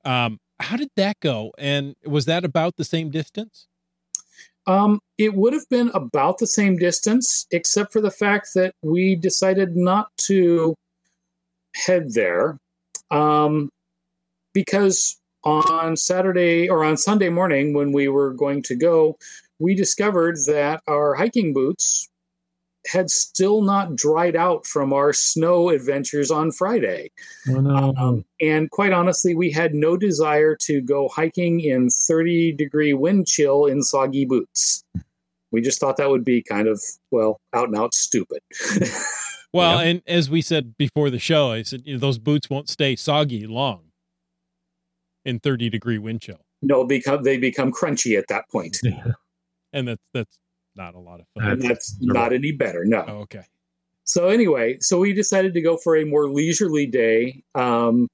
Um, 0.04 0.40
how 0.60 0.76
did 0.76 0.88
that 0.96 1.20
go? 1.20 1.52
And 1.58 1.94
was 2.06 2.24
that 2.24 2.44
about 2.44 2.76
the 2.76 2.84
same 2.84 3.10
distance? 3.10 3.68
Um, 4.68 5.00
it 5.16 5.34
would 5.34 5.54
have 5.54 5.68
been 5.70 5.90
about 5.94 6.38
the 6.38 6.46
same 6.46 6.76
distance, 6.76 7.46
except 7.50 7.90
for 7.90 8.02
the 8.02 8.10
fact 8.10 8.48
that 8.54 8.74
we 8.82 9.16
decided 9.16 9.74
not 9.74 10.08
to 10.26 10.74
head 11.74 12.12
there. 12.12 12.58
Um, 13.10 13.70
because 14.52 15.16
on 15.42 15.96
Saturday 15.96 16.68
or 16.68 16.84
on 16.84 16.98
Sunday 16.98 17.30
morning, 17.30 17.72
when 17.72 17.92
we 17.92 18.08
were 18.08 18.34
going 18.34 18.62
to 18.64 18.76
go, 18.76 19.16
we 19.58 19.74
discovered 19.74 20.36
that 20.46 20.82
our 20.86 21.14
hiking 21.14 21.54
boots 21.54 22.08
had 22.86 23.10
still 23.10 23.60
not 23.62 23.96
dried 23.96 24.36
out 24.36 24.64
from 24.66 24.92
our 24.92 25.12
snow 25.12 25.68
adventures 25.68 26.30
on 26.30 26.52
Friday. 26.52 27.10
Oh, 27.50 27.60
no. 27.60 27.94
Um, 27.96 28.24
and 28.40 28.70
quite 28.70 28.92
honestly, 28.92 29.34
we 29.34 29.50
had 29.50 29.74
no 29.74 29.96
desire 29.96 30.56
to 30.62 30.80
go 30.80 31.08
hiking 31.08 31.60
in 31.60 31.90
30 31.90 32.52
degree 32.52 32.94
wind 32.94 33.26
chill 33.26 33.66
in 33.66 33.82
soggy 33.82 34.24
boots. 34.24 34.84
We 35.50 35.60
just 35.60 35.80
thought 35.80 35.96
that 35.96 36.08
would 36.10 36.24
be 36.24 36.42
kind 36.42 36.68
of, 36.68 36.80
well, 37.10 37.40
out 37.54 37.68
and 37.68 37.76
out 37.76 37.94
stupid. 37.94 38.40
Well, 39.50 39.82
Yeah. 39.82 39.88
and 39.90 40.02
as 40.06 40.28
we 40.28 40.42
said 40.42 40.76
before 40.76 41.08
the 41.08 41.18
show, 41.18 41.50
I 41.52 41.62
said 41.62 41.80
you 41.86 41.94
know, 41.94 41.98
those 41.98 42.18
boots 42.18 42.50
won't 42.50 42.68
stay 42.68 42.96
soggy 42.96 43.46
long 43.46 43.84
in 45.24 45.40
30 45.40 45.70
degree 45.70 45.96
wind 45.96 46.20
chill. 46.20 46.40
no, 46.60 46.84
become, 46.84 47.22
they 47.22 47.38
become 47.38 47.72
crunchy 47.72 48.18
at 48.18 48.26
that 48.28 48.44
point. 48.50 48.76
Yeah. 48.84 49.12
And 49.72 49.88
that's 49.88 50.02
that's 50.12 50.38
not 50.78 50.94
a 50.94 50.98
lot 50.98 51.20
of 51.20 51.26
fun. 51.34 51.50
And 51.52 51.60
That's- 51.62 51.96
that's 51.96 51.96
not 52.00 52.32
any 52.32 52.52
better. 52.52 52.84
No. 52.86 53.04
Oh, 53.06 53.16
okay. 53.22 53.42
So 54.04 54.28
anyway, 54.28 54.78
so 54.80 54.98
we 55.00 55.12
decided 55.12 55.52
to 55.52 55.60
go 55.60 55.76
for 55.76 55.96
a 55.96 56.04
more 56.04 56.30
leisurely 56.30 56.86
day. 56.86 57.42
Um, 57.54 58.08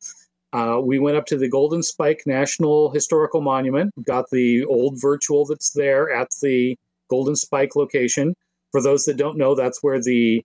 uh, 0.52 0.80
we 0.82 0.98
went 0.98 1.16
up 1.16 1.26
to 1.26 1.36
the 1.36 1.48
Golden 1.48 1.82
Spike 1.84 2.22
National 2.26 2.90
Historical 2.90 3.40
Monument, 3.40 3.92
got 4.04 4.30
the 4.30 4.64
old 4.64 5.00
virtual 5.00 5.44
that's 5.44 5.70
there 5.70 6.12
at 6.12 6.28
the 6.42 6.76
Golden 7.08 7.36
Spike 7.36 7.76
location. 7.76 8.34
For 8.72 8.82
those 8.82 9.04
that 9.04 9.16
don't 9.16 9.38
know, 9.38 9.54
that's 9.54 9.82
where 9.84 10.00
the 10.02 10.44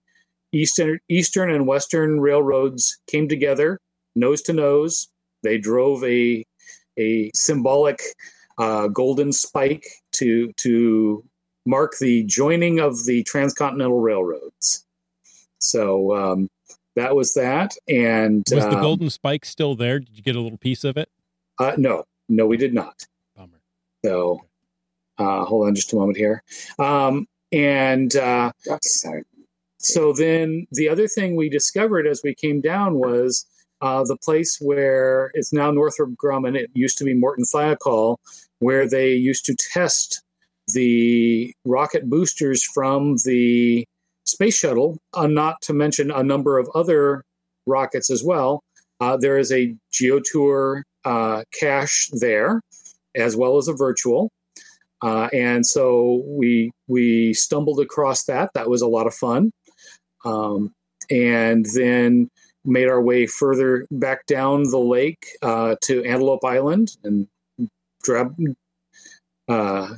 eastern 0.52 1.00
eastern 1.08 1.50
and 1.50 1.66
western 1.66 2.20
railroads 2.20 2.98
came 3.08 3.28
together, 3.28 3.80
nose 4.14 4.42
to 4.42 4.52
nose. 4.52 5.08
They 5.42 5.58
drove 5.58 6.04
a 6.04 6.44
a 6.98 7.30
symbolic 7.34 8.00
uh, 8.58 8.86
golden 8.88 9.32
spike 9.32 9.86
to 10.12 10.52
to 10.58 11.24
mark 11.70 11.96
the 11.98 12.24
joining 12.24 12.80
of 12.80 13.06
the 13.06 13.22
transcontinental 13.22 14.00
railroads. 14.00 14.84
So 15.58 16.14
um, 16.14 16.48
that 16.96 17.14
was 17.14 17.32
that. 17.34 17.76
And 17.88 18.44
Was 18.52 18.64
the 18.64 18.76
um, 18.76 18.82
golden 18.82 19.08
spike 19.08 19.44
still 19.44 19.74
there? 19.76 20.00
Did 20.00 20.16
you 20.16 20.22
get 20.22 20.36
a 20.36 20.40
little 20.40 20.58
piece 20.58 20.84
of 20.84 20.96
it? 20.96 21.08
Uh, 21.58 21.72
no, 21.78 22.04
no, 22.28 22.46
we 22.46 22.56
did 22.56 22.74
not. 22.74 23.06
Bummer. 23.36 23.60
So 24.04 24.44
uh, 25.18 25.44
hold 25.44 25.68
on 25.68 25.74
just 25.74 25.92
a 25.92 25.96
moment 25.96 26.18
here. 26.18 26.42
Um, 26.78 27.26
and 27.52 28.14
uh, 28.16 28.52
Sorry. 28.82 29.22
so 29.78 30.12
then 30.12 30.66
the 30.72 30.88
other 30.88 31.06
thing 31.06 31.36
we 31.36 31.48
discovered 31.48 32.06
as 32.06 32.22
we 32.24 32.34
came 32.34 32.60
down 32.60 32.94
was 32.94 33.46
uh, 33.80 34.04
the 34.04 34.16
place 34.16 34.58
where 34.60 35.30
it's 35.34 35.52
now 35.52 35.70
Northrop 35.70 36.10
Grumman. 36.10 36.56
It 36.56 36.70
used 36.74 36.98
to 36.98 37.04
be 37.04 37.14
Morton 37.14 37.44
Thiokol, 37.44 38.16
where 38.58 38.88
they 38.88 39.12
used 39.12 39.44
to 39.46 39.54
test 39.54 40.22
the 40.72 41.52
rocket 41.64 42.08
boosters 42.08 42.62
from 42.62 43.16
the 43.24 43.84
space 44.24 44.56
shuttle, 44.58 44.98
uh, 45.14 45.26
not 45.26 45.60
to 45.62 45.72
mention 45.72 46.10
a 46.10 46.22
number 46.22 46.58
of 46.58 46.68
other 46.74 47.24
rockets 47.66 48.10
as 48.10 48.22
well. 48.24 48.62
Uh, 49.00 49.16
there 49.16 49.38
is 49.38 49.50
a 49.50 49.74
GeoTour 49.92 50.82
uh, 51.04 51.42
cache 51.58 52.10
there, 52.12 52.60
as 53.14 53.36
well 53.36 53.56
as 53.56 53.68
a 53.68 53.72
virtual. 53.72 54.30
Uh, 55.02 55.28
and 55.32 55.64
so 55.64 56.22
we 56.26 56.70
we 56.86 57.32
stumbled 57.32 57.80
across 57.80 58.24
that. 58.24 58.50
That 58.54 58.68
was 58.68 58.82
a 58.82 58.86
lot 58.86 59.06
of 59.06 59.14
fun. 59.14 59.50
Um, 60.24 60.72
and 61.10 61.66
then 61.74 62.28
made 62.64 62.88
our 62.88 63.00
way 63.00 63.26
further 63.26 63.86
back 63.90 64.26
down 64.26 64.64
the 64.64 64.78
lake 64.78 65.26
uh, 65.42 65.76
to 65.82 66.04
Antelope 66.04 66.44
Island 66.44 66.96
and 67.02 67.26
drab, 68.02 68.36
uh, 69.48 69.96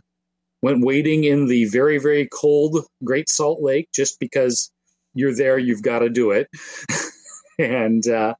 went 0.62 0.84
wading 0.84 1.24
in 1.24 1.46
the 1.46 1.66
very 1.66 1.98
very 1.98 2.28
cold 2.32 2.84
Great 3.04 3.28
Salt 3.28 3.60
Lake 3.62 3.88
just 3.92 4.18
because 4.20 4.70
you're 5.14 5.34
there, 5.34 5.58
you've 5.58 5.82
got 5.82 6.00
to 6.00 6.08
do 6.08 6.30
it. 6.30 6.48
and 7.58 8.06
uh, 8.08 8.34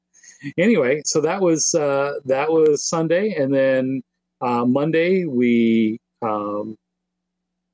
anyway, 0.56 1.02
so 1.04 1.20
that 1.20 1.40
was 1.40 1.74
uh, 1.74 2.14
that 2.24 2.50
was 2.50 2.88
Sunday, 2.88 3.34
and 3.34 3.54
then 3.54 4.02
uh, 4.40 4.64
Monday 4.64 5.24
we. 5.24 5.98
Um, 6.22 6.76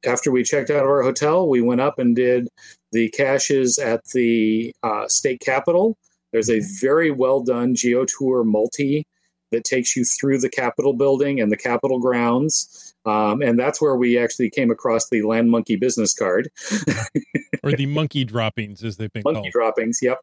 after 0.06 0.30
we 0.30 0.44
checked 0.44 0.70
out 0.70 0.84
of 0.84 0.88
our 0.88 1.02
hotel, 1.02 1.48
we 1.48 1.60
went 1.60 1.80
up 1.80 1.98
and 1.98 2.14
did 2.14 2.48
the 2.92 3.10
caches 3.10 3.78
at 3.78 4.04
the 4.14 4.72
uh, 4.84 5.08
state 5.08 5.40
capitol. 5.40 5.98
There's 6.32 6.48
a 6.48 6.60
very 6.80 7.10
well 7.10 7.42
done 7.42 7.74
geo 7.74 8.04
tour 8.04 8.44
multi 8.44 9.06
that 9.50 9.64
takes 9.64 9.96
you 9.96 10.04
through 10.04 10.38
the 10.38 10.48
Capitol 10.48 10.92
building 10.92 11.40
and 11.40 11.50
the 11.50 11.56
Capitol 11.56 11.98
grounds. 11.98 12.87
Um, 13.04 13.40
and 13.42 13.58
that's 13.58 13.80
where 13.80 13.96
we 13.96 14.18
actually 14.18 14.50
came 14.50 14.70
across 14.70 15.08
the 15.08 15.22
Land 15.22 15.50
Monkey 15.50 15.76
business 15.76 16.14
card. 16.14 16.50
or 17.62 17.72
the 17.72 17.86
monkey 17.86 18.24
droppings, 18.24 18.84
as 18.84 18.96
they've 18.96 19.12
been 19.12 19.22
monkey 19.24 19.40
called. 19.40 19.52
droppings, 19.52 20.00
yep. 20.02 20.18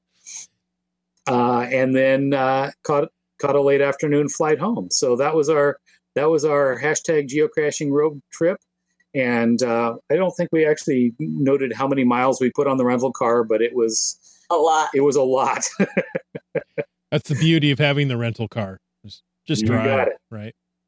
Uh, 1.28 1.62
and 1.72 1.96
then 1.96 2.34
uh, 2.34 2.72
caught 2.84 3.10
caught 3.40 3.56
a 3.56 3.62
late 3.62 3.82
afternoon 3.82 4.30
flight 4.30 4.60
home. 4.60 4.90
So 4.92 5.16
that 5.16 5.36
was 5.36 5.50
our 5.50 5.80
that 6.16 6.30
was 6.30 6.46
our 6.46 6.80
hashtag 6.80 7.28
geocaching 7.28 7.92
road 7.92 8.22
trip. 8.32 8.60
And 9.14 9.62
uh, 9.64 9.96
I 10.12 10.16
don't 10.16 10.32
think 10.32 10.50
we 10.52 10.66
actually 10.66 11.14
noted 11.20 11.74
how 11.74 11.88
many 11.88 12.04
miles 12.04 12.42
we 12.42 12.52
put 12.52 12.68
on 12.68 12.78
the 12.78 12.86
rental 12.86 13.14
car, 13.14 13.44
but 13.44 13.62
it 13.62 13.74
was 13.74 14.20
A 14.50 14.56
lot. 14.56 14.90
it 14.94 15.02
was 15.02 15.16
a 15.16 15.24
lot. 15.24 15.64
That's 17.12 17.30
the 17.30 17.36
beauty 17.36 17.72
of 17.72 17.80
having 17.80 18.10
the 18.10 18.18
rental 18.18 18.50
car. 18.50 18.82
Just, 19.06 19.24
just 19.48 19.62
You 19.62 19.70
drive, 19.70 19.86
got 19.86 20.08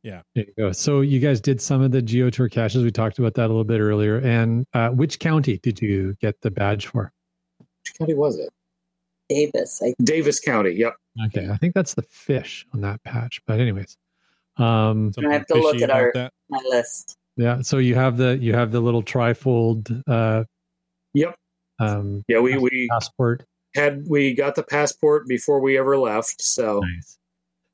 it. 0.08 0.14
right? 0.16 0.24
There 0.36 0.46
you 0.46 0.54
go. 0.58 0.72
So 0.72 1.02
you 1.02 1.20
guys 1.20 1.40
did 1.42 1.60
some 1.62 1.82
of 1.82 1.92
the 1.92 2.02
GeoTour 2.02 2.52
caches. 2.52 2.84
We 2.84 2.92
talked 2.92 3.20
about 3.20 3.34
that 3.36 3.46
a 3.46 3.48
little 3.48 3.64
bit 3.64 3.80
earlier. 3.80 4.18
And 4.18 4.66
uh, 4.74 4.90
which 4.90 5.20
county 5.20 5.60
did 5.62 5.82
you 5.82 6.16
get 6.22 6.40
the 6.42 6.52
badge 6.52 6.88
for? 6.88 7.12
Which 7.60 7.94
county 7.98 8.14
was 8.14 8.38
it? 8.38 8.50
Davis. 9.30 9.82
I, 9.84 9.94
Davis 10.04 10.40
County. 10.40 10.72
Yep. 10.72 10.94
Okay, 11.28 11.50
I 11.50 11.58
think 11.58 11.74
that's 11.74 11.94
the 11.96 12.04
fish 12.04 12.66
on 12.74 12.82
that 12.82 13.04
patch. 13.04 13.42
But 13.46 13.60
anyways, 13.60 13.98
um, 14.58 15.12
Something 15.14 15.32
have 15.32 15.46
to 15.48 15.56
look 15.56 15.82
at 15.82 15.90
our- 15.90 16.12
that. 16.14 16.32
my 16.50 16.62
list. 16.70 17.18
yeah. 17.36 17.62
So 17.62 17.78
you 17.80 17.96
have 17.96 18.18
the 18.18 18.38
you 18.38 18.54
have 18.54 18.72
the 18.72 18.80
little 18.80 19.04
trifold. 19.04 20.02
Uh, 20.08 20.44
Yep. 21.14 21.36
Um, 21.80 22.24
Yeah, 22.28 22.40
we 22.40 22.58
we 22.58 22.88
passport. 22.92 23.44
had 23.76 24.06
we 24.08 24.34
got 24.34 24.56
the 24.56 24.64
passport 24.64 25.28
before 25.28 25.60
we 25.60 25.78
ever 25.78 25.98
left. 25.98 26.42
So 26.42 26.80
Nice. 26.80 27.17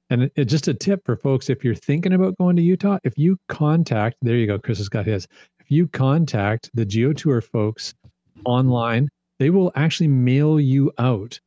And 0.10 0.24
it, 0.24 0.32
it- 0.36 0.46
just 0.46 0.68
a 0.68 0.74
tip 0.74 1.02
for 1.06 1.16
folks 1.16 1.50
if 1.50 1.64
you're 1.64 1.76
thinking 1.76 2.14
about 2.14 2.38
going 2.38 2.56
to 2.56 2.62
Utah, 2.62 2.98
if 3.04 3.14
you 3.18 3.38
contact, 3.50 4.18
there 4.22 4.36
you 4.36 4.48
go, 4.48 4.60
Chris 4.60 4.78
has 4.80 4.90
got 4.90 5.06
his. 5.06 5.28
If 5.60 5.72
you 5.72 5.88
contact 5.88 6.70
the 6.74 6.86
GeoTour 6.86 7.44
folks 7.44 7.94
online, 8.46 9.10
they 9.40 9.50
will 9.50 9.72
actually 9.76 10.08
mail 10.10 10.60
you 10.60 10.92
out 10.98 11.40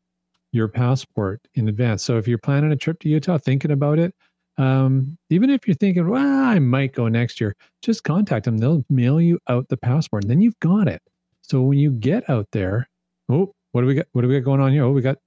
your 0.53 0.69
passport 0.69 1.41
in 1.55 1.69
advance. 1.69 2.03
So 2.03 2.17
if 2.17 2.27
you're 2.27 2.39
planning 2.39 2.73
a 2.73 2.77
trip 2.77 2.99
to 3.01 3.09
Utah, 3.09 3.39
thinking 3.39 3.71
about 3.73 3.99
it, 3.99 4.15
um, 4.59 5.19
even 5.29 5.51
if 5.51 5.67
you're 5.69 5.75
thinking, 5.77 6.09
well, 6.09 6.25
I 6.45 6.59
might 6.59 6.95
go 6.95 7.09
next 7.09 7.41
year, 7.43 7.55
just 7.83 8.05
contact 8.05 8.47
them. 8.47 8.57
They'll 8.57 8.85
mail 8.89 9.21
you 9.21 9.39
out 9.49 9.69
the 9.69 9.77
passport, 9.77 10.25
and 10.25 10.31
then 10.31 10.41
you've 10.41 10.59
got 10.61 10.89
it. 10.89 11.03
So 11.43 11.61
when 11.61 11.79
you 11.79 11.91
get 11.91 12.29
out 12.31 12.47
there, 12.53 12.89
oh, 13.29 13.53
what 13.73 13.83
do 13.83 13.87
we 13.87 13.95
got? 13.95 14.07
What 14.13 14.23
do 14.23 14.29
we 14.29 14.35
got 14.41 14.45
going 14.47 14.61
on 14.63 14.73
here? 14.73 14.85
Oh, 14.85 14.93
we 14.93 15.03
got. 15.03 15.19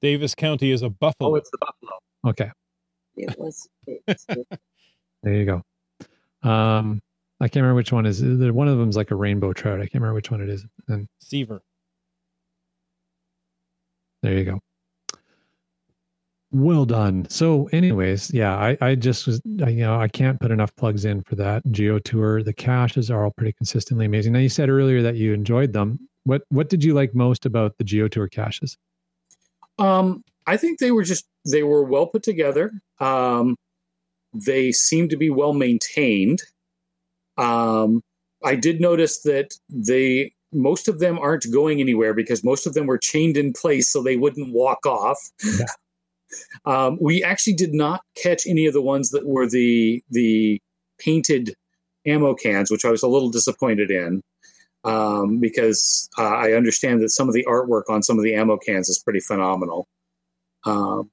Davis 0.00 0.34
County 0.34 0.70
is 0.70 0.80
a 0.80 0.88
buffalo. 0.88 1.32
oh, 1.32 1.34
it's 1.34 1.50
the 1.50 1.58
buffalo. 1.58 1.98
Okay, 2.28 2.50
It 3.18 3.38
was. 3.38 3.68
It 3.86 4.00
was 4.06 4.26
There 5.22 5.34
you 5.34 5.44
go. 5.44 6.48
Um, 6.48 7.00
I 7.40 7.48
can't 7.48 7.56
remember 7.62 7.74
which 7.74 7.92
one 7.92 8.06
is. 8.06 8.20
there- 8.20 8.52
One 8.52 8.68
of 8.68 8.78
them 8.78 8.88
is 8.88 8.96
like 8.96 9.10
a 9.10 9.16
rainbow 9.16 9.52
trout. 9.52 9.78
I 9.80 9.82
can't 9.82 9.94
remember 9.94 10.14
which 10.14 10.30
one 10.30 10.40
it 10.40 10.48
is. 10.48 10.64
And 10.88 11.08
Seaver. 11.20 11.60
there 14.22 14.34
you 14.38 14.44
go. 14.44 14.60
Well 16.50 16.86
done. 16.86 17.26
So, 17.28 17.68
anyways, 17.72 18.32
yeah, 18.32 18.56
I, 18.56 18.78
I 18.80 18.94
just 18.94 19.26
was, 19.26 19.42
I, 19.62 19.68
you 19.68 19.82
know, 19.82 20.00
I 20.00 20.08
can't 20.08 20.40
put 20.40 20.50
enough 20.50 20.74
plugs 20.76 21.04
in 21.04 21.22
for 21.24 21.34
that 21.36 21.62
Geo 21.72 21.98
Tour. 21.98 22.42
The 22.42 22.54
caches 22.54 23.10
are 23.10 23.24
all 23.24 23.32
pretty 23.36 23.52
consistently 23.52 24.06
amazing. 24.06 24.32
Now, 24.32 24.38
you 24.38 24.48
said 24.48 24.70
earlier 24.70 25.02
that 25.02 25.16
you 25.16 25.34
enjoyed 25.34 25.72
them. 25.74 25.98
What 26.24 26.42
What 26.48 26.70
did 26.70 26.82
you 26.82 26.94
like 26.94 27.14
most 27.14 27.44
about 27.44 27.76
the 27.76 27.84
Geo 27.84 28.08
Tour 28.08 28.28
caches? 28.28 28.78
Um, 29.78 30.24
I 30.46 30.56
think 30.56 30.78
they 30.78 30.90
were 30.90 31.04
just 31.04 31.26
they 31.50 31.62
were 31.62 31.84
well 31.84 32.06
put 32.06 32.22
together. 32.22 32.72
Um, 33.00 33.56
they 34.34 34.72
seem 34.72 35.08
to 35.08 35.16
be 35.16 35.30
well 35.30 35.52
maintained. 35.52 36.42
Um, 37.36 38.02
I 38.44 38.56
did 38.56 38.80
notice 38.80 39.22
that 39.22 39.54
they 39.68 40.32
most 40.52 40.88
of 40.88 40.98
them 40.98 41.18
aren't 41.18 41.52
going 41.52 41.80
anywhere 41.80 42.14
because 42.14 42.42
most 42.42 42.66
of 42.66 42.74
them 42.74 42.86
were 42.86 42.98
chained 42.98 43.36
in 43.36 43.52
place 43.52 43.90
so 43.90 44.02
they 44.02 44.16
wouldn't 44.16 44.52
walk 44.52 44.86
off. 44.86 45.18
Yeah. 45.44 45.66
Um, 46.66 46.98
we 47.00 47.24
actually 47.24 47.54
did 47.54 47.72
not 47.72 48.02
catch 48.14 48.46
any 48.46 48.66
of 48.66 48.74
the 48.74 48.82
ones 48.82 49.12
that 49.12 49.26
were 49.26 49.48
the 49.48 50.02
the 50.10 50.60
painted 50.98 51.54
ammo 52.06 52.34
cans, 52.34 52.70
which 52.70 52.84
I 52.84 52.90
was 52.90 53.02
a 53.02 53.08
little 53.08 53.30
disappointed 53.30 53.90
in 53.90 54.20
um, 54.84 55.38
because 55.40 56.08
uh, 56.18 56.22
I 56.22 56.52
understand 56.52 57.00
that 57.02 57.10
some 57.10 57.28
of 57.28 57.34
the 57.34 57.44
artwork 57.48 57.84
on 57.88 58.02
some 58.02 58.18
of 58.18 58.24
the 58.24 58.34
ammo 58.34 58.56
cans 58.56 58.88
is 58.88 58.98
pretty 58.98 59.20
phenomenal. 59.20 59.86
Um, 60.64 61.10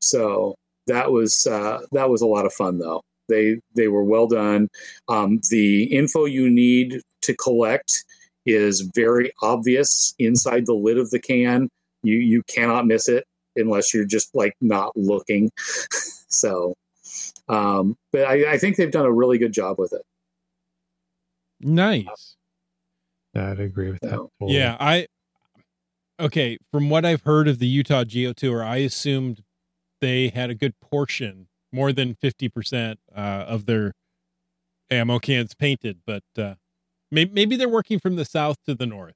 so 0.00 0.56
that 0.86 1.12
was 1.12 1.46
uh, 1.46 1.80
that 1.92 2.10
was 2.10 2.22
a 2.22 2.26
lot 2.26 2.46
of 2.46 2.52
fun, 2.52 2.78
though. 2.78 3.02
They 3.28 3.58
they 3.76 3.88
were 3.88 4.04
well 4.04 4.26
done. 4.26 4.68
Um, 5.08 5.40
the 5.50 5.84
info 5.84 6.24
you 6.24 6.50
need 6.50 7.00
to 7.22 7.36
collect 7.36 8.04
is 8.44 8.80
very 8.94 9.32
obvious 9.42 10.14
inside 10.18 10.66
the 10.66 10.74
lid 10.74 10.98
of 10.98 11.10
the 11.10 11.20
can. 11.20 11.68
You 12.02 12.16
you 12.16 12.42
cannot 12.48 12.86
miss 12.86 13.08
it 13.08 13.24
unless 13.56 13.94
you're 13.94 14.04
just 14.04 14.34
like 14.34 14.54
not 14.60 14.96
looking. 14.96 15.50
so, 16.28 16.74
um, 17.48 17.96
but 18.10 18.22
I, 18.22 18.52
I 18.52 18.58
think 18.58 18.76
they've 18.76 18.90
done 18.90 19.06
a 19.06 19.12
really 19.12 19.38
good 19.38 19.52
job 19.52 19.78
with 19.78 19.92
it. 19.92 20.02
Nice. 21.60 22.36
I'd 23.34 23.60
agree 23.60 23.90
with 23.90 24.00
that. 24.00 24.10
So, 24.10 24.30
totally. 24.40 24.58
Yeah, 24.58 24.76
I 24.78 25.06
okay. 26.20 26.58
From 26.70 26.90
what 26.90 27.04
I've 27.04 27.22
heard 27.22 27.48
of 27.48 27.58
the 27.58 27.66
Utah 27.66 28.04
Geo 28.04 28.32
Tour, 28.32 28.62
I 28.62 28.76
assumed 28.76 29.42
they 30.00 30.28
had 30.28 30.50
a 30.50 30.54
good 30.54 30.74
portion, 30.80 31.48
more 31.72 31.92
than 31.92 32.14
fifty 32.14 32.48
percent 32.48 32.98
uh, 33.14 33.44
of 33.48 33.66
their 33.66 33.92
ammo 34.90 35.18
cans 35.18 35.54
painted. 35.54 36.00
But 36.06 36.24
uh, 36.36 36.54
maybe, 37.10 37.32
maybe 37.32 37.56
they're 37.56 37.68
working 37.68 37.98
from 37.98 38.16
the 38.16 38.24
south 38.24 38.56
to 38.66 38.74
the 38.74 38.86
north, 38.86 39.14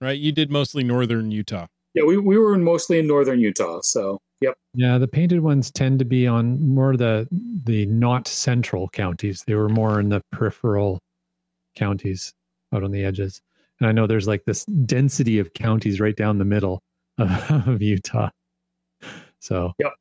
right? 0.00 0.18
You 0.18 0.30
did 0.30 0.50
mostly 0.50 0.84
northern 0.84 1.30
Utah. 1.32 1.66
Yeah, 1.94 2.04
we, 2.04 2.18
we 2.18 2.38
were 2.38 2.56
mostly 2.58 2.98
in 2.98 3.06
northern 3.06 3.40
Utah. 3.40 3.80
So, 3.82 4.18
yep. 4.42 4.54
Yeah, 4.74 4.98
the 4.98 5.08
painted 5.08 5.40
ones 5.40 5.70
tend 5.70 5.98
to 5.98 6.04
be 6.04 6.26
on 6.26 6.60
more 6.68 6.96
the 6.96 7.26
the 7.64 7.86
not 7.86 8.28
central 8.28 8.88
counties. 8.90 9.42
They 9.46 9.54
were 9.54 9.70
more 9.70 9.98
in 9.98 10.10
the 10.10 10.20
peripheral 10.30 11.00
counties 11.76 12.34
out 12.74 12.82
on 12.82 12.90
the 12.90 13.04
edges. 13.04 13.40
And 13.80 13.88
I 13.88 13.92
know 13.92 14.06
there's 14.06 14.26
like 14.26 14.44
this 14.44 14.64
density 14.64 15.38
of 15.38 15.52
counties 15.54 16.00
right 16.00 16.16
down 16.16 16.38
the 16.38 16.44
middle 16.44 16.82
of, 17.18 17.50
of 17.68 17.82
Utah. 17.82 18.30
So 19.40 19.72
Yep. 19.78 19.92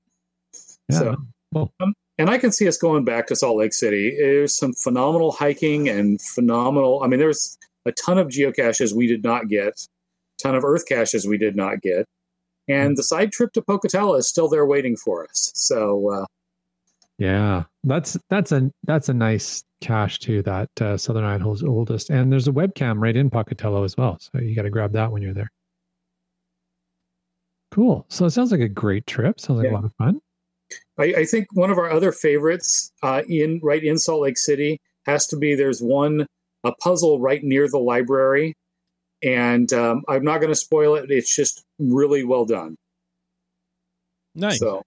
Yeah. 0.90 0.98
So- 1.00 1.16
well, 1.52 1.72
And 2.18 2.30
I 2.30 2.38
can 2.38 2.52
see 2.52 2.68
us 2.68 2.78
going 2.78 3.06
back 3.06 3.28
to 3.28 3.36
Salt 3.36 3.58
Lake 3.58 3.74
City. 3.74 4.16
There's 4.18 4.58
some 4.58 4.74
phenomenal 4.74 5.32
hiking 5.32 5.88
and 5.88 6.22
phenomenal. 6.22 7.02
I 7.04 7.08
mean, 7.08 7.20
there's 7.20 7.58
a 7.86 7.94
ton 7.94 8.18
of 8.18 8.28
geocaches 8.28 8.94
we 8.94 9.08
did 9.08 9.24
not 9.24 9.48
get, 9.48 9.88
ton 10.42 10.56
of 10.56 10.66
earth 10.66 10.86
caches 10.86 11.26
we 11.28 11.38
did 11.38 11.56
not 11.56 11.82
get. 11.82 12.06
And 12.68 12.98
the 12.98 13.04
side 13.04 13.32
trip 13.32 13.54
to 13.54 13.62
Pocatello 13.62 14.16
is 14.16 14.28
still 14.28 14.50
there 14.50 14.66
waiting 14.66 14.98
for 14.98 15.24
us. 15.24 15.52
So, 15.56 16.12
uh, 16.12 16.26
yeah, 17.18 17.64
that's 17.84 18.18
that's 18.30 18.52
a 18.52 18.72
that's 18.84 19.08
a 19.08 19.14
nice 19.14 19.64
cache 19.86 20.20
too. 20.20 20.42
That 20.42 20.70
uh, 20.82 20.98
Southern 20.98 21.24
Idaho's 21.24 21.64
oldest, 21.64 22.10
and 22.10 22.32
there's 22.32 22.48
a 22.48 22.52
webcam 22.52 22.96
right 23.00 23.16
in 23.16 23.30
Pocatello 23.30 23.84
as 23.84 23.96
well. 23.98 24.18
So 24.20 24.40
you 24.40 24.56
got 24.56 24.64
to 24.64 24.70
grab 24.70 24.94
that 24.94 25.12
when 25.12 25.22
you're 25.22 25.34
there. 25.34 25.52
Cool. 27.72 28.06
So 28.10 28.26
it 28.26 28.32
sounds 28.32 28.52
like 28.52 28.62
a 28.62 28.70
great 28.70 29.06
trip. 29.06 29.40
Sounds 29.40 29.58
like 29.60 29.66
Yeah. 29.66 29.74
a 29.74 29.76
lot 29.76 29.86
of 29.86 29.94
fun. 29.98 30.20
I, 30.98 31.04
I 31.04 31.26
think 31.26 31.48
one 31.54 31.70
of 31.72 31.78
our 31.78 31.90
other 31.92 32.12
favorites 32.12 32.92
uh, 33.04 33.22
in 33.28 33.60
right 33.62 33.84
in 33.84 33.98
Salt 33.98 34.22
Lake 34.22 34.38
City 34.38 34.80
has 35.06 35.28
to 35.28 35.38
be 35.38 35.56
there's 35.56 35.82
one 35.82 36.26
a 36.64 36.72
puzzle 36.82 37.20
right 37.20 37.44
near 37.44 37.70
the 37.70 37.78
library 37.78 38.56
and 39.22 39.72
um, 39.74 40.04
I'm 40.08 40.24
not 40.24 40.40
going 40.40 40.52
to 40.52 40.56
spoil 40.56 40.96
it. 40.96 41.12
It's 41.12 41.36
just 41.36 41.64
really 41.78 42.24
well 42.24 42.46
done. 42.46 42.76
Nice. 44.34 44.60
So 44.60 44.82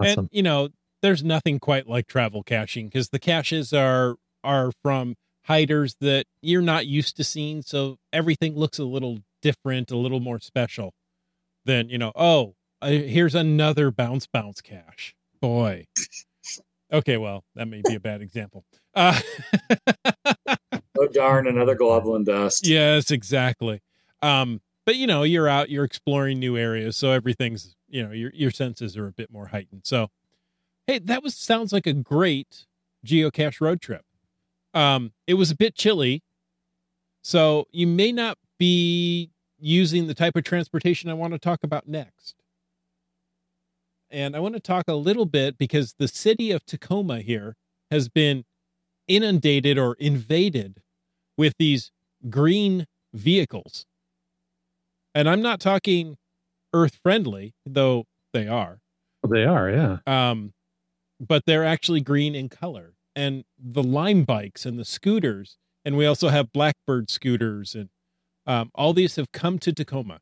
Awesome. 0.00 0.20
And 0.20 0.28
you 0.32 0.42
know, 0.42 0.70
there's 1.04 1.22
nothing 1.22 1.58
quite 1.58 1.86
like 1.86 2.06
travel 2.06 2.42
caching 2.42 2.86
because 2.86 3.10
the 3.10 3.18
caches 3.18 3.74
are 3.74 4.16
are 4.42 4.72
from 4.82 5.16
hiders 5.42 5.96
that 6.00 6.24
you're 6.40 6.62
not 6.62 6.86
used 6.86 7.14
to 7.18 7.22
seeing, 7.22 7.60
so 7.60 7.98
everything 8.10 8.56
looks 8.56 8.78
a 8.78 8.84
little 8.84 9.18
different, 9.42 9.90
a 9.90 9.98
little 9.98 10.20
more 10.20 10.40
special 10.40 10.94
than 11.66 11.90
you 11.90 11.98
know. 11.98 12.10
Oh, 12.16 12.54
uh, 12.80 12.88
here's 12.88 13.34
another 13.34 13.90
bounce 13.90 14.26
bounce 14.26 14.62
cache. 14.62 15.14
Boy. 15.42 15.84
Okay, 16.90 17.18
well, 17.18 17.44
that 17.54 17.68
may 17.68 17.82
be 17.86 17.94
a 17.94 18.00
bad 18.00 18.20
example. 18.20 18.64
Uh, 18.96 19.20
oh 20.96 21.08
darn, 21.12 21.48
another 21.48 21.74
goblin 21.74 22.22
dust. 22.22 22.64
yes, 22.64 23.10
exactly. 23.10 23.82
Um, 24.22 24.60
but 24.86 24.94
you 24.94 25.08
know, 25.08 25.24
you're 25.24 25.48
out, 25.48 25.68
you're 25.68 25.82
exploring 25.82 26.38
new 26.38 26.56
areas, 26.56 26.96
so 26.96 27.10
everything's 27.10 27.74
you 27.88 28.04
know 28.04 28.12
your 28.12 28.30
your 28.32 28.52
senses 28.52 28.96
are 28.96 29.08
a 29.08 29.12
bit 29.12 29.32
more 29.32 29.46
heightened. 29.46 29.82
So, 29.84 30.10
hey, 30.86 30.98
that 30.98 31.22
was 31.22 31.34
sounds 31.34 31.72
like 31.72 31.86
a 31.86 31.92
great 31.92 32.66
geocache 33.06 33.60
road 33.60 33.80
trip. 33.80 34.04
Um, 34.72 35.12
it 35.26 35.34
was 35.34 35.50
a 35.50 35.56
bit 35.56 35.74
chilly, 35.74 36.22
so 37.22 37.66
you 37.70 37.86
may 37.86 38.12
not 38.12 38.38
be 38.58 39.30
using 39.58 40.06
the 40.06 40.14
type 40.14 40.36
of 40.36 40.44
transportation 40.44 41.08
I 41.08 41.14
want 41.14 41.32
to 41.32 41.38
talk 41.38 41.62
about 41.62 41.88
next. 41.88 42.34
And 44.10 44.36
I 44.36 44.40
want 44.40 44.54
to 44.54 44.60
talk 44.60 44.84
a 44.86 44.94
little 44.94 45.26
bit 45.26 45.58
because 45.58 45.94
the 45.98 46.06
city 46.06 46.50
of 46.50 46.64
Tacoma 46.66 47.20
here 47.20 47.56
has 47.90 48.08
been 48.08 48.44
inundated 49.08 49.78
or 49.78 49.96
invaded 49.98 50.82
with 51.36 51.54
these 51.58 51.90
green 52.30 52.86
vehicles. 53.12 53.86
And 55.14 55.28
I'm 55.28 55.42
not 55.42 55.60
talking 55.60 56.16
earth 56.72 56.98
friendly, 57.02 57.54
though 57.64 58.04
they 58.32 58.48
are. 58.48 58.80
they 59.28 59.44
are, 59.44 59.70
yeah. 59.70 59.98
Um, 60.06 60.52
but 61.20 61.44
they're 61.46 61.64
actually 61.64 62.00
green 62.00 62.34
in 62.34 62.48
color. 62.48 62.94
And 63.16 63.44
the 63.58 63.82
Lime 63.82 64.24
bikes 64.24 64.66
and 64.66 64.78
the 64.78 64.84
scooters, 64.84 65.56
and 65.84 65.96
we 65.96 66.06
also 66.06 66.28
have 66.28 66.52
Blackbird 66.52 67.10
scooters, 67.10 67.74
and 67.74 67.88
um, 68.46 68.70
all 68.74 68.92
these 68.92 69.16
have 69.16 69.30
come 69.32 69.58
to 69.60 69.72
Tacoma. 69.72 70.18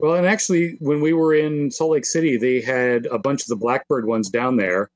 Well, 0.00 0.14
and 0.14 0.26
actually, 0.26 0.76
when 0.80 1.00
we 1.00 1.12
were 1.12 1.34
in 1.34 1.70
Salt 1.70 1.92
Lake 1.92 2.06
City, 2.06 2.36
they 2.36 2.60
had 2.60 3.06
a 3.06 3.18
bunch 3.18 3.42
of 3.42 3.48
the 3.48 3.56
Blackbird 3.56 4.06
ones 4.06 4.28
down 4.28 4.56
there, 4.56 4.90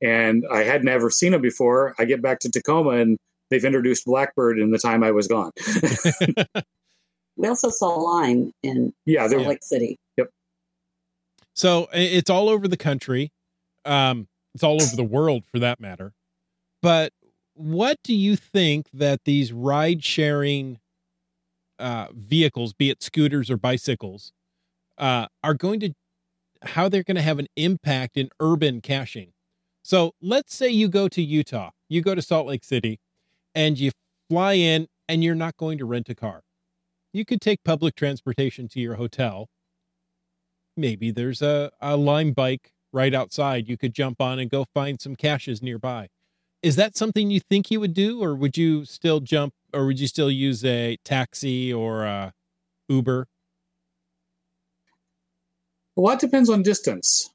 and 0.00 0.44
I 0.52 0.62
had 0.62 0.84
never 0.84 1.10
seen 1.10 1.32
them 1.32 1.42
before. 1.42 1.94
I 1.98 2.04
get 2.04 2.22
back 2.22 2.38
to 2.40 2.50
Tacoma, 2.50 2.90
and 2.90 3.18
they've 3.50 3.64
introduced 3.64 4.04
Blackbird 4.04 4.60
in 4.60 4.70
the 4.70 4.78
time 4.78 5.02
I 5.02 5.10
was 5.10 5.26
gone. 5.26 5.50
We 7.36 7.48
also 7.48 7.70
saw 7.70 7.88
Lime 7.88 8.52
in 8.62 8.92
yeah, 9.06 9.26
Salt 9.26 9.30
they're 9.30 9.48
Lake 9.48 9.62
City. 9.62 9.98
Yep. 10.16 10.30
So 11.54 11.88
it's 11.92 12.30
all 12.30 12.48
over 12.48 12.68
the 12.68 12.76
country. 12.76 13.32
Um, 13.84 14.28
it's 14.54 14.62
all 14.62 14.82
over 14.82 14.96
the 14.96 15.04
world 15.04 15.44
for 15.50 15.58
that 15.58 15.80
matter. 15.80 16.12
But 16.80 17.12
what 17.54 17.98
do 18.02 18.14
you 18.14 18.36
think 18.36 18.88
that 18.92 19.24
these 19.24 19.52
ride 19.52 20.04
sharing 20.04 20.78
uh, 21.78 22.08
vehicles, 22.12 22.72
be 22.72 22.90
it 22.90 23.02
scooters 23.02 23.50
or 23.50 23.56
bicycles, 23.56 24.32
uh, 24.98 25.26
are 25.42 25.54
going 25.54 25.80
to, 25.80 25.94
how 26.62 26.88
they're 26.88 27.02
going 27.02 27.16
to 27.16 27.22
have 27.22 27.38
an 27.38 27.48
impact 27.56 28.16
in 28.16 28.28
urban 28.40 28.80
caching? 28.80 29.32
So 29.82 30.12
let's 30.20 30.54
say 30.54 30.68
you 30.68 30.88
go 30.88 31.08
to 31.08 31.22
Utah, 31.22 31.70
you 31.88 32.02
go 32.02 32.14
to 32.14 32.22
Salt 32.22 32.46
Lake 32.46 32.64
City, 32.64 33.00
and 33.54 33.78
you 33.78 33.90
fly 34.28 34.54
in 34.54 34.86
and 35.08 35.24
you're 35.24 35.34
not 35.34 35.56
going 35.56 35.78
to 35.78 35.84
rent 35.84 36.08
a 36.08 36.14
car. 36.14 36.42
You 37.12 37.24
could 37.24 37.40
take 37.40 37.64
public 37.64 37.94
transportation 37.94 38.68
to 38.68 38.80
your 38.80 38.94
hotel 38.94 39.48
maybe 40.76 41.10
there's 41.10 41.42
a, 41.42 41.70
a 41.80 41.96
lime 41.96 42.32
bike 42.32 42.72
right 42.92 43.14
outside 43.14 43.68
you 43.68 43.76
could 43.76 43.94
jump 43.94 44.20
on 44.20 44.38
and 44.38 44.50
go 44.50 44.64
find 44.74 45.00
some 45.00 45.16
caches 45.16 45.62
nearby 45.62 46.08
is 46.62 46.76
that 46.76 46.96
something 46.96 47.30
you 47.30 47.40
think 47.40 47.70
you 47.70 47.80
would 47.80 47.94
do 47.94 48.22
or 48.22 48.34
would 48.34 48.56
you 48.56 48.84
still 48.84 49.20
jump 49.20 49.54
or 49.72 49.86
would 49.86 49.98
you 49.98 50.06
still 50.06 50.30
use 50.30 50.64
a 50.64 50.96
taxi 51.04 51.72
or 51.72 52.04
a 52.04 52.32
uber 52.88 53.26
a 55.96 56.00
lot 56.00 56.20
depends 56.20 56.48
on 56.48 56.62
distance, 56.62 57.30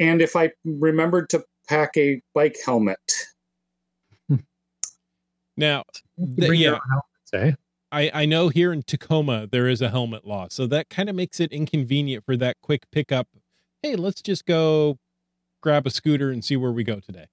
and 0.00 0.22
if 0.22 0.36
I 0.36 0.50
remembered 0.64 1.28
to 1.30 1.44
pack 1.68 1.90
a 1.96 2.22
bike 2.34 2.56
helmet. 2.64 2.98
now 5.56 5.84
th- 6.16 6.48
Bring 6.48 6.60
yeah 6.60 6.72
own 6.72 6.80
helmets, 6.88 7.34
eh? 7.34 7.52
I, 7.90 8.22
I 8.22 8.26
know 8.26 8.48
here 8.48 8.72
in 8.72 8.82
tacoma 8.82 9.48
there 9.50 9.66
is 9.66 9.80
a 9.80 9.88
helmet 9.88 10.26
law 10.26 10.48
so 10.50 10.66
that 10.66 10.90
kind 10.90 11.08
of 11.08 11.16
makes 11.16 11.40
it 11.40 11.50
inconvenient 11.52 12.22
for 12.26 12.36
that 12.36 12.56
quick 12.62 12.82
pickup 12.92 13.28
hey 13.82 13.96
let's 13.96 14.22
just 14.22 14.46
go 14.46 14.96
grab 15.62 15.86
a 15.86 15.90
scooter 15.90 16.30
and 16.30 16.44
see 16.44 16.56
where 16.56 16.72
we 16.72 16.84
go 16.84 17.00
today 17.00 17.26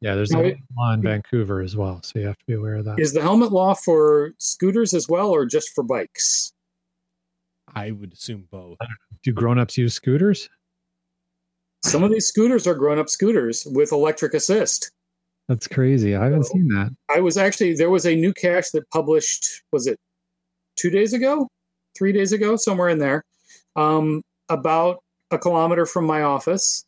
Yeah, 0.00 0.14
there's 0.14 0.32
a 0.32 0.56
law 0.76 0.92
in 0.92 1.02
Vancouver 1.02 1.60
as 1.60 1.76
well, 1.76 2.00
so 2.02 2.18
you 2.18 2.26
have 2.26 2.38
to 2.38 2.44
be 2.46 2.54
aware 2.54 2.76
of 2.76 2.84
that. 2.86 2.98
Is 2.98 3.12
the 3.12 3.20
helmet 3.22 3.52
law 3.52 3.74
for 3.74 4.32
scooters 4.38 4.94
as 4.94 5.08
well, 5.08 5.30
or 5.30 5.44
just 5.46 5.70
for 5.74 5.84
bikes? 5.84 6.52
i 7.74 7.90
would 7.92 8.12
assume 8.12 8.48
both 8.50 8.78
Do 9.22 9.32
grown-ups 9.32 9.78
use 9.78 9.94
scooters? 9.94 10.48
Some 11.84 12.02
of 12.02 12.10
these 12.10 12.26
scooters 12.26 12.66
are 12.66 12.74
grown-up 12.74 13.08
scooters 13.08 13.66
with 13.70 13.92
electric 13.92 14.34
assist. 14.34 14.90
That's 15.48 15.66
crazy. 15.68 16.14
I 16.16 16.24
haven't 16.24 16.44
So- 16.44 16.52
seen 16.54 16.68
that. 16.68 16.90
I 17.08 17.20
was 17.20 17.36
actually 17.36 17.74
there 17.74 17.90
was 17.90 18.06
a 18.06 18.14
new 18.14 18.32
cache 18.32 18.70
that 18.70 18.88
published 18.90 19.44
was 19.72 19.86
it 19.86 19.98
two 20.76 20.90
days 20.90 21.12
ago, 21.12 21.48
three 21.96 22.12
days 22.12 22.32
ago, 22.32 22.56
somewhere 22.56 22.88
in 22.88 22.98
there, 22.98 23.22
um, 23.76 24.22
about 24.48 25.02
a 25.30 25.38
kilometer 25.38 25.86
from 25.86 26.04
my 26.04 26.22
office, 26.22 26.84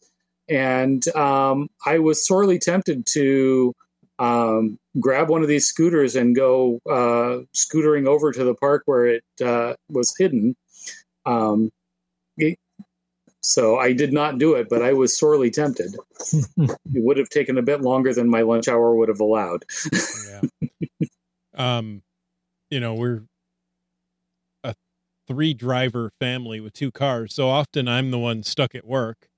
and 0.48 1.06
um, 1.16 1.68
I 1.86 1.98
was 1.98 2.26
sorely 2.26 2.58
tempted 2.58 3.06
to 3.12 3.74
um, 4.18 4.78
grab 5.00 5.28
one 5.28 5.42
of 5.42 5.48
these 5.48 5.66
scooters 5.66 6.14
and 6.16 6.34
go 6.36 6.80
uh, 6.88 7.44
scootering 7.54 8.06
over 8.06 8.32
to 8.32 8.44
the 8.44 8.54
park 8.54 8.82
where 8.86 9.06
it 9.06 9.24
uh, 9.44 9.74
was 9.88 10.14
hidden. 10.18 10.56
Um, 11.26 11.70
it- 12.36 12.58
so 13.44 13.76
I 13.76 13.92
did 13.92 14.12
not 14.12 14.38
do 14.38 14.54
it, 14.54 14.68
but 14.68 14.82
I 14.82 14.92
was 14.92 15.18
sorely 15.18 15.50
tempted. 15.50 15.96
It 16.94 17.02
would 17.02 17.16
have 17.16 17.28
taken 17.30 17.58
a 17.58 17.62
bit 17.62 17.80
longer 17.80 18.14
than 18.14 18.28
my 18.28 18.42
lunch 18.42 18.68
hour 18.68 18.94
would 18.94 19.08
have 19.08 19.18
allowed. 19.18 19.64
yeah. 20.28 20.68
um, 21.54 22.02
you 22.70 22.78
know, 22.78 22.94
we're 22.94 23.22
three 25.26 25.54
driver 25.54 26.10
family 26.20 26.60
with 26.60 26.72
two 26.72 26.90
cars. 26.90 27.34
So 27.34 27.48
often 27.48 27.88
I'm 27.88 28.10
the 28.10 28.18
one 28.18 28.42
stuck 28.42 28.74
at 28.74 28.86
work. 28.86 29.28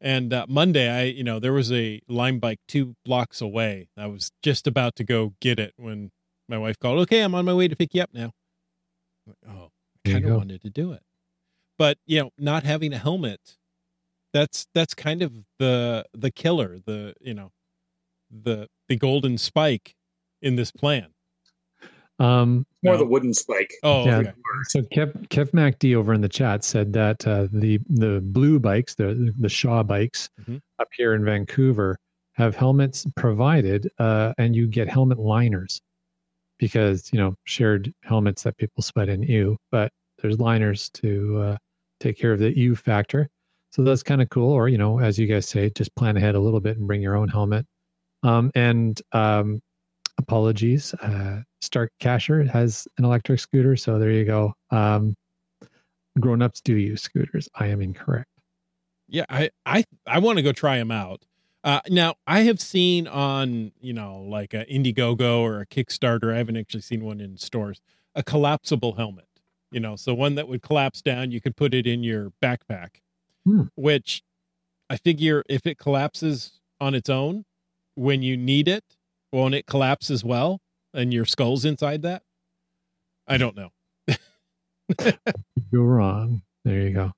And 0.00 0.32
uh, 0.32 0.46
Monday, 0.48 0.90
I, 0.90 1.02
you 1.04 1.22
know, 1.22 1.38
there 1.38 1.52
was 1.52 1.70
a 1.70 2.00
lime 2.08 2.40
bike 2.40 2.58
two 2.66 2.96
blocks 3.04 3.40
away. 3.40 3.88
I 3.96 4.06
was 4.06 4.32
just 4.42 4.66
about 4.66 4.96
to 4.96 5.04
go 5.04 5.34
get 5.40 5.60
it 5.60 5.74
when 5.76 6.10
my 6.48 6.58
wife 6.58 6.76
called, 6.78 6.98
okay, 7.00 7.20
I'm 7.20 7.36
on 7.36 7.44
my 7.44 7.54
way 7.54 7.68
to 7.68 7.76
pick 7.76 7.94
you 7.94 8.02
up 8.02 8.10
now. 8.12 8.32
Like, 9.26 9.36
oh, 9.48 9.68
I 10.04 10.10
kind 10.10 10.24
of 10.26 10.36
wanted 10.36 10.62
to 10.62 10.70
do 10.70 10.92
it. 10.92 11.02
But, 11.78 11.98
you 12.04 12.20
know, 12.20 12.30
not 12.36 12.64
having 12.64 12.92
a 12.92 12.98
helmet, 12.98 13.58
that's, 14.32 14.66
that's 14.74 14.92
kind 14.94 15.22
of 15.22 15.32
the, 15.60 16.04
the 16.12 16.32
killer, 16.32 16.78
the, 16.84 17.14
you 17.20 17.34
know, 17.34 17.52
the, 18.28 18.68
the 18.88 18.96
golden 18.96 19.38
spike 19.38 19.94
in 20.40 20.56
this 20.56 20.72
plan. 20.72 21.10
Um, 22.18 22.66
More 22.84 22.94
No. 22.94 22.98
the 22.98 23.06
wooden 23.06 23.32
spike. 23.34 23.72
Oh, 23.82 24.04
Yeah. 24.06 24.18
okay. 24.18 24.32
so 24.68 24.82
Kev 24.82 25.12
Kev 25.28 25.50
MacD 25.52 25.94
over 25.96 26.12
in 26.12 26.20
the 26.20 26.28
chat 26.28 26.64
said 26.64 26.92
that 26.92 27.26
uh, 27.26 27.48
the 27.52 27.78
the 27.88 28.20
blue 28.20 28.58
bikes, 28.58 28.94
the 28.94 29.32
the 29.38 29.48
Shaw 29.48 29.82
bikes 29.82 30.28
Mhm. 30.44 30.60
up 30.78 30.88
here 30.96 31.14
in 31.14 31.24
Vancouver, 31.24 31.98
have 32.34 32.54
helmets 32.56 33.06
provided, 33.16 33.88
uh, 33.98 34.32
and 34.38 34.54
you 34.56 34.66
get 34.66 34.88
helmet 34.88 35.18
liners 35.18 35.80
because 36.58 37.12
you 37.12 37.18
know 37.18 37.34
shared 37.44 37.92
helmets 38.02 38.42
that 38.42 38.56
people 38.56 38.82
sweat 38.82 39.08
in 39.08 39.22
ew, 39.22 39.56
but 39.70 39.90
there's 40.20 40.38
liners 40.38 40.90
to 40.90 41.38
uh, 41.40 41.56
take 42.00 42.16
care 42.18 42.32
of 42.32 42.38
the 42.40 42.56
ew 42.56 42.76
factor. 42.76 43.28
So 43.70 43.82
that's 43.82 44.02
kind 44.02 44.20
of 44.20 44.28
cool. 44.30 44.52
Or 44.52 44.68
you 44.68 44.76
know, 44.78 44.98
as 45.00 45.18
you 45.18 45.26
guys 45.26 45.48
say, 45.48 45.70
just 45.70 45.94
plan 45.96 46.16
ahead 46.16 46.34
a 46.34 46.40
little 46.40 46.60
bit 46.60 46.76
and 46.78 46.86
bring 46.86 47.00
your 47.02 47.16
own 47.16 47.28
helmet. 47.28 47.66
Um, 48.22 48.50
and 48.54 49.00
um, 49.12 49.60
apologies, 50.18 50.94
uh, 50.94 51.42
Stark 51.60 51.90
Casher 52.00 52.48
has 52.48 52.86
an 52.98 53.04
electric 53.04 53.40
scooter, 53.40 53.76
so 53.76 53.98
there 53.98 54.10
you 54.10 54.24
go. 54.24 54.54
Um, 54.70 55.14
grown-ups 56.20 56.60
do 56.60 56.76
use 56.76 57.02
scooters. 57.02 57.48
I 57.54 57.66
am 57.68 57.80
incorrect. 57.80 58.28
Yeah, 59.08 59.24
I 59.28 59.50
I 59.66 59.84
I 60.06 60.18
want 60.18 60.38
to 60.38 60.42
go 60.42 60.52
try 60.52 60.78
them 60.78 60.90
out. 60.90 61.24
Uh, 61.64 61.80
now 61.88 62.14
I 62.26 62.40
have 62.40 62.60
seen 62.60 63.06
on 63.06 63.72
you 63.80 63.92
know 63.92 64.20
like 64.28 64.54
a 64.54 64.64
Indiegogo 64.66 65.40
or 65.40 65.60
a 65.60 65.66
Kickstarter. 65.66 66.32
I 66.34 66.38
haven't 66.38 66.56
actually 66.56 66.80
seen 66.80 67.04
one 67.04 67.20
in 67.20 67.36
stores. 67.36 67.80
A 68.14 68.22
collapsible 68.22 68.94
helmet, 68.94 69.28
you 69.70 69.80
know, 69.80 69.96
so 69.96 70.12
one 70.12 70.34
that 70.34 70.48
would 70.48 70.60
collapse 70.62 71.00
down. 71.02 71.30
You 71.30 71.40
could 71.40 71.56
put 71.56 71.72
it 71.74 71.86
in 71.86 72.02
your 72.02 72.32
backpack, 72.42 73.00
Hmm. 73.44 73.62
which 73.74 74.22
I 74.90 74.96
figure 74.96 75.42
if 75.48 75.66
it 75.66 75.78
collapses 75.78 76.60
on 76.80 76.94
its 76.94 77.08
own 77.08 77.44
when 77.94 78.22
you 78.22 78.36
need 78.36 78.68
it, 78.68 78.84
won't 79.32 79.54
it 79.54 79.66
collapse 79.66 80.10
as 80.10 80.24
well? 80.24 80.60
And 80.94 81.12
your 81.12 81.24
skull's 81.24 81.64
inside 81.64 82.02
that. 82.02 82.22
I 83.26 83.38
don't 83.38 83.56
know. 83.56 83.70
Go 85.72 85.80
wrong. 85.80 86.42
There 86.64 86.80
you 86.80 86.90
go. 86.90 87.12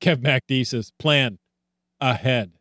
Kev 0.00 0.16
MacD 0.16 0.66
says 0.66 0.92
plan 0.98 1.38
ahead. 2.00 2.52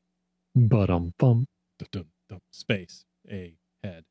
But 0.55 0.89
um 0.89 1.13
bum. 1.17 1.47
Dum, 1.79 1.87
dum, 1.91 2.05
dum, 2.29 2.39
space 2.51 3.05
a 3.29 3.55
head. 3.83 4.03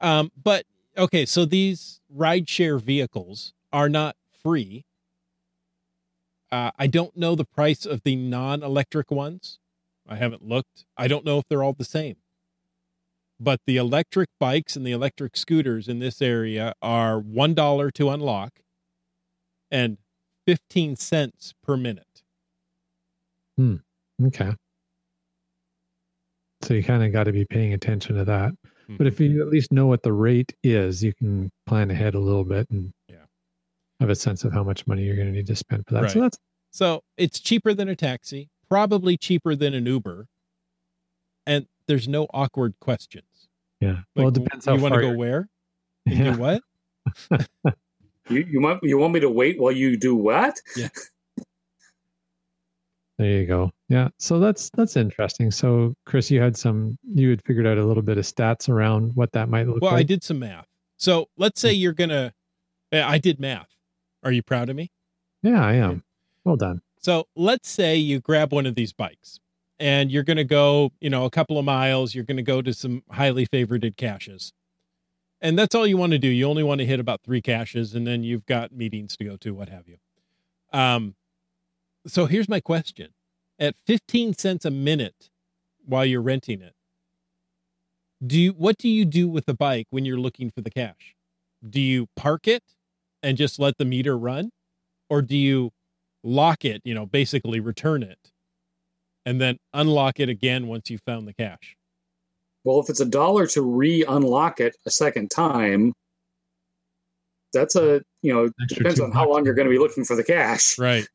Um, 0.00 0.30
but 0.40 0.64
okay, 0.96 1.26
so 1.26 1.44
these 1.44 2.00
rideshare 2.14 2.80
vehicles 2.80 3.54
are 3.72 3.88
not 3.88 4.16
free. 4.42 4.84
Uh, 6.50 6.70
I 6.78 6.86
don't 6.86 7.16
know 7.16 7.34
the 7.34 7.44
price 7.44 7.84
of 7.84 8.02
the 8.02 8.16
non-electric 8.16 9.10
ones. 9.10 9.58
I 10.08 10.16
haven't 10.16 10.42
looked. 10.42 10.86
I 10.96 11.08
don't 11.08 11.24
know 11.24 11.38
if 11.38 11.44
they're 11.48 11.62
all 11.62 11.74
the 11.74 11.84
same. 11.84 12.16
But 13.40 13.60
the 13.66 13.76
electric 13.76 14.30
bikes 14.40 14.74
and 14.74 14.84
the 14.86 14.90
electric 14.92 15.36
scooters 15.36 15.86
in 15.88 16.00
this 16.00 16.20
area 16.20 16.74
are 16.82 17.18
one 17.20 17.54
dollar 17.54 17.90
to 17.92 18.10
unlock, 18.10 18.60
and 19.70 19.98
fifteen 20.44 20.96
cents 20.96 21.54
per 21.62 21.76
minute. 21.76 22.22
Hmm. 23.56 23.76
Okay. 24.26 24.52
So 26.62 26.74
you 26.74 26.82
kind 26.82 27.04
of 27.04 27.12
got 27.12 27.24
to 27.24 27.32
be 27.32 27.44
paying 27.44 27.72
attention 27.72 28.16
to 28.16 28.24
that. 28.24 28.52
Hmm. 28.88 28.96
But 28.96 29.06
if 29.06 29.20
you 29.20 29.40
at 29.40 29.48
least 29.48 29.70
know 29.70 29.86
what 29.86 30.02
the 30.02 30.12
rate 30.12 30.52
is, 30.64 31.02
you 31.04 31.14
can 31.14 31.50
plan 31.66 31.90
ahead 31.90 32.14
a 32.14 32.18
little 32.20 32.44
bit 32.44 32.68
and 32.70 32.92
Yeah. 33.08 33.26
have 34.00 34.10
a 34.10 34.16
sense 34.16 34.42
of 34.44 34.52
how 34.52 34.64
much 34.64 34.84
money 34.86 35.04
you're 35.04 35.14
going 35.16 35.28
to 35.28 35.32
need 35.32 35.46
to 35.46 35.56
spend 35.56 35.84
for 35.86 35.94
that. 35.94 36.10
So 36.10 36.20
that's 36.20 36.38
So 36.72 37.04
it's 37.16 37.38
cheaper 37.38 37.72
than 37.72 37.88
a 37.88 37.94
taxi, 37.94 38.50
probably 38.68 39.16
cheaper 39.16 39.54
than 39.54 39.72
an 39.74 39.86
Uber, 39.86 40.26
and 41.46 41.66
there's 41.86 42.08
no 42.08 42.26
awkward 42.34 42.74
questions. 42.80 43.24
Yeah. 43.80 43.96
well, 44.16 44.28
it 44.28 44.34
Like, 44.36 44.44
depends 44.44 44.66
how 44.66 44.74
you 44.74 44.82
want 44.82 44.94
to 44.94 45.00
go 45.00 45.12
where 45.12 45.48
and 46.06 46.16
Yeah. 46.18 46.32
do 46.32 46.38
what. 46.38 46.62
You 48.30 48.40
you 48.50 48.60
want 48.60 48.82
you 48.82 48.98
want 48.98 49.14
me 49.14 49.20
to 49.20 49.30
wait 49.30 49.58
while 49.58 49.72
you 49.72 49.96
do 49.96 50.14
what? 50.14 50.54
There 53.18 53.26
you 53.26 53.46
go. 53.46 53.72
Yeah. 53.88 54.08
So 54.18 54.38
that's 54.38 54.70
that's 54.74 54.96
interesting. 54.96 55.50
So 55.50 55.94
Chris, 56.06 56.30
you 56.30 56.40
had 56.40 56.56
some 56.56 56.98
you 57.14 57.30
had 57.30 57.42
figured 57.44 57.66
out 57.66 57.78
a 57.78 57.84
little 57.84 58.02
bit 58.02 58.18
of 58.18 58.24
stats 58.24 58.68
around 58.68 59.12
what 59.16 59.32
that 59.32 59.48
might 59.48 59.66
look 59.66 59.76
like. 59.76 59.82
Well, 59.82 59.94
I 59.96 60.02
did 60.04 60.22
some 60.22 60.38
math. 60.40 60.66
So 60.98 61.28
let's 61.36 61.60
say 61.60 61.72
you're 61.72 61.94
gonna. 61.94 62.32
eh, 62.92 63.02
I 63.02 63.18
did 63.18 63.40
math. 63.40 63.68
Are 64.22 64.30
you 64.30 64.42
proud 64.42 64.68
of 64.68 64.76
me? 64.76 64.92
Yeah, 65.42 65.64
I 65.64 65.74
am. 65.74 66.04
Well 66.44 66.56
done. 66.56 66.80
So 67.00 67.26
let's 67.34 67.68
say 67.68 67.96
you 67.96 68.20
grab 68.20 68.52
one 68.52 68.66
of 68.66 68.74
these 68.74 68.92
bikes 68.92 69.40
and 69.80 70.10
you're 70.10 70.22
going 70.22 70.36
to 70.36 70.44
go, 70.44 70.92
you 71.00 71.10
know, 71.10 71.24
a 71.24 71.30
couple 71.30 71.58
of 71.58 71.64
miles. 71.64 72.14
You're 72.14 72.24
going 72.24 72.36
to 72.36 72.42
go 72.42 72.62
to 72.62 72.74
some 72.74 73.02
highly 73.10 73.46
favorited 73.46 73.96
caches. 73.96 74.52
And 75.40 75.58
that's 75.58 75.74
all 75.74 75.86
you 75.86 75.96
want 75.96 76.12
to 76.12 76.18
do. 76.18 76.28
You 76.28 76.48
only 76.48 76.64
want 76.64 76.80
to 76.80 76.86
hit 76.86 76.98
about 76.98 77.22
three 77.22 77.40
caches 77.40 77.94
and 77.94 78.06
then 78.06 78.24
you've 78.24 78.46
got 78.46 78.72
meetings 78.72 79.16
to 79.16 79.24
go 79.24 79.36
to, 79.36 79.54
what 79.54 79.68
have 79.68 79.88
you. 79.88 79.98
Um, 80.72 81.14
so 82.06 82.26
here's 82.26 82.48
my 82.48 82.60
question 82.60 83.10
at 83.58 83.74
15 83.86 84.34
cents 84.34 84.64
a 84.64 84.70
minute 84.70 85.30
while 85.84 86.04
you're 86.04 86.22
renting 86.22 86.60
it, 86.60 86.74
do 88.24 88.38
you, 88.38 88.50
what 88.52 88.78
do 88.78 88.88
you 88.88 89.04
do 89.04 89.28
with 89.28 89.46
the 89.46 89.54
bike 89.54 89.86
when 89.90 90.04
you're 90.04 90.18
looking 90.18 90.50
for 90.50 90.60
the 90.60 90.70
cache? 90.70 91.14
Do 91.68 91.80
you 91.80 92.08
park 92.16 92.48
it 92.48 92.62
and 93.22 93.36
just 93.36 93.58
let 93.58 93.78
the 93.78 93.84
meter 93.84 94.18
run? 94.18 94.50
Or 95.08 95.22
do 95.22 95.36
you 95.36 95.72
lock 96.22 96.64
it, 96.64 96.82
you 96.84 96.94
know, 96.94 97.06
basically 97.06 97.60
return 97.60 98.02
it, 98.02 98.32
and 99.28 99.38
then 99.38 99.58
unlock 99.74 100.20
it 100.20 100.30
again 100.30 100.68
once 100.68 100.88
you've 100.88 101.02
found 101.02 101.28
the 101.28 101.34
cache. 101.34 101.76
Well, 102.64 102.80
if 102.80 102.88
it's 102.88 103.00
a 103.00 103.04
dollar 103.04 103.46
to 103.48 103.60
re-unlock 103.60 104.58
it 104.58 104.74
a 104.86 104.90
second 104.90 105.30
time, 105.30 105.92
that's 107.52 107.76
a 107.76 108.00
you 108.22 108.32
know 108.32 108.50
Extra 108.62 108.78
depends 108.78 109.00
on 109.00 109.12
how 109.12 109.30
long 109.30 109.44
you're 109.44 109.52
going 109.52 109.68
to 109.68 109.70
be 109.70 109.78
looking 109.78 110.04
for 110.04 110.16
the 110.16 110.24
cache. 110.24 110.78
Right. 110.78 111.06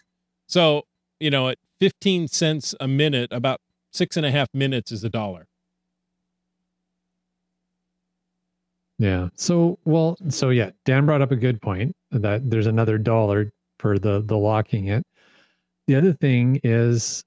So, 0.47 0.83
you 1.19 1.31
know, 1.31 1.49
at 1.49 1.57
15 1.79 2.27
cents 2.27 2.75
a 2.79 2.87
minute, 2.87 3.31
about 3.31 3.61
six 3.91 4.15
and 4.15 4.27
a 4.27 4.31
half 4.31 4.47
minutes 4.53 4.91
is 4.91 5.03
a 5.03 5.09
dollar. 5.09 5.47
Yeah. 8.99 9.29
So 9.35 9.79
well, 9.85 10.17
so 10.29 10.51
yeah, 10.51 10.69
Dan 10.85 11.07
brought 11.07 11.23
up 11.23 11.31
a 11.31 11.35
good 11.35 11.59
point 11.63 11.95
that 12.11 12.47
there's 12.47 12.67
another 12.67 12.99
dollar 12.99 13.51
for 13.79 13.97
the 13.97 14.21
the 14.23 14.37
locking 14.37 14.89
it. 14.89 15.03
The 15.87 15.95
other 15.95 16.13
thing 16.13 16.59
is 16.63 17.23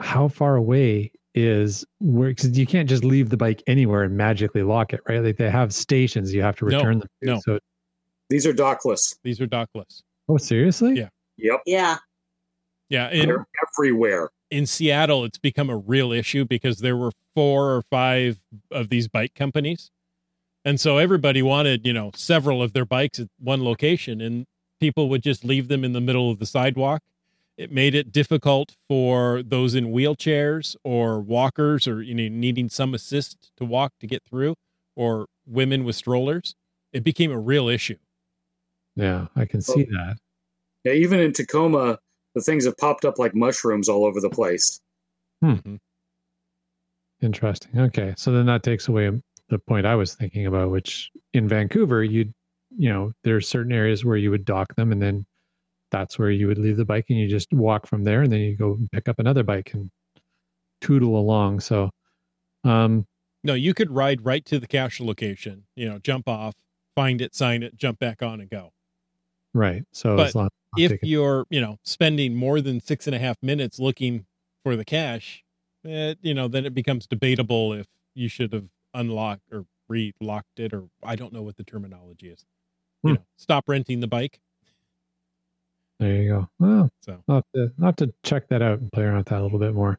how 0.00 0.28
far 0.28 0.56
away 0.56 1.10
is 1.34 1.84
where 2.00 2.30
because 2.30 2.56
you 2.58 2.66
can't 2.66 2.88
just 2.88 3.04
leave 3.04 3.28
the 3.28 3.36
bike 3.36 3.62
anywhere 3.66 4.02
and 4.02 4.16
magically 4.16 4.62
lock 4.62 4.92
it, 4.92 5.00
right? 5.08 5.22
Like 5.22 5.36
they 5.36 5.50
have 5.50 5.72
stations 5.74 6.32
you 6.32 6.42
have 6.42 6.56
to 6.56 6.66
No, 6.66 6.78
return 6.78 6.98
them 7.00 7.08
to. 7.22 7.26
no. 7.30 7.40
So 7.40 7.58
These 8.30 8.46
are 8.46 8.52
dockless. 8.54 9.16
These 9.22 9.40
are 9.40 9.46
dockless. 9.46 10.02
oh 10.28 10.36
seriously? 10.38 10.94
Yeah. 10.98 11.08
Yep, 11.38 11.60
Yeah. 11.66 11.96
Yeah. 12.88 13.10
In, 13.10 13.26
they're 13.28 13.46
everywhere. 13.76 14.30
in 14.50 14.64
Seattle, 14.66 15.24
it's 15.24 15.38
become 15.38 15.68
a 15.68 15.76
real 15.76 16.12
issue 16.12 16.44
because 16.46 16.78
there 16.78 16.96
were 16.96 17.10
four 17.34 17.74
or 17.74 17.82
five 17.90 18.38
of 18.70 18.88
these 18.88 19.08
bike 19.08 19.34
companies. 19.34 19.90
And 20.64 20.80
so 20.80 20.96
everybody 20.98 21.42
wanted, 21.42 21.86
you 21.86 21.92
know, 21.92 22.10
several 22.14 22.62
of 22.62 22.72
their 22.72 22.84
bikes 22.86 23.18
at 23.20 23.28
one 23.38 23.62
location 23.62 24.20
and 24.20 24.46
people 24.80 25.08
would 25.10 25.22
just 25.22 25.44
leave 25.44 25.68
them 25.68 25.84
in 25.84 25.92
the 25.92 26.00
middle 26.00 26.30
of 26.30 26.38
the 26.38 26.46
sidewalk. 26.46 27.02
It 27.56 27.72
made 27.72 27.94
it 27.94 28.12
difficult 28.12 28.76
for 28.86 29.42
those 29.42 29.74
in 29.74 29.86
wheelchairs 29.86 30.76
or 30.84 31.20
walkers 31.20 31.88
or 31.88 32.02
you 32.02 32.14
know 32.14 32.28
needing 32.28 32.68
some 32.68 32.94
assist 32.94 33.50
to 33.56 33.64
walk 33.64 33.92
to 34.00 34.06
get 34.06 34.22
through 34.24 34.56
or 34.94 35.26
women 35.46 35.84
with 35.84 35.96
strollers. 35.96 36.54
It 36.92 37.02
became 37.02 37.32
a 37.32 37.38
real 37.38 37.68
issue. 37.68 37.96
Yeah, 38.94 39.26
I 39.36 39.44
can 39.44 39.60
see 39.60 39.84
that. 39.84 40.16
Yeah, 40.84 40.92
even 40.92 41.20
in 41.20 41.32
Tacoma, 41.32 41.98
the 42.34 42.42
things 42.42 42.64
have 42.64 42.76
popped 42.76 43.04
up 43.04 43.18
like 43.18 43.34
mushrooms 43.34 43.88
all 43.88 44.04
over 44.04 44.20
the 44.20 44.30
place. 44.30 44.80
Hmm. 45.42 45.76
Interesting. 47.22 47.78
Okay. 47.78 48.14
So 48.16 48.30
then 48.32 48.46
that 48.46 48.62
takes 48.62 48.88
away 48.88 49.10
the 49.48 49.58
point 49.58 49.86
I 49.86 49.94
was 49.94 50.14
thinking 50.14 50.46
about, 50.46 50.70
which 50.70 51.10
in 51.32 51.48
Vancouver, 51.48 52.04
you'd, 52.04 52.32
you 52.76 52.88
know, 52.88 53.12
there's 53.24 53.48
certain 53.48 53.72
areas 53.72 54.04
where 54.04 54.16
you 54.16 54.30
would 54.30 54.44
dock 54.44 54.74
them 54.76 54.92
and 54.92 55.00
then 55.00 55.26
that's 55.90 56.18
where 56.18 56.30
you 56.30 56.46
would 56.48 56.58
leave 56.58 56.76
the 56.76 56.84
bike 56.84 57.06
and 57.10 57.18
you 57.18 57.28
just 57.28 57.52
walk 57.52 57.86
from 57.86 58.04
there 58.04 58.22
and 58.22 58.32
then 58.32 58.40
you 58.40 58.56
go 58.56 58.78
pick 58.92 59.08
up 59.08 59.18
another 59.18 59.42
bike 59.42 59.72
and 59.74 59.90
tootle 60.80 61.16
along. 61.18 61.60
So, 61.60 61.90
um, 62.64 63.06
No, 63.44 63.54
you 63.54 63.74
could 63.74 63.90
ride 63.90 64.24
right 64.24 64.44
to 64.46 64.58
the 64.58 64.66
cache 64.66 65.00
location, 65.00 65.66
you 65.76 65.88
know, 65.88 65.98
jump 65.98 66.28
off, 66.28 66.54
find 66.94 67.20
it, 67.22 67.34
sign 67.34 67.62
it, 67.62 67.76
jump 67.76 67.98
back 67.98 68.22
on 68.22 68.40
and 68.40 68.50
go. 68.50 68.72
right. 69.54 69.84
So 69.92 70.16
But 70.16 70.34
if 70.76 70.90
taking- 70.92 71.08
you're 71.08 71.46
you 71.50 71.60
know 71.60 71.78
spending 71.84 72.34
more 72.34 72.60
than 72.60 72.80
six 72.80 73.06
and 73.06 73.14
a 73.14 73.18
half 73.18 73.42
minutes 73.42 73.78
looking 73.78 74.26
for 74.62 74.76
the 74.76 74.84
cache 74.84 75.42
eh, 75.86 76.14
you 76.20 76.34
know 76.34 76.48
then 76.48 76.66
it 76.66 76.74
becomes 76.74 77.06
debatable 77.06 77.72
if 77.72 77.86
you 78.14 78.28
should 78.28 78.52
have 78.52 78.66
unlocked 78.92 79.42
or 79.52 79.64
re-locked 79.88 80.58
it 80.60 80.74
or 80.74 80.88
i 81.02 81.16
don't 81.16 81.32
know 81.32 81.40
what 81.42 81.56
the 81.56 81.64
terminology 81.64 82.28
is 82.28 82.44
you 83.04 83.12
Hmm. 83.12 83.14
know 83.14 83.24
stop 83.36 83.68
renting 83.68 84.00
the 84.00 84.06
bike 84.08 84.40
there 85.98 86.14
you 86.14 86.28
go. 86.28 86.48
Well, 86.58 86.90
so 87.02 87.22
I'll 87.28 87.36
have, 87.36 87.44
to, 87.54 87.72
I'll 87.80 87.86
have 87.86 87.96
to 87.96 88.12
check 88.22 88.48
that 88.48 88.62
out 88.62 88.80
and 88.80 88.92
play 88.92 89.04
around 89.04 89.18
with 89.18 89.28
that 89.28 89.40
a 89.40 89.42
little 89.42 89.58
bit 89.58 89.74
more. 89.74 89.98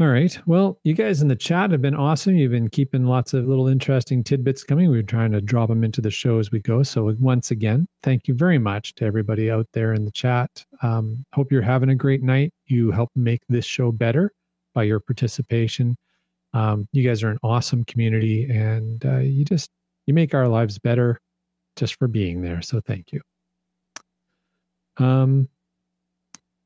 All 0.00 0.08
right. 0.08 0.36
Well, 0.44 0.80
you 0.82 0.92
guys 0.92 1.22
in 1.22 1.28
the 1.28 1.36
chat 1.36 1.70
have 1.70 1.80
been 1.80 1.94
awesome. 1.94 2.34
You've 2.34 2.50
been 2.50 2.68
keeping 2.68 3.04
lots 3.04 3.32
of 3.32 3.46
little 3.46 3.68
interesting 3.68 4.24
tidbits 4.24 4.64
coming. 4.64 4.90
We're 4.90 5.04
trying 5.04 5.30
to 5.30 5.40
drop 5.40 5.68
them 5.68 5.84
into 5.84 6.00
the 6.00 6.10
show 6.10 6.40
as 6.40 6.50
we 6.50 6.58
go. 6.58 6.82
So, 6.82 7.14
once 7.20 7.52
again, 7.52 7.86
thank 8.02 8.26
you 8.26 8.34
very 8.34 8.58
much 8.58 8.96
to 8.96 9.04
everybody 9.04 9.52
out 9.52 9.68
there 9.72 9.92
in 9.92 10.04
the 10.04 10.10
chat. 10.10 10.64
Um, 10.82 11.24
hope 11.32 11.52
you're 11.52 11.62
having 11.62 11.90
a 11.90 11.94
great 11.94 12.24
night. 12.24 12.52
You 12.66 12.90
help 12.90 13.10
make 13.14 13.42
this 13.48 13.64
show 13.64 13.92
better 13.92 14.32
by 14.74 14.82
your 14.82 14.98
participation. 14.98 15.96
Um, 16.54 16.88
you 16.90 17.06
guys 17.08 17.22
are 17.22 17.30
an 17.30 17.38
awesome 17.44 17.84
community, 17.84 18.50
and 18.50 19.04
uh, 19.06 19.18
you 19.18 19.44
just 19.44 19.70
you 20.06 20.14
make 20.14 20.34
our 20.34 20.48
lives 20.48 20.76
better 20.76 21.20
just 21.76 22.00
for 22.00 22.08
being 22.08 22.42
there. 22.42 22.62
So, 22.62 22.80
thank 22.80 23.12
you. 23.12 23.20
Um, 24.98 25.48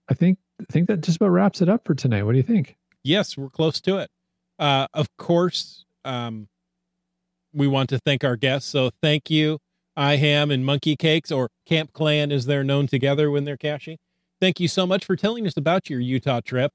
I 0.09 0.15
think 0.15 0.39
I 0.61 0.65
think 0.71 0.89
that 0.89 1.01
just 1.01 1.17
about 1.17 1.31
wraps 1.31 1.61
it 1.61 1.69
up 1.69 1.85
for 1.87 1.95
tonight. 1.95 2.25
What 2.25 2.33
do 2.33 2.39
you 2.39 2.45
think? 2.45 2.77
yes 3.05 3.39
we're 3.39 3.49
close 3.49 3.81
to 3.81 3.97
it 3.97 4.11
uh 4.59 4.87
of 4.93 5.07
course 5.17 5.85
um 6.05 6.49
we 7.55 7.67
want 7.67 7.89
to 7.89 7.99
thank 7.99 8.25
our 8.25 8.37
guests 8.37 8.69
so 8.69 8.91
thank 9.01 9.31
you 9.31 9.59
iham 9.97 10.53
and 10.53 10.67
monkey 10.67 10.97
cakes 10.97 11.31
or 11.31 11.49
camp 11.65 11.93
clan 11.93 12.33
as 12.33 12.47
they're 12.47 12.65
known 12.65 12.87
together 12.89 13.31
when 13.31 13.45
they're 13.45 13.57
caching 13.57 13.97
thank 14.41 14.59
you 14.59 14.67
so 14.67 14.85
much 14.85 15.05
for 15.05 15.15
telling 15.15 15.47
us 15.47 15.57
about 15.57 15.89
your 15.89 16.01
utah 16.01 16.41
trip 16.41 16.73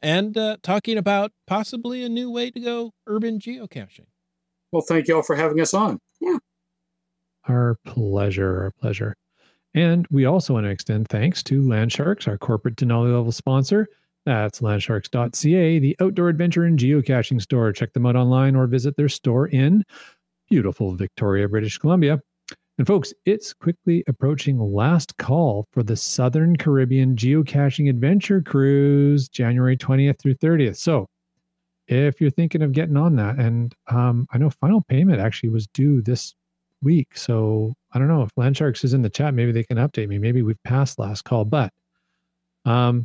and 0.00 0.36
uh, 0.38 0.56
talking 0.62 0.96
about 0.96 1.30
possibly 1.46 2.02
a 2.02 2.08
new 2.08 2.30
way 2.30 2.50
to 2.50 2.58
go 2.58 2.92
urban 3.06 3.38
geocaching 3.38 4.06
Well, 4.72 4.82
thank 4.82 5.08
you 5.08 5.16
all 5.16 5.22
for 5.22 5.36
having 5.36 5.60
us 5.60 5.74
on. 5.74 6.00
Yeah. 6.20 6.38
Our 7.48 7.76
pleasure, 7.84 8.64
our 8.64 8.70
pleasure. 8.72 9.14
And 9.76 10.06
we 10.10 10.24
also 10.24 10.54
want 10.54 10.64
to 10.64 10.70
extend 10.70 11.08
thanks 11.08 11.42
to 11.44 11.60
Landsharks, 11.60 12.26
our 12.26 12.38
corporate 12.38 12.76
Denali 12.76 13.14
level 13.14 13.30
sponsor. 13.30 13.86
That's 14.24 14.60
landsharks.ca, 14.60 15.78
the 15.78 15.96
outdoor 16.00 16.30
adventure 16.30 16.64
and 16.64 16.78
geocaching 16.78 17.40
store. 17.40 17.72
Check 17.72 17.92
them 17.92 18.06
out 18.06 18.16
online 18.16 18.56
or 18.56 18.66
visit 18.66 18.96
their 18.96 19.10
store 19.10 19.48
in 19.48 19.84
beautiful 20.50 20.94
Victoria, 20.94 21.46
British 21.46 21.76
Columbia. 21.76 22.20
And 22.78 22.86
folks, 22.86 23.12
it's 23.26 23.52
quickly 23.52 24.02
approaching 24.08 24.58
last 24.58 25.16
call 25.18 25.66
for 25.72 25.82
the 25.82 25.96
Southern 25.96 26.56
Caribbean 26.56 27.14
Geocaching 27.14 27.88
Adventure 27.88 28.40
Cruise, 28.42 29.28
January 29.28 29.76
20th 29.76 30.18
through 30.18 30.34
30th. 30.36 30.76
So 30.76 31.06
if 31.86 32.20
you're 32.20 32.30
thinking 32.30 32.62
of 32.62 32.72
getting 32.72 32.96
on 32.96 33.16
that, 33.16 33.38
and 33.38 33.74
um, 33.88 34.26
I 34.32 34.38
know 34.38 34.50
final 34.50 34.82
payment 34.88 35.20
actually 35.20 35.50
was 35.50 35.66
due 35.68 36.00
this 36.00 36.34
week. 36.82 37.16
So 37.16 37.74
I 37.96 37.98
don't 37.98 38.08
know 38.08 38.22
if 38.22 38.34
Landsharks 38.36 38.84
is 38.84 38.94
in 38.94 39.02
the 39.02 39.10
chat. 39.10 39.34
Maybe 39.34 39.50
they 39.52 39.64
can 39.64 39.78
update 39.78 40.08
me. 40.08 40.18
Maybe 40.18 40.42
we've 40.42 40.62
passed 40.62 40.98
last 40.98 41.24
call. 41.24 41.46
But 41.46 41.72
um, 42.64 43.04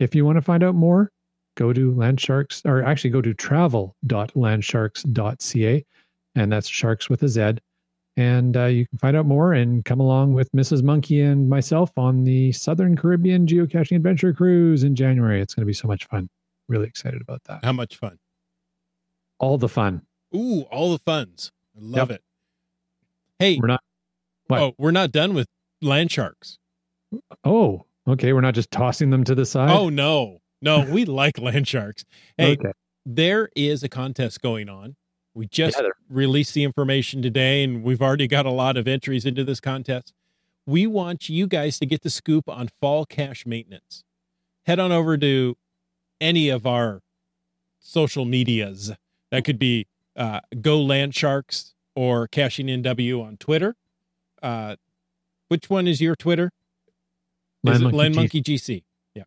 if 0.00 0.14
you 0.14 0.24
want 0.24 0.36
to 0.36 0.42
find 0.42 0.64
out 0.64 0.74
more, 0.74 1.10
go 1.56 1.72
to 1.72 1.92
Landsharks 1.92 2.64
or 2.64 2.82
actually 2.82 3.10
go 3.10 3.20
to 3.20 3.34
travel.landsharks.ca. 3.34 5.84
And 6.36 6.50
that's 6.50 6.66
sharks 6.66 7.08
with 7.08 7.22
a 7.22 7.28
Z 7.28 7.58
and 8.16 8.56
uh, 8.56 8.66
you 8.66 8.86
can 8.86 8.98
find 8.98 9.16
out 9.16 9.26
more 9.26 9.52
and 9.52 9.84
come 9.84 10.00
along 10.00 10.34
with 10.34 10.50
Mrs. 10.52 10.82
Monkey 10.82 11.20
and 11.20 11.48
myself 11.48 11.90
on 11.96 12.24
the 12.24 12.52
Southern 12.52 12.96
Caribbean 12.96 13.46
Geocaching 13.46 13.96
Adventure 13.96 14.32
Cruise 14.32 14.84
in 14.84 14.94
January. 14.94 15.40
It's 15.40 15.54
going 15.54 15.62
to 15.62 15.66
be 15.66 15.72
so 15.72 15.88
much 15.88 16.06
fun. 16.06 16.28
Really 16.68 16.86
excited 16.86 17.20
about 17.20 17.42
that. 17.44 17.64
How 17.64 17.72
much 17.72 17.96
fun? 17.96 18.18
All 19.38 19.58
the 19.58 19.68
fun. 19.68 20.02
Ooh, 20.34 20.62
all 20.70 20.92
the 20.92 20.98
funds. 20.98 21.50
I 21.76 21.80
love 21.82 22.10
yep. 22.10 22.20
it. 22.20 22.24
Hey, 23.40 23.58
we're 23.60 23.66
not. 23.66 23.82
What? 24.46 24.60
Oh, 24.60 24.74
we're 24.78 24.90
not 24.90 25.12
done 25.12 25.34
with 25.34 25.46
land 25.80 26.10
sharks. 26.10 26.58
Oh, 27.44 27.86
okay. 28.06 28.32
We're 28.32 28.40
not 28.40 28.54
just 28.54 28.70
tossing 28.70 29.10
them 29.10 29.24
to 29.24 29.34
the 29.34 29.46
side. 29.46 29.70
Oh 29.70 29.88
no, 29.88 30.38
no, 30.60 30.84
we 30.84 31.04
like 31.06 31.38
land 31.38 31.66
sharks. 31.68 32.04
Hey, 32.36 32.52
okay. 32.52 32.72
there 33.06 33.50
is 33.54 33.82
a 33.82 33.88
contest 33.88 34.42
going 34.42 34.68
on 34.68 34.96
we 35.34 35.46
just 35.46 35.80
yeah, 35.80 35.88
released 36.08 36.54
the 36.54 36.62
information 36.62 37.20
today, 37.20 37.64
and 37.64 37.82
we've 37.82 38.00
already 38.00 38.28
got 38.28 38.46
a 38.46 38.50
lot 38.50 38.76
of 38.76 38.86
entries 38.86 39.26
into 39.26 39.42
this 39.42 39.60
contest. 39.60 40.12
We 40.64 40.86
want 40.86 41.28
you 41.28 41.46
guys 41.46 41.78
to 41.80 41.86
get 41.86 42.02
the 42.02 42.10
scoop 42.10 42.48
on 42.48 42.70
fall 42.80 43.04
cache 43.04 43.44
maintenance. 43.44 44.04
Head 44.64 44.78
on 44.78 44.92
over 44.92 45.18
to 45.18 45.56
any 46.20 46.48
of 46.48 46.66
our 46.66 47.02
social 47.80 48.24
medias. 48.24 48.92
That 49.30 49.44
could 49.44 49.58
be 49.58 49.88
uh, 50.16 50.40
Go 50.60 50.80
Land 50.80 51.14
Sharks 51.14 51.74
or 51.96 52.28
Caching 52.28 52.68
NW 52.68 53.22
on 53.22 53.36
Twitter. 53.36 53.74
Uh, 54.44 54.76
which 55.48 55.70
one 55.70 55.88
is 55.88 56.02
your 56.02 56.14
Twitter? 56.14 56.50
Is 57.64 57.70
Land, 57.70 57.82
Monkey, 57.82 57.96
Land 57.96 58.16
Monkey 58.16 58.42
GC. 58.42 58.84
Yeah. 59.14 59.22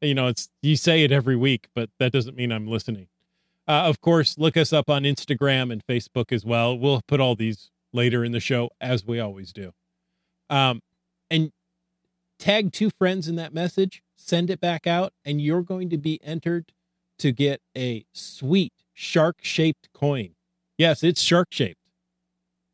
You 0.00 0.14
know, 0.14 0.26
it's 0.26 0.48
you 0.60 0.74
say 0.74 1.04
it 1.04 1.12
every 1.12 1.36
week, 1.36 1.68
but 1.72 1.90
that 2.00 2.10
doesn't 2.10 2.36
mean 2.36 2.50
I'm 2.50 2.66
listening. 2.66 3.06
Uh, 3.68 3.84
of 3.84 4.00
course, 4.00 4.36
look 4.36 4.56
us 4.56 4.72
up 4.72 4.90
on 4.90 5.04
Instagram 5.04 5.72
and 5.72 5.86
Facebook 5.86 6.32
as 6.32 6.44
well. 6.44 6.76
We'll 6.76 7.00
put 7.06 7.20
all 7.20 7.36
these 7.36 7.70
later 7.92 8.24
in 8.24 8.32
the 8.32 8.40
show, 8.40 8.70
as 8.80 9.06
we 9.06 9.20
always 9.20 9.52
do. 9.52 9.72
Um, 10.50 10.82
and 11.30 11.52
tag 12.38 12.72
two 12.72 12.90
friends 12.90 13.28
in 13.28 13.36
that 13.36 13.54
message, 13.54 14.02
send 14.16 14.50
it 14.50 14.60
back 14.60 14.86
out, 14.86 15.12
and 15.24 15.40
you're 15.40 15.62
going 15.62 15.90
to 15.90 15.96
be 15.96 16.20
entered 16.24 16.72
to 17.18 17.30
get 17.30 17.60
a 17.76 18.04
sweet 18.12 18.72
shark 18.92 19.36
shaped 19.42 19.88
coin. 19.94 20.34
Yes, 20.76 21.04
it's 21.04 21.22
shark 21.22 21.48
shaped. 21.52 21.78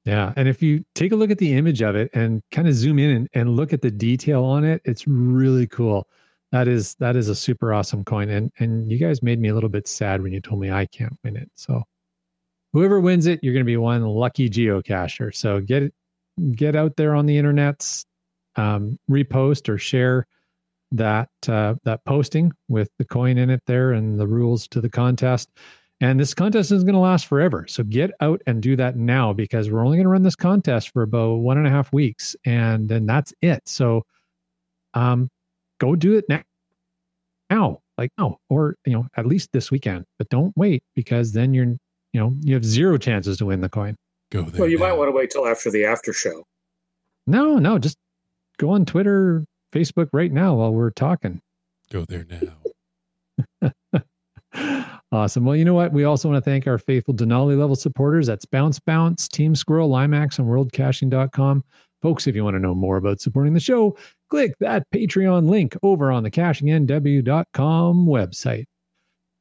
Yeah. 0.05 0.33
And 0.37 0.49
if 0.49 0.63
you 0.63 0.85
take 0.95 1.13
a 1.13 1.17
look 1.17 1.31
at 1.31 1.39
the 1.39 1.53
image 1.53 1.83
of 1.83 1.95
it 1.95 2.11
and 2.15 2.43
kind 2.51 2.67
of 2.67 2.75
zoom 2.75 2.99
in 2.99 3.11
and, 3.11 3.29
and 3.35 3.57
look 3.57 3.73
at 3.73 3.83
the 3.83 3.91
detail 3.91 4.45
on 4.45 4.65
it, 4.65 4.81
it's 4.85 5.07
really 5.07 5.67
cool 5.67 6.09
that 6.53 6.69
is 6.69 6.95
that 6.97 7.17
is 7.17 7.29
a 7.29 7.35
super 7.35 7.73
awesome 7.73 8.05
coin 8.05 8.29
and 8.29 8.51
and 8.59 8.91
you 8.91 8.99
guys 8.99 9.23
made 9.23 9.41
me 9.41 9.49
a 9.49 9.55
little 9.55 9.69
bit 9.69 9.87
sad 9.87 10.23
when 10.23 10.33
you 10.33 10.41
told 10.41 10.61
me 10.61 10.71
i 10.71 10.87
can't 10.87 11.17
win 11.25 11.37
it 11.37 11.51
so 11.55 11.83
whoever 12.73 13.01
wins 13.01 13.27
it 13.27 13.41
you're 13.43 13.55
going 13.55 13.65
to 13.65 13.71
be 13.71 13.77
one 13.77 14.05
lucky 14.05 14.49
geocacher 14.49 15.35
so 15.35 15.61
get 15.61 15.83
it 15.85 15.95
get 16.53 16.75
out 16.77 16.97
there 16.97 17.15
on 17.15 17.27
the 17.27 17.37
internets 17.37 18.05
um, 18.57 18.99
repost 19.11 19.69
or 19.69 19.79
share 19.79 20.27
that 20.93 21.29
uh, 21.49 21.75
that 21.85 22.05
posting 22.05 22.53
with 22.69 22.91
the 22.99 23.05
coin 23.05 23.39
in 23.39 23.49
it 23.49 23.63
there 23.67 23.93
and 23.93 24.19
the 24.19 24.27
rules 24.27 24.67
to 24.69 24.81
the 24.81 24.91
contest 24.91 25.51
and 26.01 26.19
this 26.19 26.33
contest 26.35 26.73
is 26.73 26.85
going 26.85 26.95
to 26.95 27.01
last 27.01 27.27
forever 27.27 27.67
so 27.69 27.83
get 27.83 28.11
out 28.21 28.41
and 28.47 28.63
do 28.63 28.77
that 28.77 28.97
now 28.97 29.33
because 29.33 29.71
we're 29.71 29.85
only 29.85 29.97
going 29.97 30.05
to 30.05 30.11
run 30.11 30.23
this 30.23 30.37
contest 30.37 30.91
for 30.91 31.03
about 31.03 31.37
one 31.37 31.59
and 31.59 31.67
a 31.67 31.71
half 31.71 31.93
weeks 31.93 32.35
and 32.45 32.89
then 32.89 33.07
that's 33.07 33.33
it 33.43 33.61
so 33.67 34.03
um 34.95 35.29
go 35.81 35.97
do 35.97 36.17
it 36.17 36.27
now. 36.29 36.43
Now, 37.49 37.81
like 37.99 38.13
no, 38.17 38.39
or 38.49 38.77
you 38.87 38.93
know, 38.93 39.07
at 39.17 39.27
least 39.27 39.51
this 39.53 39.73
weekend. 39.73 40.05
But 40.19 40.29
don't 40.29 40.57
wait 40.57 40.85
because 40.95 41.33
then 41.33 41.53
you're, 41.53 41.77
you 42.13 42.21
know, 42.21 42.37
you 42.43 42.55
have 42.55 42.65
zero 42.65 42.97
chances 42.97 43.39
to 43.39 43.47
win 43.47 43.61
the 43.61 43.69
coin. 43.69 43.97
Go 44.31 44.43
there. 44.43 44.61
Well, 44.61 44.71
you 44.71 44.79
now. 44.79 44.91
might 44.91 44.93
want 44.93 45.09
to 45.09 45.13
wait 45.13 45.31
till 45.31 45.49
after 45.49 45.71
the 45.71 45.85
after 45.85 46.13
show. 46.13 46.45
No, 47.27 47.59
no, 47.59 47.79
just 47.79 47.97
go 48.59 48.71
on 48.71 48.85
Twitter, 48.85 49.45
Facebook 49.73 50.09
right 50.13 50.31
now 50.31 50.55
while 50.55 50.73
we're 50.73 50.91
talking. 50.91 51.41
Go 51.91 52.05
there 52.05 52.25
now. 52.31 52.60
Awesome. 55.13 55.45
Well, 55.45 55.57
you 55.57 55.65
know 55.65 55.75
what? 55.75 55.93
We 55.93 56.05
also 56.05 56.29
want 56.29 56.43
to 56.43 56.51
thank 56.51 56.67
our 56.67 56.79
faithful 56.79 57.15
Denali 57.15 57.59
level 57.59 57.77
supporters. 57.77 58.27
That's 58.27 58.45
Bounce 58.45 58.79
Bounce, 58.79 59.29
Team 59.29 59.55
Squirrel, 59.55 59.91
Limax, 59.91 60.39
and 60.39 60.49
WorldCaching.com. 60.49 61.65
Folks, 62.03 62.27
if 62.27 62.35
you 62.35 62.45
want 62.45 62.55
to 62.55 62.61
know 62.61 62.75
more 62.75 62.97
about 62.97 63.21
supporting 63.21 63.53
the 63.53 63.61
show, 63.61 63.97
click 64.31 64.55
that 64.61 64.85
Patreon 64.95 65.49
link 65.49 65.77
over 65.83 66.11
on 66.11 66.23
the 66.23 66.31
cachingnw.com 66.31 68.07
website. 68.07 68.65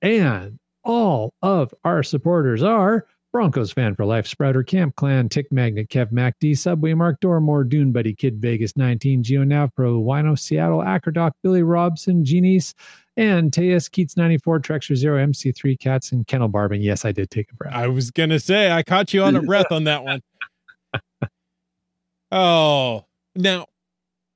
And 0.01 0.59
all 0.83 1.33
of 1.41 1.73
our 1.83 2.03
supporters 2.03 2.63
are 2.63 3.05
Broncos 3.31 3.71
fan 3.71 3.95
for 3.95 4.05
life, 4.05 4.25
Sprouter, 4.25 4.63
Camp 4.63 4.95
Clan, 4.95 5.29
Tick 5.29 5.51
Magnet, 5.51 5.89
Kev 5.89 6.11
MacD, 6.11 6.57
Subway, 6.57 6.95
Mark 6.95 7.21
Dormore, 7.21 7.67
Dune 7.67 7.91
Buddy, 7.91 8.15
Kid 8.15 8.41
Vegas 8.41 8.75
19, 8.75 9.21
Geo 9.21 9.43
Nav 9.43 9.73
Pro, 9.75 10.01
Wino, 10.01 10.37
Seattle, 10.37 10.81
Acrodoc, 10.81 11.33
Billy 11.43 11.61
Robson, 11.61 12.25
Genies, 12.25 12.73
and 13.19 13.51
Teus, 13.51 13.89
Keats 13.89 14.15
94, 14.15 14.61
Trexer 14.61 14.95
Zero, 14.95 15.21
MC3, 15.23 15.77
Cats, 15.77 16.13
and 16.13 16.25
Kennel 16.25 16.47
Barbing. 16.47 16.81
Yes, 16.81 17.03
I 17.03 17.11
did 17.11 17.29
take 17.29 17.51
a 17.51 17.55
breath. 17.55 17.73
I 17.75 17.87
was 17.87 18.11
going 18.11 18.29
to 18.29 18.39
say, 18.39 18.71
I 18.71 18.81
caught 18.81 19.13
you 19.13 19.23
on 19.23 19.35
a 19.35 19.41
breath 19.43 19.71
on 19.71 19.83
that 19.83 20.05
one. 20.05 20.21
Oh, 22.31 23.05
now, 23.35 23.65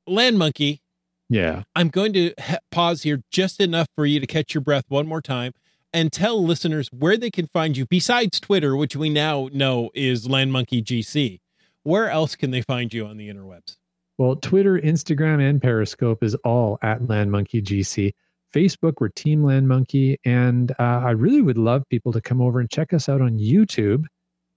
Land 0.05 0.37
Monkey. 0.37 0.81
Yeah. 1.29 1.63
I'm 1.73 1.87
going 1.87 2.11
to 2.13 2.33
ha- 2.37 2.57
pause 2.71 3.03
here 3.03 3.21
just 3.31 3.61
enough 3.61 3.87
for 3.95 4.05
you 4.05 4.19
to 4.19 4.27
catch 4.27 4.53
your 4.53 4.61
breath 4.61 4.83
one 4.89 5.07
more 5.07 5.21
time 5.21 5.53
and 5.93 6.11
tell 6.11 6.43
listeners 6.43 6.89
where 6.91 7.15
they 7.15 7.31
can 7.31 7.47
find 7.53 7.77
you 7.77 7.85
besides 7.85 8.41
Twitter, 8.41 8.75
which 8.75 8.97
we 8.97 9.09
now 9.09 9.47
know 9.53 9.91
is 9.93 10.27
Land 10.27 10.51
Monkey 10.51 10.83
GC. 10.83 11.39
Where 11.83 12.09
else 12.09 12.35
can 12.35 12.51
they 12.51 12.61
find 12.61 12.93
you 12.93 13.05
on 13.05 13.15
the 13.15 13.29
interwebs? 13.29 13.77
Well, 14.17 14.35
Twitter, 14.35 14.77
Instagram, 14.77 15.41
and 15.41 15.61
Periscope 15.61 16.21
is 16.21 16.35
all 16.43 16.79
at 16.81 17.07
Land 17.07 17.31
Monkey 17.31 17.61
GC. 17.61 18.11
Facebook, 18.53 18.93
we're 18.99 19.09
Team 19.09 19.43
Land 19.43 19.67
Monkey. 19.67 20.17
And 20.25 20.71
uh, 20.79 21.01
I 21.03 21.11
really 21.11 21.41
would 21.41 21.57
love 21.57 21.83
people 21.89 22.11
to 22.13 22.21
come 22.21 22.41
over 22.41 22.59
and 22.59 22.69
check 22.69 22.93
us 22.93 23.09
out 23.09 23.21
on 23.21 23.37
YouTube. 23.37 24.05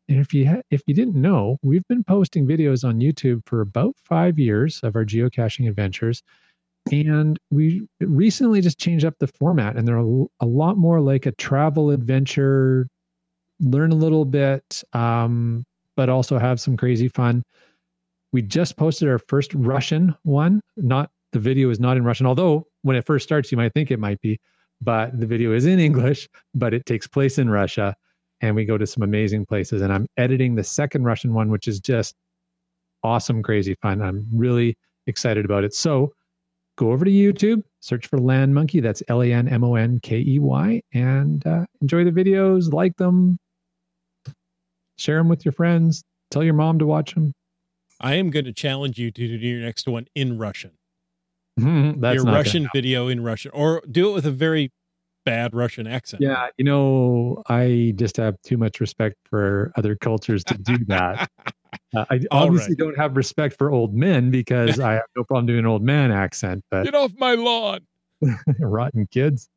And 0.09 0.20
if 0.20 0.32
you 0.32 0.49
ha- 0.49 0.62
if 0.70 0.82
you 0.86 0.94
didn't 0.94 1.20
know, 1.20 1.59
we've 1.62 1.86
been 1.88 2.05
posting 2.05 2.47
videos 2.47 2.84
on 2.84 3.01
YouTube 3.01 3.42
for 3.47 3.61
about 3.61 3.94
five 4.05 4.38
years 4.38 4.80
of 4.82 4.94
our 4.94 5.05
geocaching 5.05 5.68
adventures, 5.68 6.22
and 6.92 7.38
we 7.51 7.88
recently 8.01 8.61
just 8.61 8.78
changed 8.78 9.05
up 9.05 9.14
the 9.18 9.26
format, 9.26 9.76
and 9.76 9.88
they're 9.88 9.99
a, 9.99 10.24
a 10.40 10.47
lot 10.47 10.76
more 10.76 11.01
like 11.01 11.26
a 11.26 11.32
travel 11.32 11.90
adventure, 11.90 12.86
learn 13.59 13.90
a 13.90 13.97
little 13.97 14.24
bit, 14.24 14.84
um, 14.92 15.64
but 15.97 16.09
also 16.09 16.38
have 16.38 16.61
some 16.61 16.76
crazy 16.76 17.09
fun. 17.09 17.42
We 18.32 18.42
just 18.42 18.76
posted 18.76 19.09
our 19.09 19.18
first 19.18 19.53
Russian 19.55 20.14
one. 20.22 20.61
Not 20.76 21.11
the 21.32 21.40
video 21.40 21.70
is 21.70 21.80
not 21.80 21.97
in 21.97 22.05
Russian, 22.05 22.26
although 22.26 22.66
when 22.87 22.95
it 22.95 23.05
first 23.05 23.24
starts, 23.24 23.51
you 23.51 23.59
might 23.59 23.74
think 23.74 23.91
it 23.91 23.99
might 23.99 24.20
be, 24.20 24.39
but 24.80 25.18
the 25.18 25.26
video 25.26 25.53
is 25.53 25.66
in 25.66 25.80
English, 25.80 26.28
but 26.55 26.72
it 26.72 26.87
takes 26.87 27.09
place 27.09 27.37
in 27.37 27.51
Russia 27.51 27.97
and 28.41 28.55
we 28.55 28.64
go 28.64 28.78
to 28.78 28.87
some 28.87 29.03
amazing 29.03 29.45
places. 29.45 29.82
And 29.82 29.93
I'm 29.93 30.07
editing 30.16 30.55
the 30.55 30.62
second 30.62 31.03
Russian 31.03 31.34
one, 31.34 31.51
which 31.51 31.66
is 31.66 31.80
just 31.80 32.14
awesome, 33.03 33.43
crazy 33.43 33.74
fun. 33.82 34.01
I'm 34.01 34.24
really 34.32 34.78
excited 35.09 35.45
about 35.45 35.64
it. 35.64 35.74
So 35.74 36.12
go 36.78 36.93
over 36.93 37.05
to 37.05 37.11
YouTube, 37.11 37.64
search 37.80 38.07
for 38.07 38.20
Land 38.20 38.55
Monkey. 38.55 38.78
That's 38.78 39.03
L 39.09 39.20
A 39.20 39.32
N 39.32 39.49
M 39.49 39.64
O 39.64 39.74
N 39.74 39.99
K 40.01 40.18
E 40.24 40.39
Y, 40.39 40.80
and 40.95 41.45
uh, 41.45 41.66
enjoy 41.80 42.05
the 42.05 42.12
videos, 42.12 42.72
like 42.72 42.97
them, 42.99 43.37
share 44.97 45.18
them 45.18 45.28
with 45.28 45.45
your 45.45 45.53
friends, 45.53 46.05
tell 46.30 46.45
your 46.45 46.55
mom 46.55 46.78
to 46.78 46.87
watch 46.87 47.14
them. 47.14 47.32
I 48.01 48.14
am 48.14 48.30
going 48.30 48.45
to 48.45 48.53
challenge 48.53 48.97
you 48.97 49.11
to 49.11 49.39
do 49.39 49.45
your 49.45 49.62
next 49.62 49.89
one 49.89 50.07
in 50.14 50.39
Russian. 50.39 50.70
Mm-hmm, 51.59 52.01
that's 52.01 52.17
your 52.17 52.25
Russian 52.25 52.69
video 52.75 53.09
in 53.09 53.23
Russian, 53.23 53.51
or 53.55 53.83
do 53.91 54.11
it 54.11 54.13
with 54.13 54.27
a 54.27 54.31
very 54.31 54.73
bad 55.25 55.55
Russian 55.55 55.87
accent. 55.87 56.23
Yeah, 56.23 56.49
you 56.59 56.65
know, 56.65 57.43
I 57.49 57.93
just 57.97 58.17
have 58.19 58.41
too 58.43 58.57
much 58.57 58.81
respect 58.81 59.17
for 59.29 59.73
other 59.77 59.97
cultures 59.97 60.45
to 60.45 60.59
do 60.59 60.79
that. 60.87 61.31
uh, 61.97 62.05
I 62.11 62.21
obviously 62.31 62.71
right. 62.71 62.79
don't 62.79 62.97
have 62.97 63.17
respect 63.17 63.57
for 63.57 63.71
old 63.71 63.95
men 63.95 64.31
because 64.31 64.79
I 64.81 64.93
have 64.95 65.03
no 65.17 65.25
problem 65.25 65.47
doing 65.47 65.61
an 65.61 65.67
old 65.67 65.83
man 65.83 66.13
accent. 66.13 66.63
But 66.71 66.85
get 66.85 66.95
off 66.95 67.13
my 67.19 67.35
lawn, 67.35 67.81
rotten 68.61 69.07
kids. 69.11 69.49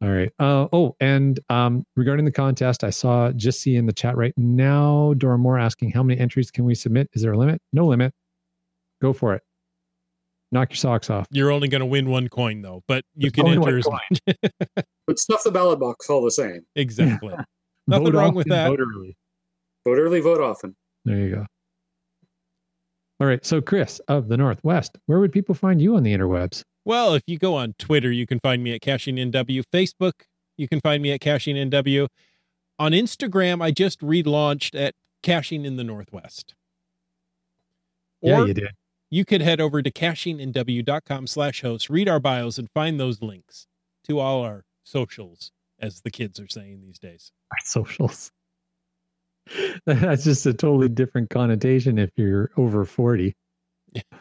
All 0.00 0.10
right. 0.10 0.30
Uh, 0.38 0.68
oh, 0.72 0.94
and 1.00 1.40
um, 1.48 1.84
regarding 1.96 2.24
the 2.24 2.30
contest, 2.30 2.84
I 2.84 2.90
saw 2.90 3.32
just 3.32 3.60
see 3.60 3.74
in 3.74 3.86
the 3.86 3.92
chat 3.92 4.16
right 4.16 4.32
now, 4.36 5.14
Dora 5.14 5.38
Moore 5.38 5.58
asking 5.58 5.90
how 5.90 6.04
many 6.04 6.20
entries 6.20 6.52
can 6.52 6.64
we 6.64 6.76
submit? 6.76 7.08
Is 7.14 7.22
there 7.22 7.32
a 7.32 7.38
limit? 7.38 7.60
No 7.72 7.86
limit. 7.86 8.14
Go 9.02 9.12
for 9.12 9.34
it. 9.34 9.42
Knock 10.50 10.70
your 10.70 10.76
socks 10.76 11.10
off. 11.10 11.26
You're 11.30 11.50
only 11.50 11.68
going 11.68 11.80
to 11.80 11.86
win 11.86 12.08
one 12.08 12.28
coin 12.28 12.62
though, 12.62 12.82
but 12.88 13.04
you 13.14 13.30
can 13.30 13.46
enter 13.46 13.60
one 13.60 13.78
as 13.78 13.84
coin. 13.84 14.36
But 15.06 15.18
stuff 15.18 15.42
the 15.42 15.50
ballot 15.50 15.80
box 15.80 16.10
all 16.10 16.22
the 16.22 16.30
same. 16.30 16.66
exactly. 16.74 17.34
Nothing 17.86 18.04
Vote 18.12 18.14
wrong 18.14 18.34
with 18.34 18.48
that. 18.48 18.68
Vote 18.68 18.80
early. 18.80 19.16
Vote 19.86 19.98
early, 19.98 20.20
vote 20.20 20.42
often. 20.42 20.76
There 21.06 21.16
you 21.16 21.30
go. 21.34 21.46
All 23.20 23.26
right. 23.26 23.44
So, 23.44 23.62
Chris 23.62 24.00
of 24.08 24.28
the 24.28 24.36
Northwest, 24.36 24.98
where 25.06 25.18
would 25.18 25.32
people 25.32 25.54
find 25.54 25.80
you 25.80 25.96
on 25.96 26.02
the 26.02 26.12
interwebs? 26.14 26.62
Well, 26.84 27.14
if 27.14 27.22
you 27.26 27.38
go 27.38 27.54
on 27.54 27.74
Twitter, 27.78 28.12
you 28.12 28.26
can 28.26 28.38
find 28.40 28.62
me 28.62 28.74
at 28.74 28.82
Caching 28.82 29.16
NW. 29.16 29.62
Facebook, 29.72 30.12
you 30.58 30.68
can 30.68 30.80
find 30.80 31.02
me 31.02 31.12
at 31.12 31.20
Caching 31.20 31.56
NW. 31.56 32.08
On 32.78 32.92
Instagram, 32.92 33.62
I 33.62 33.70
just 33.70 34.00
relaunched 34.00 34.78
at 34.78 34.94
Caching 35.22 35.64
in 35.64 35.76
the 35.76 35.84
Northwest. 35.84 36.54
yeah, 38.20 38.44
you 38.44 38.52
did. 38.54 38.68
You 39.10 39.24
could 39.24 39.40
head 39.40 39.60
over 39.60 39.82
to 39.82 39.90
cachingnw.com 39.90 41.26
slash 41.26 41.62
host, 41.62 41.88
read 41.88 42.08
our 42.08 42.20
bios, 42.20 42.58
and 42.58 42.68
find 42.70 43.00
those 43.00 43.22
links 43.22 43.66
to 44.06 44.18
all 44.18 44.42
our 44.42 44.64
socials, 44.84 45.50
as 45.80 46.00
the 46.02 46.10
kids 46.10 46.38
are 46.40 46.48
saying 46.48 46.80
these 46.82 46.98
days. 46.98 47.32
Our 47.52 47.58
socials. 47.64 48.30
That's 49.86 50.24
just 50.24 50.44
a 50.46 50.52
totally 50.52 50.88
different 50.90 51.30
connotation 51.30 51.98
if 51.98 52.10
you're 52.16 52.50
over 52.56 52.84
40. 52.84 53.34
Yeah. 53.92 54.02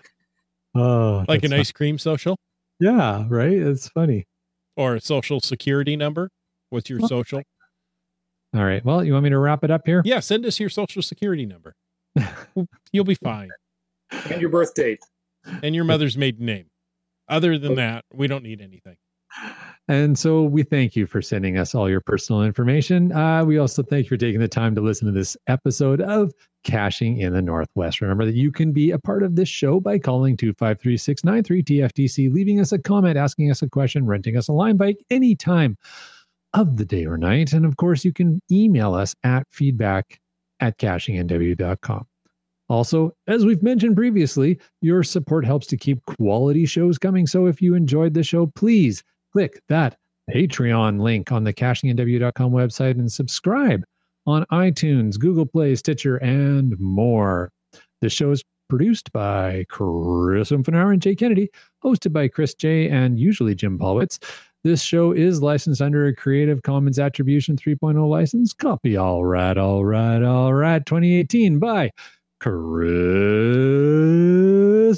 Oh, 0.75 1.25
Like 1.27 1.41
that's 1.41 1.51
an 1.53 1.59
ice 1.59 1.71
cream 1.71 1.97
social. 1.97 2.37
Yeah, 2.79 3.25
right. 3.29 3.51
It's 3.51 3.87
funny. 3.89 4.27
or 4.75 4.93
a 4.95 5.01
social 5.01 5.39
security 5.39 5.95
number. 5.95 6.29
What's 6.69 6.87
your 6.87 6.99
Oh. 7.01 7.07
social? 7.07 7.41
All 8.55 8.63
right. 8.63 8.85
Well, 8.85 9.03
you 9.03 9.13
want 9.13 9.23
me 9.23 9.31
to 9.31 9.39
wrap 9.39 9.63
it 9.63 9.71
up 9.71 9.81
here? 9.87 10.03
Yeah, 10.05 10.19
send 10.19 10.45
us 10.45 10.59
your 10.59 10.69
social 10.69 11.01
security 11.01 11.47
number. 11.47 11.73
You'll 12.91 13.05
be 13.05 13.15
fine. 13.15 13.49
And 14.29 14.41
your 14.41 14.49
birth 14.49 14.73
date. 14.73 14.99
And 15.63 15.75
your 15.75 15.83
mother's 15.83 16.17
maiden 16.17 16.45
name. 16.45 16.65
Other 17.29 17.57
than 17.57 17.75
that, 17.75 18.05
we 18.13 18.27
don't 18.27 18.43
need 18.43 18.61
anything. 18.61 18.97
And 19.89 20.19
so 20.19 20.43
we 20.43 20.63
thank 20.63 20.95
you 20.95 21.05
for 21.05 21.21
sending 21.21 21.57
us 21.57 21.73
all 21.73 21.89
your 21.89 22.01
personal 22.01 22.43
information. 22.43 23.13
Uh, 23.13 23.45
we 23.45 23.57
also 23.57 23.83
thank 23.83 24.05
you 24.05 24.09
for 24.09 24.17
taking 24.17 24.41
the 24.41 24.47
time 24.47 24.75
to 24.75 24.81
listen 24.81 25.05
to 25.05 25.13
this 25.13 25.37
episode 25.47 26.01
of 26.01 26.33
Caching 26.65 27.19
in 27.19 27.31
the 27.31 27.41
Northwest. 27.41 28.01
Remember 28.01 28.25
that 28.25 28.35
you 28.35 28.51
can 28.51 28.73
be 28.73 28.91
a 28.91 28.99
part 28.99 29.23
of 29.23 29.35
this 29.37 29.47
show 29.47 29.79
by 29.79 29.97
calling 29.97 30.35
253 30.35 30.97
693 30.97 31.63
TFTC, 31.63 32.33
leaving 32.33 32.59
us 32.59 32.73
a 32.73 32.79
comment, 32.79 33.17
asking 33.17 33.49
us 33.49 33.61
a 33.61 33.69
question, 33.69 34.05
renting 34.05 34.35
us 34.35 34.49
a 34.49 34.53
line 34.53 34.75
bike 34.75 34.97
anytime 35.09 35.77
of 36.53 36.75
the 36.75 36.85
day 36.85 37.05
or 37.05 37.17
night. 37.17 37.53
And 37.53 37.65
of 37.65 37.77
course, 37.77 38.03
you 38.03 38.11
can 38.11 38.41
email 38.51 38.93
us 38.93 39.15
at 39.23 39.47
feedback 39.51 40.19
at 40.59 40.77
cachingnw.com. 40.79 42.07
Also, 42.69 43.13
as 43.27 43.45
we've 43.45 43.63
mentioned 43.63 43.95
previously, 43.95 44.59
your 44.81 45.03
support 45.03 45.45
helps 45.45 45.67
to 45.67 45.77
keep 45.77 46.03
quality 46.05 46.65
shows 46.65 46.97
coming. 46.97 47.25
So 47.25 47.45
if 47.45 47.61
you 47.61 47.75
enjoyed 47.75 48.13
the 48.13 48.23
show, 48.23 48.47
please 48.47 49.03
click 49.31 49.61
that 49.69 49.97
Patreon 50.29 51.01
link 51.01 51.31
on 51.31 51.43
the 51.45 51.53
cachingnw.com 51.53 52.51
website 52.51 52.91
and 52.91 53.11
subscribe 53.11 53.83
on 54.25 54.45
iTunes, 54.51 55.17
Google 55.17 55.45
Play, 55.45 55.75
Stitcher, 55.75 56.17
and 56.17 56.77
more. 56.79 57.51
The 58.01 58.09
show 58.09 58.31
is 58.31 58.43
produced 58.69 59.11
by 59.13 59.65
Chris 59.69 60.51
Umfenauer 60.51 60.91
and 60.91 61.01
Jay 61.01 61.15
Kennedy, 61.15 61.49
hosted 61.83 62.11
by 62.11 62.27
Chris 62.27 62.53
J 62.53 62.89
and 62.89 63.17
usually 63.17 63.55
Jim 63.55 63.79
Paulwitz. 63.79 64.19
This 64.63 64.81
show 64.81 65.13
is 65.13 65.41
licensed 65.41 65.81
under 65.81 66.07
a 66.07 66.15
Creative 66.15 66.61
Commons 66.61 66.99
Attribution 66.99 67.55
3.0 67.55 68.09
license. 68.09 68.51
Copy 68.51 68.97
all 68.97 69.23
right, 69.23 69.57
all 69.57 69.85
right, 69.85 70.21
all 70.21 70.53
right, 70.53 70.85
2018 70.85 71.59
by 71.59 71.91
Chris 72.39 72.89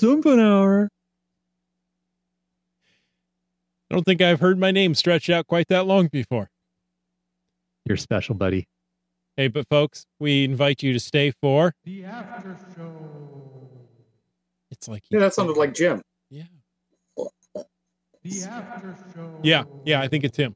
Umfenauer. 0.03 0.87
I 3.91 3.95
don't 3.95 4.03
think 4.03 4.21
I've 4.21 4.39
heard 4.39 4.59
my 4.59 4.71
name 4.71 4.93
stretched 4.93 5.29
out 5.29 5.47
quite 5.47 5.67
that 5.69 5.85
long 5.87 6.07
before. 6.07 6.49
You're 7.85 7.97
special, 7.97 8.35
buddy. 8.35 8.67
Hey, 9.35 9.47
but 9.47 9.67
folks, 9.69 10.05
we 10.19 10.43
invite 10.43 10.83
you 10.83 10.93
to 10.93 10.99
stay 10.99 11.31
for. 11.41 11.73
The 11.85 12.05
after 12.05 12.55
show. 12.75 12.91
It's 14.69 14.87
like 14.87 15.03
Yeah, 15.09 15.19
that 15.19 15.33
sounded 15.33 15.57
like 15.57 15.73
Jim. 15.73 16.01
yeah, 16.29 16.43
The 17.55 18.43
after 18.47 18.95
show. 19.15 19.39
yeah, 19.41 19.63
yeah. 19.85 20.01
I 20.01 20.07
think 20.07 20.23
it's 20.23 20.37
him. 20.37 20.55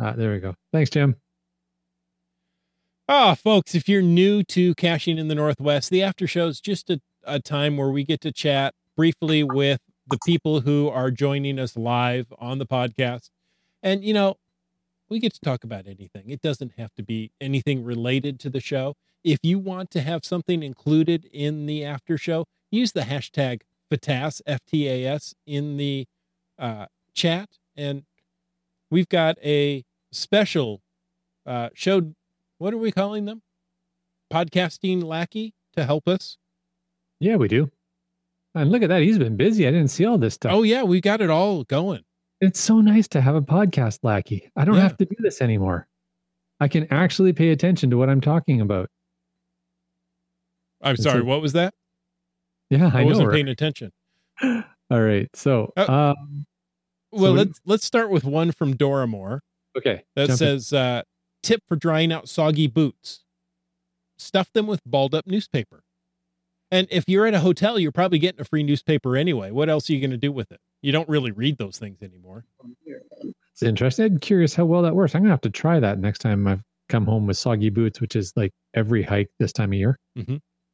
Ah, 0.00 0.12
there 0.12 0.32
we 0.32 0.40
go. 0.40 0.54
Thanks, 0.72 0.90
Jim. 0.90 1.14
Ah, 3.08 3.34
folks, 3.34 3.74
if 3.74 3.88
you're 3.88 4.00
new 4.00 4.44
to 4.44 4.76
Caching 4.76 5.18
in 5.18 5.26
the 5.26 5.34
Northwest, 5.34 5.90
the 5.90 6.02
after 6.02 6.28
show 6.28 6.46
is 6.46 6.60
just 6.60 6.88
a, 6.88 7.00
a 7.24 7.40
time 7.40 7.76
where 7.76 7.90
we 7.90 8.04
get 8.04 8.20
to 8.20 8.30
chat 8.30 8.74
briefly 8.96 9.42
with 9.42 9.80
the 10.08 10.18
people 10.24 10.60
who 10.60 10.88
are 10.88 11.10
joining 11.10 11.58
us 11.58 11.76
live 11.76 12.32
on 12.38 12.58
the 12.58 12.66
podcast. 12.66 13.30
And, 13.82 14.04
you 14.04 14.14
know, 14.14 14.36
we 15.08 15.18
get 15.18 15.34
to 15.34 15.40
talk 15.40 15.64
about 15.64 15.88
anything. 15.88 16.30
It 16.30 16.40
doesn't 16.42 16.74
have 16.78 16.94
to 16.94 17.02
be 17.02 17.32
anything 17.40 17.82
related 17.82 18.38
to 18.40 18.50
the 18.50 18.60
show. 18.60 18.94
If 19.24 19.40
you 19.42 19.58
want 19.58 19.90
to 19.90 20.00
have 20.00 20.24
something 20.24 20.62
included 20.62 21.28
in 21.32 21.66
the 21.66 21.84
after 21.84 22.16
show, 22.16 22.46
use 22.70 22.92
the 22.92 23.02
hashtag 23.02 23.62
FTAS, 23.92 24.40
F 24.46 24.60
T 24.64 24.88
A 24.88 25.04
S, 25.06 25.34
in 25.44 25.76
the 25.76 26.06
uh, 26.56 26.86
chat. 27.14 27.58
And 27.76 28.04
we've 28.92 29.08
got 29.08 29.38
a 29.42 29.84
special 30.12 30.82
uh, 31.44 31.70
show 31.74 32.14
what 32.62 32.72
are 32.72 32.78
we 32.78 32.92
calling 32.92 33.24
them? 33.24 33.42
Podcasting 34.32 35.02
lackey 35.02 35.52
to 35.76 35.84
help 35.84 36.06
us. 36.06 36.38
Yeah, 37.18 37.34
we 37.34 37.48
do. 37.48 37.72
And 38.54 38.70
look 38.70 38.82
at 38.82 38.88
that. 38.88 39.02
He's 39.02 39.18
been 39.18 39.36
busy. 39.36 39.66
I 39.66 39.72
didn't 39.72 39.88
see 39.88 40.04
all 40.04 40.16
this 40.16 40.34
stuff. 40.34 40.52
Oh 40.52 40.62
yeah, 40.62 40.84
we 40.84 41.00
got 41.00 41.20
it 41.20 41.28
all 41.28 41.64
going. 41.64 42.02
It's 42.40 42.60
so 42.60 42.80
nice 42.80 43.08
to 43.08 43.20
have 43.20 43.34
a 43.34 43.42
podcast 43.42 43.98
lackey. 44.04 44.48
I 44.54 44.64
don't 44.64 44.76
Yeah. 44.76 44.82
have 44.82 44.96
to 44.98 45.04
do 45.04 45.16
this 45.18 45.40
anymore. 45.42 45.88
I 46.60 46.68
can 46.68 46.86
actually 46.92 47.32
pay 47.32 47.50
attention 47.50 47.90
to 47.90 47.96
what 47.96 48.08
I'm 48.08 48.20
talking 48.20 48.60
about. 48.60 48.88
I'm 50.82 50.96
sorry, 50.96 51.22
what 51.22 51.42
was 51.42 51.52
that? 51.54 51.74
Yeah, 52.70 52.90
I, 52.94 53.00
I, 53.00 53.04
wasn't 53.04 53.28
right? 53.28 53.34
paying 53.34 53.48
attention. 53.48 53.90
All 54.42 54.64
right. 55.02 55.28
So, 55.34 55.72
Oh. 55.76 55.92
um, 55.92 56.46
Well, 57.10 57.32
we- 57.32 57.38
let's 57.38 57.60
let's 57.64 57.84
start 57.84 58.10
with 58.10 58.22
one 58.24 58.52
from 58.52 58.76
Dora 58.76 59.08
Moore 59.08 59.42
okay. 59.76 60.04
that 60.14 60.30
says 60.30 60.72
uh, 60.72 61.02
tip 61.42 61.62
for 61.68 61.76
drying 61.76 62.12
out 62.12 62.28
soggy 62.28 62.66
boots. 62.66 63.24
Stuff 64.16 64.52
them 64.52 64.66
with 64.66 64.80
balled 64.86 65.14
up 65.14 65.26
newspaper. 65.26 65.82
And 66.70 66.86
if 66.90 67.04
you're 67.06 67.26
at 67.26 67.34
a 67.34 67.40
hotel, 67.40 67.78
you're 67.78 67.92
probably 67.92 68.18
getting 68.18 68.40
a 68.40 68.44
free 68.44 68.62
newspaper 68.62 69.16
anyway. 69.16 69.50
What 69.50 69.68
else 69.68 69.90
are 69.90 69.92
you 69.92 70.00
going 70.00 70.12
to 70.12 70.16
do 70.16 70.32
with 70.32 70.50
it? 70.52 70.60
You 70.80 70.90
don't 70.90 71.08
really 71.08 71.30
read 71.30 71.58
those 71.58 71.76
things 71.78 72.02
anymore. 72.02 72.44
It's 73.52 73.62
interesting. 73.62 74.06
I'm 74.06 74.18
curious 74.18 74.54
how 74.54 74.64
well 74.64 74.80
that 74.82 74.94
works. 74.94 75.14
I'm 75.14 75.20
going 75.20 75.28
to 75.28 75.34
have 75.34 75.42
to 75.42 75.50
try 75.50 75.78
that 75.80 75.98
next 75.98 76.20
time 76.20 76.46
I 76.46 76.58
come 76.88 77.04
home 77.04 77.26
with 77.26 77.36
soggy 77.36 77.68
boots, 77.68 78.00
which 78.00 78.16
is 78.16 78.32
like 78.36 78.52
every 78.74 79.02
hike 79.02 79.28
this 79.38 79.52
time 79.52 79.72
of 79.72 79.78
year. 79.78 79.98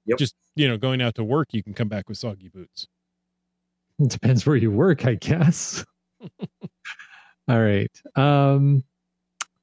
Yep. 0.06 0.18
Just, 0.18 0.34
you 0.54 0.68
know, 0.68 0.76
going 0.76 1.02
out 1.02 1.16
to 1.16 1.24
work, 1.24 1.48
you 1.52 1.62
can 1.62 1.74
come 1.74 1.88
back 1.88 2.08
with 2.08 2.16
soggy 2.16 2.48
boots. 2.48 2.86
It 3.98 4.10
depends 4.10 4.46
where 4.46 4.56
you 4.56 4.70
work, 4.70 5.04
I 5.04 5.16
guess. 5.16 5.84
All 7.48 7.60
right. 7.60 7.90
Um, 8.14 8.84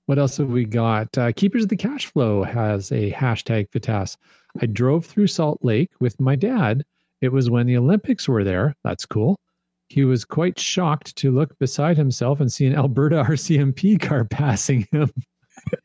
what 0.05 0.19
else 0.19 0.37
have 0.37 0.49
we 0.49 0.65
got? 0.65 1.17
Uh, 1.17 1.31
Keepers 1.31 1.63
of 1.63 1.69
the 1.69 1.75
Cash 1.75 2.05
Flow 2.07 2.43
has 2.43 2.91
a 2.91 3.11
hashtag 3.11 3.69
FITAS. 3.71 4.17
I 4.61 4.67
drove 4.67 5.05
through 5.05 5.27
Salt 5.27 5.59
Lake 5.63 5.91
with 5.99 6.19
my 6.21 6.35
dad. 6.35 6.83
It 7.21 7.31
was 7.31 7.49
when 7.49 7.65
the 7.65 7.77
Olympics 7.77 8.27
were 8.27 8.43
there. 8.43 8.75
That's 8.83 9.05
cool. 9.05 9.39
He 9.87 10.03
was 10.03 10.25
quite 10.25 10.59
shocked 10.59 11.15
to 11.17 11.31
look 11.31 11.57
beside 11.59 11.97
himself 11.97 12.39
and 12.39 12.51
see 12.51 12.65
an 12.65 12.75
Alberta 12.75 13.23
RCMP 13.27 13.99
car 13.99 14.25
passing 14.25 14.87
him. 14.91 15.09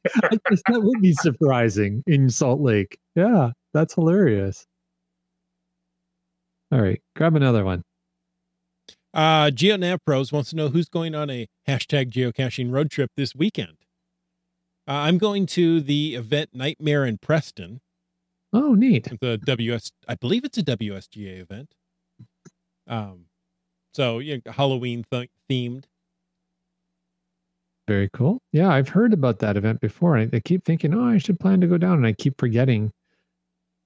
That 0.02 0.82
would 0.82 1.00
be 1.00 1.14
surprising 1.14 2.02
in 2.06 2.28
Salt 2.28 2.60
Lake. 2.60 2.98
Yeah, 3.14 3.52
that's 3.72 3.94
hilarious. 3.94 4.66
All 6.70 6.82
right, 6.82 7.00
grab 7.16 7.34
another 7.34 7.64
one. 7.64 7.82
Uh, 9.14 9.46
GeoNav 9.46 9.98
Pros 10.04 10.32
wants 10.32 10.50
to 10.50 10.56
know 10.56 10.68
who's 10.68 10.88
going 10.88 11.14
on 11.14 11.30
a 11.30 11.46
hashtag 11.66 12.10
geocaching 12.10 12.70
road 12.70 12.90
trip 12.90 13.10
this 13.16 13.34
weekend. 13.34 13.79
Uh, 14.90 15.04
I'm 15.04 15.18
going 15.18 15.46
to 15.46 15.80
the 15.80 16.16
event 16.16 16.50
Nightmare 16.52 17.06
in 17.06 17.18
Preston. 17.18 17.80
Oh, 18.52 18.74
neat. 18.74 19.06
The 19.20 19.38
WS, 19.38 19.92
I 20.08 20.16
believe 20.16 20.44
it's 20.44 20.58
a 20.58 20.64
WSGA 20.64 21.40
event. 21.40 21.76
Um, 22.88 23.26
so 23.94 24.18
yeah, 24.18 24.38
Halloween 24.46 25.04
th- 25.08 25.30
themed. 25.48 25.84
Very 27.86 28.10
cool. 28.12 28.42
Yeah, 28.50 28.68
I've 28.70 28.88
heard 28.88 29.12
about 29.12 29.38
that 29.38 29.56
event 29.56 29.80
before. 29.80 30.18
I, 30.18 30.28
I 30.32 30.40
keep 30.40 30.64
thinking, 30.64 30.92
oh, 30.92 31.06
I 31.06 31.18
should 31.18 31.38
plan 31.38 31.60
to 31.60 31.68
go 31.68 31.78
down, 31.78 31.98
and 31.98 32.06
I 32.06 32.12
keep 32.12 32.36
forgetting. 32.40 32.92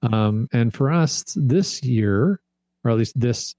Um, 0.01 0.47
and 0.53 0.73
for 0.73 0.91
us 0.91 1.23
this 1.35 1.83
year, 1.83 2.41
or 2.83 2.91
at 2.91 2.97
least 2.97 3.19
this, 3.19 3.53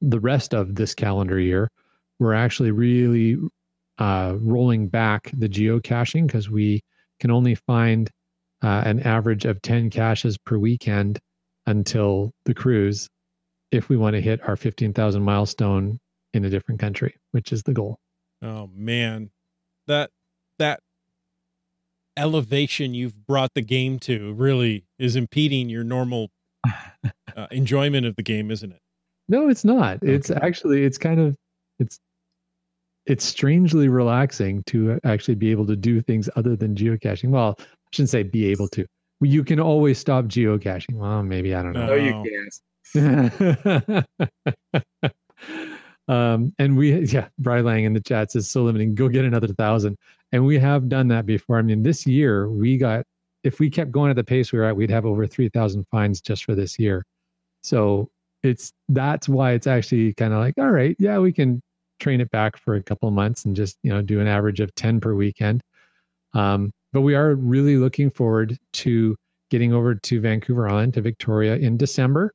the 0.00 0.20
rest 0.20 0.54
of 0.54 0.76
this 0.76 0.94
calendar 0.94 1.38
year, 1.38 1.70
we're 2.18 2.32
actually 2.32 2.70
really 2.70 3.36
uh, 3.98 4.34
rolling 4.40 4.88
back 4.88 5.30
the 5.36 5.48
geocaching 5.48 6.26
because 6.26 6.48
we 6.48 6.82
can 7.20 7.30
only 7.30 7.54
find 7.54 8.10
uh, 8.62 8.82
an 8.84 9.00
average 9.00 9.44
of 9.44 9.60
10 9.62 9.90
caches 9.90 10.38
per 10.38 10.58
weekend 10.58 11.18
until 11.66 12.32
the 12.44 12.54
cruise 12.54 13.08
if 13.70 13.88
we 13.88 13.96
want 13.96 14.14
to 14.14 14.20
hit 14.20 14.40
our 14.48 14.56
15,000 14.56 15.22
milestone 15.22 15.98
in 16.32 16.44
a 16.44 16.50
different 16.50 16.80
country, 16.80 17.14
which 17.32 17.52
is 17.52 17.62
the 17.62 17.72
goal. 17.72 17.98
Oh 18.42 18.70
man, 18.72 19.30
that 19.86 20.10
that 20.58 20.80
elevation 22.16 22.94
you've 22.94 23.26
brought 23.26 23.54
the 23.54 23.62
game 23.62 23.98
to 24.00 24.32
really 24.34 24.84
is 24.98 25.16
impeding 25.16 25.68
your 25.68 25.84
normal 25.84 26.30
uh, 27.36 27.46
enjoyment 27.50 28.06
of 28.06 28.16
the 28.16 28.22
game, 28.22 28.50
isn't 28.50 28.72
it? 28.72 28.80
No, 29.28 29.48
it's 29.48 29.64
not. 29.64 29.96
Okay. 29.96 30.12
It's 30.12 30.30
actually 30.30 30.84
it's 30.84 30.98
kind 30.98 31.20
of 31.20 31.36
it's 31.78 31.98
it's 33.08 33.24
strangely 33.24 33.88
relaxing 33.88 34.62
to 34.64 35.00
actually 35.02 35.34
be 35.34 35.50
able 35.50 35.66
to 35.66 35.74
do 35.74 36.02
things 36.02 36.28
other 36.36 36.54
than 36.54 36.74
geocaching. 36.74 37.30
Well, 37.30 37.56
I 37.58 37.64
shouldn't 37.90 38.10
say 38.10 38.22
be 38.22 38.46
able 38.46 38.68
to. 38.68 38.86
You 39.20 39.42
can 39.42 39.58
always 39.58 39.98
stop 39.98 40.26
geocaching. 40.26 40.94
Well, 40.94 41.22
maybe 41.22 41.54
I 41.54 41.62
don't 41.62 41.72
know. 41.72 41.86
No, 41.86 41.94
you 41.94 42.22
can't. 42.22 42.54
um, 46.08 46.52
and 46.58 46.76
we, 46.76 47.04
yeah, 47.06 47.28
Brylang 47.40 47.84
in 47.84 47.94
the 47.94 48.00
chat 48.00 48.30
says 48.30 48.50
so 48.50 48.62
limiting. 48.62 48.94
Go 48.94 49.08
get 49.08 49.24
another 49.24 49.48
thousand, 49.48 49.96
and 50.32 50.44
we 50.44 50.58
have 50.58 50.88
done 50.88 51.08
that 51.08 51.26
before. 51.26 51.58
I 51.58 51.62
mean, 51.62 51.82
this 51.82 52.06
year 52.06 52.50
we 52.50 52.76
got. 52.76 53.04
If 53.44 53.60
we 53.60 53.70
kept 53.70 53.92
going 53.92 54.10
at 54.10 54.16
the 54.16 54.24
pace 54.24 54.52
we 54.52 54.58
were 54.58 54.66
at, 54.66 54.76
we'd 54.76 54.90
have 54.90 55.06
over 55.06 55.26
three 55.26 55.48
thousand 55.48 55.86
finds 55.90 56.20
just 56.20 56.44
for 56.44 56.54
this 56.54 56.78
year. 56.78 57.04
So 57.62 58.10
it's 58.42 58.72
that's 58.88 59.28
why 59.28 59.52
it's 59.52 59.66
actually 59.66 60.12
kind 60.14 60.34
of 60.34 60.40
like, 60.40 60.54
all 60.58 60.70
right, 60.70 60.96
yeah, 60.98 61.18
we 61.18 61.32
can 61.32 61.62
train 61.98 62.20
it 62.20 62.30
back 62.30 62.56
for 62.56 62.74
a 62.74 62.82
couple 62.82 63.08
of 63.08 63.14
months 63.14 63.44
and 63.44 63.54
just 63.54 63.78
you 63.82 63.90
know 63.90 64.02
do 64.02 64.20
an 64.20 64.26
average 64.26 64.60
of 64.60 64.74
ten 64.74 65.00
per 65.00 65.14
weekend. 65.14 65.62
Um, 66.34 66.72
but 66.92 67.02
we 67.02 67.14
are 67.14 67.34
really 67.34 67.76
looking 67.76 68.10
forward 68.10 68.58
to 68.74 69.16
getting 69.50 69.72
over 69.72 69.94
to 69.94 70.20
Vancouver 70.20 70.68
Island 70.68 70.94
to 70.94 71.00
Victoria 71.00 71.56
in 71.56 71.76
December 71.76 72.32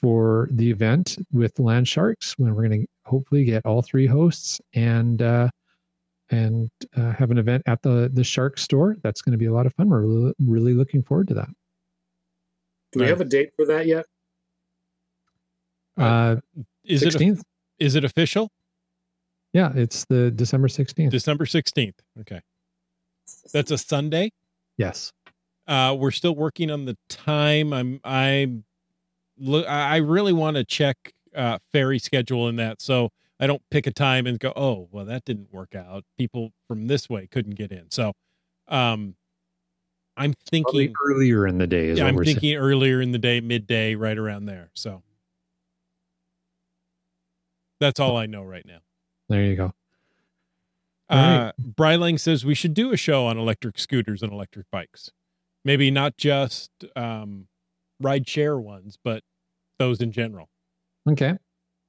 for 0.00 0.48
the 0.52 0.70
event 0.70 1.16
with 1.32 1.58
Land 1.58 1.88
Sharks 1.88 2.34
when 2.38 2.54
we're 2.54 2.68
going 2.68 2.82
to 2.82 2.86
hopefully 3.04 3.44
get 3.44 3.64
all 3.64 3.82
three 3.82 4.06
hosts 4.06 4.60
and 4.74 5.22
uh, 5.22 5.48
and 6.30 6.70
uh, 6.96 7.12
have 7.12 7.30
an 7.30 7.38
event 7.38 7.62
at 7.66 7.82
the 7.82 8.10
the 8.12 8.24
Shark 8.24 8.58
store. 8.58 8.96
That's 9.02 9.22
going 9.22 9.32
to 9.32 9.38
be 9.38 9.46
a 9.46 9.52
lot 9.52 9.66
of 9.66 9.74
fun. 9.74 9.88
We're 9.88 10.02
really, 10.02 10.34
really 10.44 10.74
looking 10.74 11.02
forward 11.02 11.28
to 11.28 11.34
that. 11.34 11.48
Do 12.92 13.00
we 13.00 13.06
have 13.06 13.20
a 13.20 13.24
date 13.24 13.50
for 13.56 13.66
that 13.66 13.86
yet? 13.86 14.06
Uh, 15.96 16.36
Is 16.84 17.02
it 17.02 17.14
16th? 17.14 17.42
is 17.78 17.94
it 17.94 18.04
official? 18.04 18.50
Yeah, 19.52 19.72
it's 19.74 20.04
the 20.06 20.30
December 20.30 20.68
16th. 20.68 21.10
December 21.10 21.46
sixteenth. 21.46 22.00
Okay, 22.20 22.40
that's 23.52 23.70
a 23.70 23.78
Sunday. 23.78 24.30
yes. 24.76 25.12
Uh, 25.68 25.96
we're 25.98 26.12
still 26.12 26.36
working 26.36 26.70
on 26.70 26.84
the 26.84 26.96
time. 27.08 27.72
I'm 27.72 28.00
I'm 28.04 28.64
look. 29.36 29.66
I 29.68 29.96
really 29.96 30.32
want 30.32 30.56
to 30.56 30.64
check 30.64 30.96
uh, 31.34 31.58
ferry 31.72 31.98
schedule 31.98 32.48
in 32.48 32.54
that, 32.56 32.80
so 32.80 33.10
I 33.40 33.48
don't 33.48 33.60
pick 33.72 33.88
a 33.88 33.90
time 33.90 34.28
and 34.28 34.38
go, 34.38 34.52
oh, 34.54 34.88
well, 34.92 35.04
that 35.06 35.24
didn't 35.24 35.52
work 35.52 35.74
out. 35.74 36.04
People 36.18 36.52
from 36.68 36.86
this 36.86 37.08
way 37.10 37.26
couldn't 37.26 37.56
get 37.56 37.72
in. 37.72 37.90
So, 37.90 38.12
um, 38.68 39.16
I'm 40.16 40.34
Probably 40.48 40.84
thinking. 40.86 40.94
earlier 41.04 41.48
in 41.48 41.58
the 41.58 41.66
day 41.66 41.88
is 41.88 41.98
Yeah, 41.98 42.04
what 42.04 42.10
I'm 42.10 42.14
we're 42.14 42.24
saying. 42.26 42.36
thinking 42.36 42.56
earlier 42.56 43.00
in 43.02 43.10
the 43.10 43.18
day, 43.18 43.40
midday, 43.40 43.96
right 43.96 44.16
around 44.16 44.46
there. 44.46 44.70
So 44.74 45.02
that's 47.80 47.98
all 47.98 48.16
I 48.16 48.26
know 48.26 48.42
right 48.44 48.64
now. 48.64 48.78
There 49.28 49.42
you 49.42 49.56
go. 49.56 49.72
Uh, 51.08 51.52
Brylang 51.60 52.18
says 52.18 52.44
we 52.44 52.54
should 52.54 52.74
do 52.74 52.92
a 52.92 52.96
show 52.96 53.26
on 53.26 53.38
electric 53.38 53.78
scooters 53.78 54.22
and 54.22 54.32
electric 54.32 54.66
bikes. 54.72 55.10
Maybe 55.64 55.90
not 55.90 56.16
just 56.16 56.70
um, 56.96 57.46
ride 58.00 58.28
share 58.28 58.58
ones, 58.58 58.98
but 59.02 59.22
those 59.78 60.00
in 60.00 60.10
general. 60.12 60.48
Okay. 61.08 61.34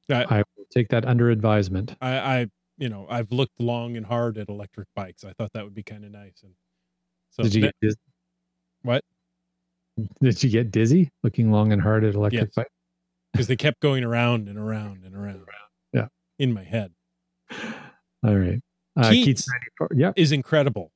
I- 0.09 0.23
I 0.29 0.37
will 0.55 0.65
take 0.71 0.89
that 0.89 1.05
under 1.05 1.29
advisement. 1.31 1.95
I, 2.01 2.17
I, 2.17 2.47
you 2.77 2.89
know, 2.89 3.07
I've 3.09 3.31
looked 3.31 3.59
long 3.59 3.97
and 3.97 4.05
hard 4.05 4.37
at 4.37 4.49
electric 4.49 4.87
bikes. 4.95 5.23
I 5.23 5.33
thought 5.33 5.51
that 5.53 5.63
would 5.63 5.73
be 5.75 5.83
kind 5.83 6.05
of 6.05 6.11
nice. 6.11 6.41
And 6.43 6.53
so, 7.31 7.43
Did 7.43 7.55
you 7.55 7.61
get 7.61 7.75
dizzy? 7.81 7.97
What? 8.83 9.03
Did 10.21 10.43
you 10.43 10.49
get 10.49 10.71
dizzy 10.71 11.09
looking 11.23 11.51
long 11.51 11.71
and 11.73 11.81
hard 11.81 12.03
at 12.03 12.13
electric 12.15 12.41
Yes. 12.49 12.53
bike? 12.55 12.67
because 13.33 13.47
they 13.47 13.55
kept 13.57 13.79
going 13.81 14.03
around 14.03 14.47
and 14.47 14.57
around 14.57 15.03
and 15.03 15.15
around. 15.15 15.41
Yeah. 15.93 16.07
in 16.39 16.53
my 16.53 16.63
head 16.63 16.91
All 18.23 18.35
right. 18.35 18.59
Uh, 18.99 19.09
Keats. 19.11 19.25
Keats 19.25 19.47
94. 19.81 19.89
Yep. 19.95 20.13
is 20.17 20.31
incredible. 20.31 20.91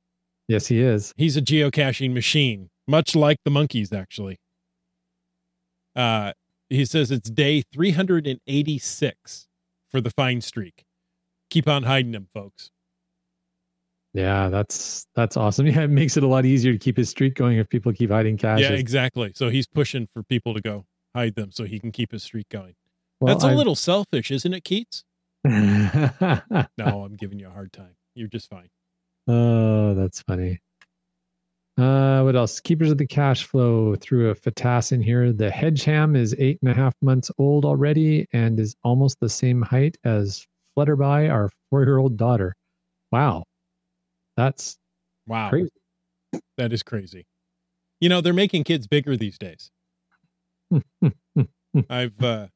Yes, 0.48 0.66
he 0.66 0.80
is. 0.80 1.14
He's 1.16 1.36
a 1.36 1.42
geocaching 1.42 2.12
machine, 2.12 2.68
much 2.88 3.14
like 3.14 3.38
the 3.44 3.50
monkeys, 3.50 3.92
actually. 3.92 4.38
Uh, 5.94 6.32
he 6.68 6.84
says 6.84 7.10
it's 7.10 7.30
day 7.30 7.62
386 7.72 9.46
for 9.90 10.00
the 10.00 10.10
find 10.10 10.42
streak. 10.42 10.84
Keep 11.50 11.68
on 11.68 11.82
hiding 11.84 12.12
them, 12.12 12.28
folks. 12.34 12.70
Yeah, 14.14 14.48
that's 14.48 15.06
that's 15.14 15.36
awesome. 15.36 15.66
Yeah, 15.68 15.82
it 15.82 15.88
makes 15.90 16.16
it 16.16 16.22
a 16.22 16.26
lot 16.26 16.44
easier 16.44 16.72
to 16.72 16.78
keep 16.78 16.96
his 16.96 17.08
streak 17.10 17.34
going 17.34 17.58
if 17.58 17.68
people 17.68 17.92
keep 17.92 18.10
hiding 18.10 18.36
caches. 18.36 18.68
Yeah, 18.68 18.76
exactly. 18.76 19.32
So 19.34 19.48
he's 19.48 19.66
pushing 19.66 20.08
for 20.12 20.22
people 20.22 20.54
to 20.54 20.60
go 20.60 20.84
hide 21.14 21.34
them 21.34 21.50
so 21.52 21.64
he 21.64 21.78
can 21.78 21.92
keep 21.92 22.12
his 22.12 22.22
streak 22.22 22.48
going. 22.50 22.74
Well, 23.20 23.32
That's 23.34 23.44
a 23.44 23.48
I've- 23.48 23.56
little 23.56 23.74
selfish, 23.76 24.30
isn't 24.30 24.52
it, 24.52 24.64
Keats? 24.64 25.04
No, 26.78 27.02
I'm 27.04 27.16
giving 27.16 27.38
you 27.38 27.48
a 27.48 27.50
hard 27.50 27.72
time. 27.72 27.94
You're 28.14 28.28
just 28.28 28.48
fine. 28.48 28.68
oh, 29.28 29.94
that's 29.94 30.22
funny. 30.22 30.60
Uh, 31.78 32.22
what 32.22 32.36
else? 32.36 32.60
Keepers 32.60 32.90
of 32.90 32.98
the 32.98 33.06
Cache 33.06 33.44
flow 33.44 33.94
through 33.96 34.30
a 34.30 34.34
FATAS 34.34 34.92
in 34.92 35.00
here. 35.00 35.32
The 35.32 35.50
hedge 35.50 35.84
ham 35.84 36.14
is 36.14 36.34
eight 36.38 36.58
and 36.62 36.70
a 36.70 36.74
half 36.74 36.94
months 37.00 37.30
old 37.38 37.64
already 37.64 38.26
and 38.32 38.60
is 38.60 38.76
almost 38.84 39.18
the 39.20 39.28
same 39.28 39.62
height 39.62 39.96
as 40.04 40.46
Flutterby, 40.76 41.30
our 41.32 41.48
four 41.70 41.82
year 41.84 41.96
old 41.98 42.16
daughter. 42.18 42.54
Wow. 43.10 43.44
That's 44.36 44.76
Wow. 45.26 45.48
crazy. 45.48 45.70
That 46.58 46.72
is 46.72 46.82
crazy. 46.82 47.24
You 48.00 48.08
know, 48.10 48.20
they're 48.20 48.32
making 48.34 48.64
kids 48.64 48.86
bigger 48.86 49.16
these 49.16 49.38
days. 49.38 49.70
I've 51.90 52.22
uh 52.22 52.48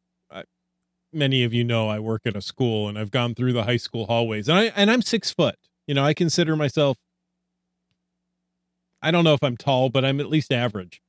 many 1.12 1.44
of 1.44 1.52
you 1.52 1.64
know 1.64 1.88
I 1.88 1.98
work 1.98 2.22
at 2.26 2.36
a 2.36 2.42
school 2.42 2.88
and 2.88 2.98
I've 2.98 3.10
gone 3.10 3.34
through 3.34 3.52
the 3.52 3.64
high 3.64 3.76
school 3.76 4.06
hallways 4.06 4.48
and 4.48 4.58
I 4.58 4.64
and 4.76 4.90
I'm 4.90 5.02
6 5.02 5.30
foot. 5.32 5.56
You 5.86 5.94
know, 5.94 6.04
I 6.04 6.14
consider 6.14 6.56
myself 6.56 6.98
I 9.02 9.10
don't 9.10 9.24
know 9.24 9.34
if 9.34 9.42
I'm 9.42 9.56
tall, 9.56 9.88
but 9.88 10.04
I'm 10.04 10.20
at 10.20 10.28
least 10.28 10.52
average. 10.52 11.00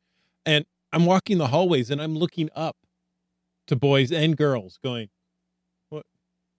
And 0.45 0.66
I'm 0.93 1.06
walking 1.06 1.38
the 1.38 1.48
hallways 1.48 1.89
and 1.89 2.02
I'm 2.02 2.16
looking 2.16 2.50
up 2.56 2.76
to 3.68 3.76
boys 3.76 4.12
and 4.12 4.38
girls 4.38 4.80
going, 4.84 5.10
"What 5.89 6.06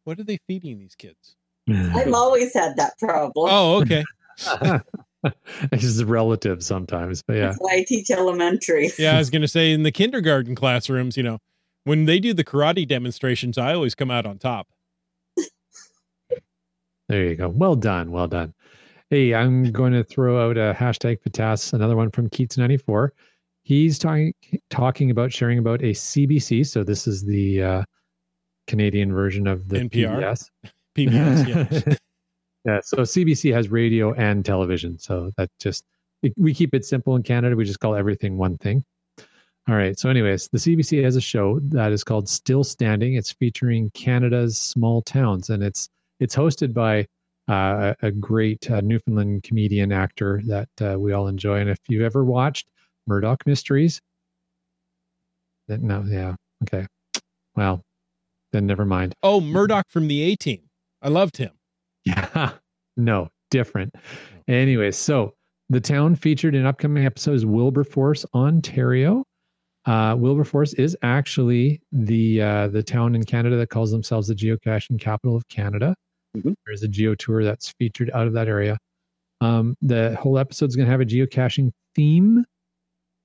what 0.05 0.19
are 0.19 0.25
they 0.25 0.39
feeding 0.47 0.79
these 0.79 0.95
kids?" 0.95 1.37
I've 1.71 2.13
always 2.13 2.53
had 2.55 2.77
that 2.77 2.99
problem. 2.99 3.51
Oh, 3.51 3.81
okay. 3.83 4.05
it's 5.73 5.83
just 5.83 6.03
relative 6.05 6.63
sometimes, 6.63 7.23
but 7.23 7.37
yeah. 7.37 7.47
That's 7.47 7.59
why 7.59 7.75
I 7.75 7.85
teach 7.87 8.11
elementary. 8.11 8.91
Yeah, 8.99 9.17
I 9.17 9.19
was 9.19 9.31
going 9.31 9.43
to 9.43 9.49
say 9.49 9.73
in 9.73 9.83
the 9.83 9.91
kindergarten 9.91 10.55
classrooms, 10.55 11.17
you 11.17 11.23
know, 11.23 11.39
when 11.89 12.05
they 12.05 12.21
do 12.21 12.35
the 12.35 12.45
karate 12.45 12.87
demonstrations, 12.87 13.57
I 13.57 13.73
always 13.73 13.95
come 13.95 14.11
out 14.11 14.27
on 14.27 14.39
top. 14.39 14.69
There 17.09 17.25
you 17.25 17.35
go. 17.35 17.49
Well 17.49 17.75
done. 17.75 18.11
Well 18.11 18.29
done. 18.29 18.53
Hey, 19.09 19.35
I'm 19.35 19.73
going 19.73 19.95
to 19.95 20.05
throw 20.05 20.51
out 20.51 20.59
a 20.59 20.77
hashtag 20.79 21.23
Fatas, 21.23 21.73
another 21.73 21.97
one 21.97 22.11
from 22.11 22.29
Keats94. 22.29 23.09
He's 23.63 23.99
talking 23.99 24.35
talking 24.69 25.11
about 25.11 25.33
sharing 25.33 25.59
about 25.59 25.81
a 25.81 25.93
CBC. 25.93 26.67
So 26.67 26.85
this 26.85 27.07
is 27.07 27.25
the 27.25 27.63
uh, 27.63 27.83
Canadian 28.67 29.11
version 29.11 29.47
of 29.47 29.67
the 29.69 29.79
NPR? 29.79 30.19
PBS. 30.21 30.51
PBS, 30.95 31.49
yeah. 31.49 31.95
yeah. 32.67 32.81
So 32.83 32.99
CBC 32.99 33.55
has 33.55 33.71
radio 33.71 34.13
and 34.13 34.45
television. 34.45 34.99
So 34.99 35.31
that 35.39 35.49
just 35.59 35.85
we 36.37 36.53
keep 36.53 36.75
it 36.75 36.85
simple 36.85 37.17
in 37.17 37.23
Canada. 37.23 37.57
We 37.57 37.65
just 37.65 37.81
call 37.81 37.95
everything 37.95 38.37
one 38.37 38.59
thing. 38.59 38.85
All 39.69 39.75
right. 39.75 39.99
So, 39.99 40.09
anyways, 40.09 40.49
the 40.49 40.59
CBC 40.59 41.05
has 41.05 41.17
a 41.17 41.21
show 41.21 41.61
that 41.65 41.93
is 41.93 42.03
called 42.03 42.27
Still 42.27 42.65
Standing. 42.65 43.15
It's 43.15 43.33
featuring 43.33 43.91
Canada's 43.91 44.59
small 44.59 45.03
towns, 45.03 45.51
and 45.51 45.63
it's 45.63 45.91
it's 46.21 46.35
hosted 46.35 46.73
by 46.73 47.07
uh, 47.49 47.95
a 48.01 48.11
great 48.11 48.71
uh, 48.71 48.81
Newfoundland 48.81 49.43
comedian 49.43 49.93
actor 49.93 50.41
that 50.47 50.69
uh, 50.81 50.99
we 50.99 51.13
all 51.13 51.29
enjoy. 51.29 51.61
And 51.61 51.69
if 51.69 51.79
you've 51.87 52.03
ever 52.03 52.25
watched 52.25 52.69
Murdoch 53.07 53.47
Mysteries, 53.47 54.01
then 55.67 55.87
no, 55.87 56.03
yeah, 56.07 56.35
okay, 56.63 56.87
well, 57.55 57.83
then 58.53 58.67
never 58.67 58.87
mind. 58.87 59.15
Oh, 59.23 59.41
Murdoch 59.41 59.87
from 59.91 60.09
the 60.09 60.23
A 60.23 60.37
Team. 60.37 60.63
I 61.03 61.09
loved 61.09 61.37
him. 61.37 61.51
Yeah. 62.05 62.53
No, 63.01 63.29
different. 63.53 63.95
Anyway, 64.49 64.91
so 64.91 65.33
the 65.69 65.79
town 65.79 66.17
featured 66.17 66.57
in 66.57 66.67
upcoming 66.67 67.07
episodes 67.07 67.47
Wilberforce, 67.47 68.27
Ontario. 68.35 69.25
Uh, 69.89 70.15
Wilberforce 70.15 70.75
is 70.75 70.95
actually 71.03 71.81
the 71.93 72.43
uh, 72.43 72.69
the 72.69 72.83
town 72.83 73.15
in 73.15 73.25
Canada 73.25 73.57
that 73.57 73.71
calls 73.71 73.91
themselves 73.91 74.29
the 74.29 74.35
geocaching 74.35 75.01
capital 75.01 75.35
of 75.35 75.49
Canada. 75.49 75.95
Mhm. 76.37 76.55
There's 76.67 76.83
a 76.83 76.89
geo 76.89 77.15
tour 77.15 77.43
that's 77.43 77.71
featured 77.79 78.11
out 78.13 78.27
of 78.27 78.35
that 78.35 78.49
area. 78.49 78.77
Um, 79.41 79.77
the 79.81 80.15
whole 80.21 80.39
episode 80.39 80.69
is 80.69 80.77
going 80.77 80.85
to 80.87 80.91
have 80.93 81.01
a 81.01 81.07
geocaching 81.07 81.71
theme. 81.95 82.45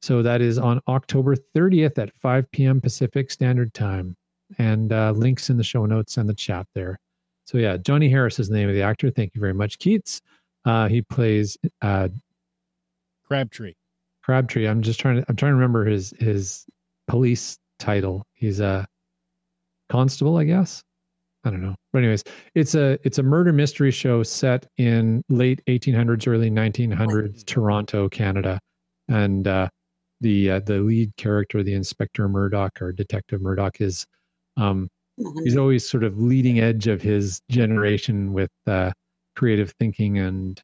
So 0.02 0.22
that 0.22 0.40
is 0.42 0.58
on 0.58 0.80
October 0.88 1.36
30th 1.36 1.98
at 1.98 2.14
5 2.22 2.50
p.m. 2.52 2.80
Pacific 2.80 3.30
Standard 3.30 3.74
Time. 3.74 4.16
And 4.58 4.94
uh, 4.94 5.12
links 5.12 5.50
in 5.50 5.58
the 5.58 5.64
show 5.64 5.86
notes 5.86 6.16
and 6.18 6.30
the 6.30 6.34
chat 6.34 6.68
there. 6.76 6.98
So 7.46 7.58
yeah, 7.58 7.76
Johnny 7.76 8.10
Harris 8.10 8.40
is 8.40 8.48
the 8.48 8.56
name 8.56 8.70
of 8.70 8.76
the 8.76 8.84
actor. 8.84 9.10
Thank 9.10 9.36
you 9.36 9.42
very 9.42 9.54
much, 9.54 9.80
Keats. 9.80 10.22
Uh, 10.64 10.88
he 10.88 11.02
plays 11.02 11.58
uh, 11.82 12.08
Crabtree. 13.28 13.74
Crabtree. 14.24 14.68
I'm 14.68 14.82
just 14.82 15.00
trying 15.00 15.18
to 15.18 15.26
I'm 15.28 15.36
trying 15.36 15.52
to 15.52 15.56
remember 15.56 15.86
his 15.86 16.14
his 16.20 16.66
police 17.08 17.58
title. 17.80 18.26
He's 18.34 18.60
a 18.60 18.86
constable, 19.90 20.38
I 20.38 20.46
guess. 20.46 20.84
I 21.46 21.50
don't 21.50 21.62
know. 21.62 21.76
But 21.92 22.00
anyways, 22.00 22.24
it's 22.56 22.74
a 22.74 22.98
it's 23.04 23.18
a 23.18 23.24
murder 23.24 23.52
mystery 23.52 23.92
show 23.92 24.24
set 24.24 24.66
in 24.78 25.24
late 25.30 25.62
1800s, 25.68 26.28
early 26.28 26.50
1900s 26.50 27.46
Toronto, 27.46 28.08
Canada, 28.08 28.60
and 29.10 29.48
uh, 29.48 29.68
the 30.22 30.52
uh, 30.52 30.60
the 30.60 30.80
lead 30.80 31.16
character, 31.18 31.62
the 31.62 31.74
Inspector 31.74 32.28
Murdoch 32.30 32.82
or 32.82 32.94
Detective 32.94 33.42
Murdoch, 33.42 33.82
is 33.82 34.06
um, 34.56 34.88
he's 35.44 35.58
always 35.58 35.88
sort 35.88 36.06
of 36.06 36.18
leading 36.18 36.60
edge 36.62 36.88
of 36.88 37.02
his 37.02 37.42
generation 37.50 38.32
with 38.32 38.52
uh, 38.66 38.92
creative 39.36 39.74
thinking 39.80 40.18
and 40.18 40.62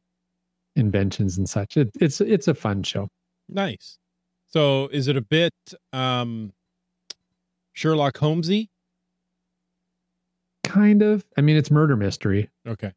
inventions 0.76 1.36
and 1.36 1.48
such. 1.48 1.76
It, 1.76 1.90
it's 2.00 2.22
it's 2.22 2.48
a 2.48 2.54
fun 2.54 2.82
show. 2.82 3.08
Nice. 3.52 3.98
So 4.48 4.88
is 4.88 5.08
it 5.08 5.16
a 5.16 5.20
bit 5.20 5.52
um 5.92 6.52
Sherlock 7.72 8.16
Holmesy? 8.18 8.70
Kind 10.64 11.02
of. 11.02 11.24
I 11.36 11.40
mean, 11.40 11.56
it's 11.56 11.70
murder 11.70 11.96
mystery, 11.96 12.48
Okay. 12.66 12.92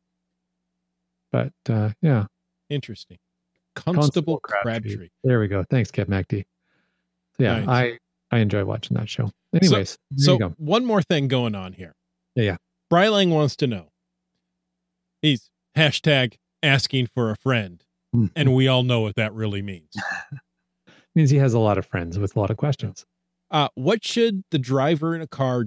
but 1.32 1.54
uh, 1.70 1.92
yeah. 2.02 2.26
Interesting. 2.70 3.18
Constable, 3.76 4.02
Constable 4.04 4.40
Crabtree. 4.40 4.72
Crabtree. 4.92 5.10
There 5.24 5.40
we 5.40 5.48
go. 5.48 5.64
Thanks, 5.64 5.90
Kev 5.92 6.06
MacD. 6.06 6.44
Yeah, 7.40 7.62
Nice. 7.62 7.68
I 8.32 8.36
I 8.36 8.40
enjoy 8.40 8.64
watching 8.66 8.96
that 8.98 9.10
show. 9.10 9.32
Anyways, 9.54 9.98
there 10.12 10.24
So 10.26 10.34
you 10.34 10.40
go. 10.40 10.54
one 10.58 10.86
more 10.86 11.02
thing 11.02 11.28
going 11.28 11.56
on 11.56 11.74
here. 11.74 11.96
Yeah, 12.36 12.44
yeah. 12.44 12.58
Brylang 12.92 13.30
wants 13.30 13.56
to 13.58 13.68
know. 13.68 13.88
He's 15.22 15.50
hashtag 15.76 16.36
asking 16.62 17.08
for 17.08 17.32
a 17.32 17.36
friend. 17.38 17.84
And 18.36 18.54
we 18.54 18.68
all 18.68 18.84
know 18.84 19.02
what 19.02 19.16
that 19.16 19.34
really 19.34 19.62
means. 19.62 19.90
means 21.16 21.30
he 21.30 21.38
has 21.38 21.54
a 21.54 21.60
lot 21.60 21.78
of 21.78 21.86
friends 21.86 22.18
with 22.18 22.36
a 22.36 22.40
lot 22.40 22.50
of 22.50 22.58
questions. 22.58 23.06
Uh, 23.52 23.70
what 23.76 24.04
should 24.04 24.44
the 24.52 24.58
driver 24.58 25.16
in 25.16 25.22
a 25.22 25.28
car 25.28 25.66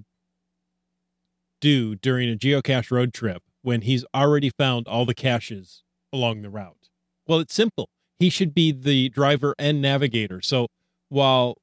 do 1.60 1.94
during 1.94 2.30
a 2.30 2.36
geocache 2.36 2.90
road 2.90 3.14
trip 3.14 3.42
when 3.62 3.82
he's 3.82 4.04
already 4.14 4.50
found 4.50 4.88
all 4.88 5.04
the 5.04 5.14
caches 5.14 5.82
along 6.12 6.42
the 6.42 6.50
route? 6.50 6.88
Well, 7.26 7.38
it's 7.40 7.54
simple. 7.54 7.88
He 8.18 8.30
should 8.30 8.54
be 8.54 8.72
the 8.72 9.08
driver 9.10 9.54
and 9.58 9.80
navigator. 9.80 10.40
So 10.40 10.68
while, 11.08 11.56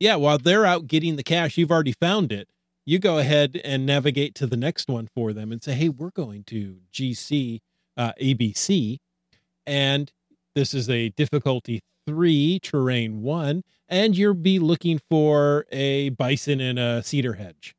yeah, 0.00 0.16
while 0.16 0.38
they're 0.38 0.66
out 0.66 0.86
getting 0.86 1.16
the 1.16 1.22
cache, 1.22 1.56
you've 1.56 1.70
already 1.70 1.92
found 1.92 2.32
it. 2.32 2.48
You 2.84 2.98
go 2.98 3.18
ahead 3.18 3.60
and 3.64 3.84
navigate 3.84 4.34
to 4.36 4.46
the 4.46 4.56
next 4.56 4.88
one 4.88 5.08
for 5.14 5.32
them 5.32 5.52
and 5.52 5.62
say, 5.62 5.74
hey, 5.74 5.90
we're 5.90 6.10
going 6.10 6.44
to 6.44 6.78
GC 6.92 7.58
uh, 7.96 8.12
ABC. 8.20 8.96
And 9.66 10.10
this 10.58 10.74
is 10.74 10.90
a 10.90 11.10
difficulty 11.10 11.80
three, 12.06 12.58
terrain 12.62 13.22
one, 13.22 13.62
and 13.88 14.16
you'll 14.16 14.34
be 14.34 14.58
looking 14.58 15.00
for 15.08 15.64
a 15.70 16.08
bison 16.10 16.60
in 16.60 16.78
a 16.78 17.02
cedar 17.02 17.34
hedge. 17.34 17.74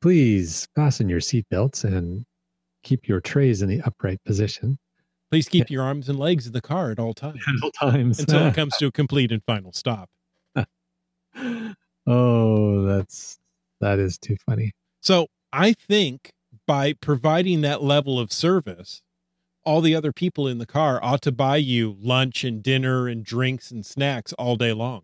Please 0.00 0.66
fasten 0.74 1.08
your 1.08 1.20
seatbelts 1.20 1.84
and 1.84 2.24
keep 2.82 3.06
your 3.06 3.20
trays 3.20 3.60
in 3.62 3.68
the 3.68 3.80
upright 3.82 4.22
position 4.24 4.78
Please 5.30 5.48
keep 5.48 5.70
your 5.70 5.82
arms 5.82 6.08
and 6.08 6.18
legs 6.18 6.46
in 6.46 6.52
the 6.52 6.60
car 6.60 6.90
at 6.92 6.98
all 7.00 7.12
times 7.12 7.42
at 7.48 7.54
all 7.62 7.70
times. 7.72 8.20
until 8.20 8.46
it 8.46 8.54
comes 8.56 8.76
to 8.76 8.86
a 8.86 8.92
complete 8.92 9.32
and 9.32 9.42
final 9.44 9.72
stop. 9.72 10.08
oh, 12.06 12.82
that's 12.84 13.38
that 13.80 13.98
is 13.98 14.18
too 14.18 14.36
funny. 14.46 14.72
So 15.00 15.26
I 15.52 15.72
think 15.72 16.30
by 16.66 16.92
providing 16.94 17.60
that 17.62 17.82
level 17.82 18.18
of 18.20 18.32
service, 18.32 19.02
all 19.66 19.80
the 19.80 19.94
other 19.94 20.12
people 20.12 20.46
in 20.46 20.58
the 20.58 20.66
car 20.66 21.00
ought 21.02 21.20
to 21.22 21.32
buy 21.32 21.56
you 21.56 21.96
lunch 22.00 22.44
and 22.44 22.62
dinner 22.62 23.08
and 23.08 23.24
drinks 23.24 23.70
and 23.70 23.84
snacks 23.84 24.32
all 24.34 24.56
day 24.56 24.72
long. 24.72 25.02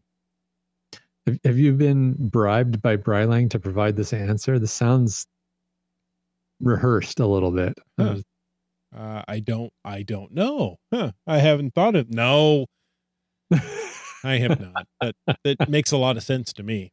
Have, 1.44 1.58
you 1.58 1.72
been 1.72 2.14
bribed 2.18 2.80
by 2.80 2.96
Brylang 2.96 3.50
to 3.50 3.58
provide 3.58 3.96
this 3.96 4.12
answer? 4.12 4.58
This 4.58 4.72
sounds 4.72 5.26
rehearsed 6.60 7.20
a 7.20 7.26
little 7.26 7.50
bit. 7.50 7.74
Huh. 7.98 8.18
Uh, 8.96 9.22
I 9.28 9.40
don't, 9.40 9.72
I 9.84 10.02
don't 10.02 10.32
know. 10.32 10.76
Huh. 10.92 11.12
I 11.26 11.38
haven't 11.38 11.74
thought 11.74 11.96
of, 11.96 12.10
no, 12.10 12.66
I 14.24 14.36
have 14.38 14.60
not. 14.60 14.86
That, 15.00 15.14
that 15.44 15.68
makes 15.68 15.92
a 15.92 15.96
lot 15.96 16.16
of 16.16 16.22
sense 16.22 16.52
to 16.54 16.62
me. 16.62 16.92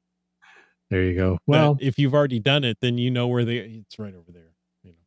there 0.89 1.03
you 1.03 1.15
go. 1.15 1.39
Well, 1.45 1.61
Well, 1.61 1.77
if 1.81 1.99
you've 1.99 2.13
already 2.13 2.39
done 2.39 2.63
it, 2.63 2.77
then 2.81 2.97
you 2.97 3.11
know 3.11 3.27
where 3.27 3.45
they. 3.45 3.57
It's 3.57 3.99
right 3.99 4.13
over 4.15 4.31
there. 4.31 4.53
You 4.83 4.91
know, 4.91 4.97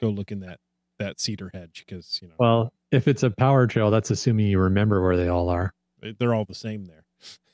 go 0.00 0.10
look 0.10 0.30
in 0.30 0.40
that 0.40 0.58
that 1.02 1.20
cedar 1.20 1.50
hedge 1.52 1.84
because 1.86 2.18
you 2.22 2.28
know 2.28 2.34
well, 2.38 2.72
if 2.90 3.08
it's 3.08 3.22
a 3.22 3.30
power 3.30 3.66
trail, 3.66 3.90
that's 3.90 4.10
assuming 4.10 4.46
you 4.46 4.58
remember 4.58 5.02
where 5.02 5.16
they 5.16 5.28
all 5.28 5.48
are. 5.48 5.72
they- 6.00 6.14
they're 6.18 6.34
all 6.34 6.44
the 6.44 6.54
same 6.54 6.84
there. 6.84 7.04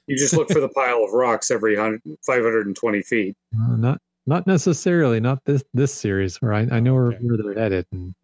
You 0.07 0.17
just 0.17 0.35
look 0.35 0.49
for 0.51 0.61
the 0.61 0.69
pile 0.81 1.05
of 1.05 1.13
rocks 1.13 1.51
every 1.51 1.77
100 1.77 2.01
520 2.27 3.03
feet. 3.03 3.37
Uh, 3.59 3.77
not 3.77 4.01
not 4.27 4.47
necessarily, 4.47 5.21
not 5.21 5.45
this 5.45 5.63
this 5.75 5.93
series 5.95 6.37
where 6.43 6.53
I, 6.53 6.61
I 6.71 6.81
know 6.81 6.95
where, 6.95 7.07
Okay. 7.09 7.19
where 7.23 7.37
they're 7.37 7.63
headed. 7.63 7.87
And 7.93 8.15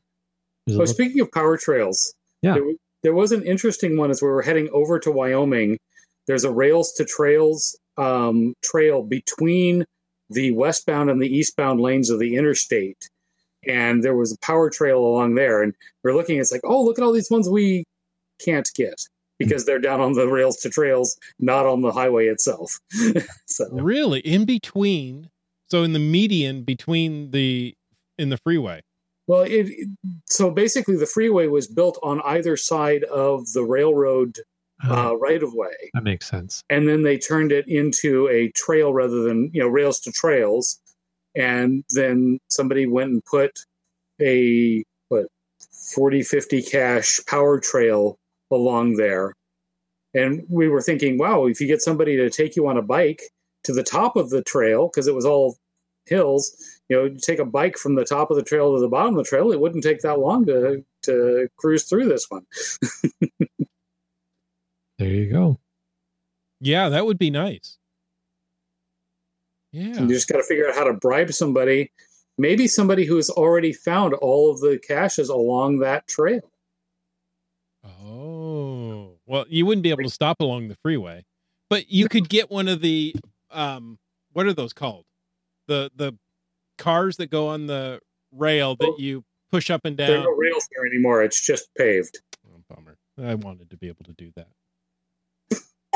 there's 0.67 0.77
So 0.77 0.81
little- 0.81 0.95
speaking 0.95 1.21
of 1.21 1.33
power 1.33 1.57
trails, 1.57 2.15
Yeah. 2.43 2.55
there, 2.55 2.65
wa- 2.65 2.73
there 3.03 3.15
was 3.15 3.33
an 3.33 3.43
interesting 3.45 3.97
one 3.97 4.11
as 4.11 4.23
we 4.23 4.29
were 4.29 4.43
heading 4.43 4.69
over 4.73 4.99
to 4.99 5.11
Wyoming. 5.11 5.79
There's 6.27 6.45
a 6.45 6.51
rails 6.51 6.93
to 6.95 7.05
trails 7.05 7.79
um, 7.97 8.55
trail 8.63 9.03
between 9.03 9.85
the 10.31 10.51
westbound 10.53 11.11
and 11.11 11.23
the 11.23 11.29
eastbound 11.29 11.81
lanes 11.81 12.09
of 12.11 12.19
the 12.19 12.35
interstate, 12.35 13.09
and 13.69 14.03
there 14.03 14.15
was 14.17 14.33
a 14.33 14.39
power 14.39 14.71
trail 14.71 14.99
along 14.99 15.35
there. 15.35 15.63
And 15.63 15.75
we're 16.03 16.15
looking, 16.15 16.39
it's 16.39 16.53
like, 16.53 16.61
oh, 16.65 16.83
look 16.85 16.99
at 16.99 17.05
all 17.05 17.13
these 17.13 17.31
ones 17.31 17.49
we 17.49 17.85
can't 18.45 18.69
get 18.75 19.01
because 19.39 19.65
they're 19.67 19.79
down 19.81 20.01
on 20.01 20.13
the 20.13 20.27
rails 20.29 20.57
to 20.59 20.71
trails, 20.71 21.17
not 21.39 21.67
on 21.67 21.81
the 21.83 21.93
highway 21.93 22.27
itself. 22.27 22.79
so 23.47 23.67
Really, 23.73 24.21
in 24.21 24.45
between, 24.45 25.31
so 25.71 25.83
in 25.83 25.93
the 25.93 25.99
median 25.99 26.63
between 26.63 27.31
the 27.33 27.75
in 28.19 28.29
the 28.29 28.37
freeway. 28.37 28.83
Well, 29.27 29.43
it, 29.43 29.69
it- 29.71 29.89
so 30.29 30.51
basically, 30.51 30.97
the 30.97 31.07
freeway 31.07 31.47
was 31.47 31.67
built 31.67 31.99
on 32.03 32.21
either 32.25 32.57
side 32.57 33.05
of 33.05 33.53
the 33.53 33.63
railroad 33.65 34.37
uh, 34.87 35.11
uh, 35.11 35.15
right 35.15 35.43
of 35.43 35.55
way, 35.55 35.73
that 35.95 36.03
makes 36.05 36.27
sense. 36.29 36.63
and 36.69 36.87
then 36.89 37.03
they 37.05 37.17
turned 37.17 37.53
it 37.53 37.67
into 37.69 38.29
a 38.29 38.51
trail 38.51 38.93
rather 38.93 39.23
than 39.23 39.51
you 39.55 39.61
know 39.63 39.69
rails 39.69 39.99
to 40.01 40.13
trails, 40.13 40.79
and 41.35 41.85
then 41.91 42.39
somebody 42.49 42.87
went 42.87 43.11
and 43.11 43.25
put 43.25 43.59
a 44.21 44.85
what 45.09 45.27
40, 45.95 46.23
50 46.23 46.63
cache 46.63 47.21
power 47.27 47.61
trail 47.61 48.19
along 48.51 48.95
there, 48.97 49.35
and 50.15 50.45
we 50.49 50.69
were 50.69 50.83
thinking, 50.83 51.19
wow, 51.19 51.47
if 51.47 51.61
you 51.61 51.67
get 51.67 51.83
somebody 51.83 52.17
to 52.17 52.31
take 52.31 52.57
you 52.57 52.67
on 52.69 52.77
a 52.77 52.83
bike 52.83 53.23
to 53.65 53.73
the 53.73 53.83
top 53.83 54.17
of 54.17 54.31
the 54.31 54.43
trail 54.43 54.89
because 54.89 55.07
it 55.07 55.15
was 55.15 55.25
all 55.25 55.57
hills 56.07 56.55
you 56.89 56.97
know, 56.97 57.05
you 57.05 57.19
take 57.19 57.39
a 57.39 57.45
bike 57.45 57.79
from 57.79 57.95
the 57.95 58.05
top 58.05 58.31
of 58.31 58.37
the 58.37 58.43
trail 58.43 58.75
to 58.75 58.81
the 58.81 58.89
bottom 58.89 59.17
of 59.17 59.25
the 59.25 59.29
trail, 59.29 59.53
it 59.53 59.61
wouldn't 59.61 59.85
take 59.85 60.01
that 60.01 60.19
long 60.19 60.45
to 60.47 60.85
to 61.03 61.49
cruise 61.57 61.85
through 61.85 62.09
this 62.09 62.27
one. 62.29 62.47
There 64.97 65.09
you 65.09 65.29
go. 65.29 65.59
Yeah, 66.61 66.89
that 66.89 67.05
would 67.05 67.19
be 67.19 67.29
nice. 67.31 67.79
Yeah. 69.75 70.01
You 70.01 70.07
just 70.07 70.29
got 70.29 70.37
to 70.37 70.45
figure 70.45 70.69
out 70.69 70.77
how 70.77 70.85
to 70.85 70.93
bribe 70.93 71.33
somebody, 71.33 71.91
maybe 72.39 72.69
somebody 72.69 73.05
who 73.05 73.17
has 73.17 73.29
already 73.29 73.73
found 73.73 74.15
all 74.15 74.53
of 74.53 74.61
the 74.61 74.79
caches 74.79 75.29
along 75.29 75.81
that 75.81 76.07
trail. 76.07 76.49
Oh, 77.85 79.15
well, 79.27 79.45
you 79.49 79.67
wouldn't 79.67 79.83
be 79.83 79.91
able 79.91 80.05
to 80.05 80.11
stop 80.11 80.41
along 80.41 80.69
the 80.69 80.77
freeway, 80.77 81.25
but 81.69 81.91
you 81.91 82.09
could 82.09 82.29
get 82.29 82.51
one 82.53 82.69
of 82.69 82.81
the 82.83 83.17
um, 83.51 83.99
what 84.33 84.47
are 84.47 84.53
those 84.53 84.73
called? 84.73 85.05
The 85.67 85.91
the 85.97 86.17
cars 86.79 87.17
that 87.17 87.31
go 87.31 87.49
on 87.49 87.67
the 87.67 88.01
rail 88.33 88.77
that 88.77 88.95
you 88.99 89.25
push 89.51 89.71
up 89.71 89.85
and 89.85 89.97
There 89.97 90.11
are 90.13 90.15
down. 90.19 90.25
no 90.25 90.31
rails 90.31 90.69
there 90.75 90.87
anymore; 90.87 91.23
it's 91.25 91.45
just 91.45 91.69
paved. 91.77 92.21
Oh, 92.47 92.63
bummer. 92.73 92.97
I 93.21 93.35
wanted 93.35 93.71
to 93.71 93.77
be 93.77 93.89
able 93.89 94.05
to 94.05 94.13
do 94.13 94.31
that. 94.37 94.49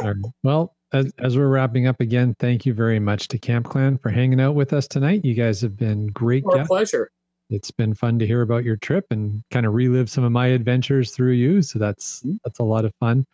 Right. 0.03 0.15
Well, 0.43 0.75
as, 0.93 1.13
as 1.19 1.37
we're 1.37 1.49
wrapping 1.49 1.87
up 1.87 2.01
again, 2.01 2.35
thank 2.39 2.65
you 2.65 2.73
very 2.75 2.99
much 2.99 3.29
to 3.29 3.39
Camp 3.39 3.67
Clan 3.67 3.99
for 3.99 4.11
hanging 4.11 4.41
out 4.41 4.55
with 4.55 4.73
us 4.73 4.87
tonight. 4.89 5.25
You 5.25 5.35
guys 5.35 5.61
have 5.61 5.77
been 5.77 6.07
great 6.09 6.45
Our 6.47 6.57
guests. 6.59 6.69
pleasure. 6.69 7.11
It's 7.51 7.71
been 7.71 7.95
fun 7.95 8.19
to 8.19 8.27
hear 8.27 8.43
about 8.43 8.65
your 8.65 8.77
trip 8.77 9.07
and 9.11 9.43
kind 9.51 9.67
of 9.67 9.75
relive 9.75 10.11
some 10.11 10.25
of 10.25 10.33
my 10.33 10.47
adventures 10.49 11.13
through 11.13 11.33
you. 11.33 11.63
So 11.63 11.79
that's 11.79 12.23
Mhm. 12.23 12.39
that's 12.45 12.59
a 12.59 12.65
lot 12.65 12.85
of 12.85 12.95
fun. 13.01 13.25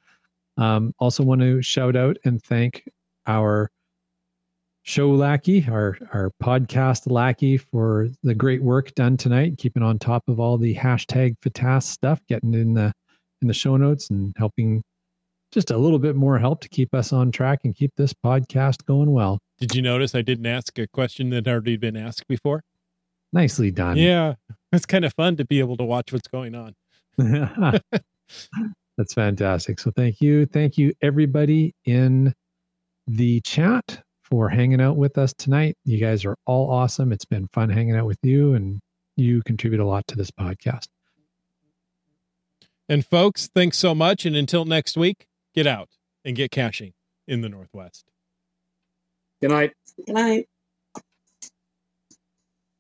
Um, 0.57 0.93
also, 0.99 1.23
want 1.25 1.41
to 1.41 1.61
shout 1.63 1.97
out 1.97 2.17
and 2.25 2.41
thank 2.43 2.89
our 3.27 3.71
show 4.83 5.11
lackey, 5.11 5.65
our 5.69 5.97
our 6.13 6.31
podcast 6.43 7.11
lackey 7.11 7.57
for 7.57 8.09
the 8.23 8.35
great 8.35 8.63
work 8.63 8.95
done 8.95 9.17
tonight, 9.17 9.59
keeping 9.59 9.83
on 9.83 9.99
top 9.99 10.23
of 10.29 10.39
all 10.39 10.59
the 10.59 10.75
hashtag 10.75 11.35
FATAS 11.41 11.85
stuff, 11.85 12.21
getting 12.29 12.55
in 12.55 12.75
the 12.75 12.93
in 13.43 13.49
the 13.49 13.55
show 13.55 13.77
notes 13.77 14.11
and 14.11 14.33
helping 14.37 14.83
just 15.55 15.71
a 15.71 15.79
little 15.79 16.01
bit 16.01 16.17
more 16.17 16.39
help 16.39 16.61
to 16.61 16.69
keep 16.69 16.93
us 16.93 17.13
on 17.13 17.31
track 17.31 17.61
and 17.65 17.75
keep 17.75 17.93
this 17.97 18.13
podcast 18.13 18.85
going 18.85 19.13
well. 19.13 19.39
Did 19.61 19.75
you 19.75 19.83
notice 19.83 20.15
I 20.15 20.23
didn't 20.23 20.47
ask 20.47 20.77
a 20.79 20.89
question 20.89 21.31
that 21.31 21.47
had 21.47 21.49
already 21.49 21.77
been 21.77 21.97
asked 21.97 22.27
before? 22.27 22.65
Nicely 23.33 23.71
done. 23.71 23.97
Yeah. 23.97 24.35
It's 24.73 24.85
kind 24.85 25.05
of 25.05 25.15
fun 25.15 25.37
to 25.37 25.45
be 25.45 25.61
able 25.61 25.77
to 25.77 25.85
watch 25.85 26.13
what's 26.13 26.29
going 26.29 26.55
on. 26.55 26.75
That's 28.99 29.15
fantastic. 29.15 29.79
So 29.79 29.93
thank 29.93 30.21
you. 30.21 30.45
Thank 30.47 30.77
you 30.77 30.93
everybody 31.01 31.75
in 31.85 32.35
the 33.07 33.41
chat 33.43 34.03
for 34.23 34.49
hanging 34.49 34.81
out 34.81 34.97
with 34.97 35.19
us 35.19 35.33
tonight. 35.35 35.77
You 35.85 35.99
guys 35.99 36.25
are 36.25 36.37
all 36.47 36.71
awesome. 36.71 37.13
It's 37.13 37.25
been 37.25 37.49
fun 37.53 37.71
hanging 37.71 37.95
out 37.95 38.07
with 38.07 38.19
you 38.23 38.55
and 38.55 38.81
you 39.17 39.43
contribute 39.43 39.81
a 39.81 39.87
lot 39.87 40.07
to 40.09 40.17
this 40.17 40.33
podcast. 40.33 40.89
And 42.89 43.07
folks, 43.07 43.49
thanks 43.55 43.79
so 43.79 43.95
much 43.95 44.27
and 44.27 44.35
until 44.35 44.65
next 44.65 44.97
week, 44.97 45.27
get 45.55 45.67
out 45.67 45.89
and 46.25 46.37
get 46.37 46.51
caching 46.51 46.93
in 47.27 47.41
the 47.41 47.49
Northwest. 47.49 48.05
Good 49.41 49.51
night. 49.51 49.73
Good 50.07 50.15
night. 50.15 50.49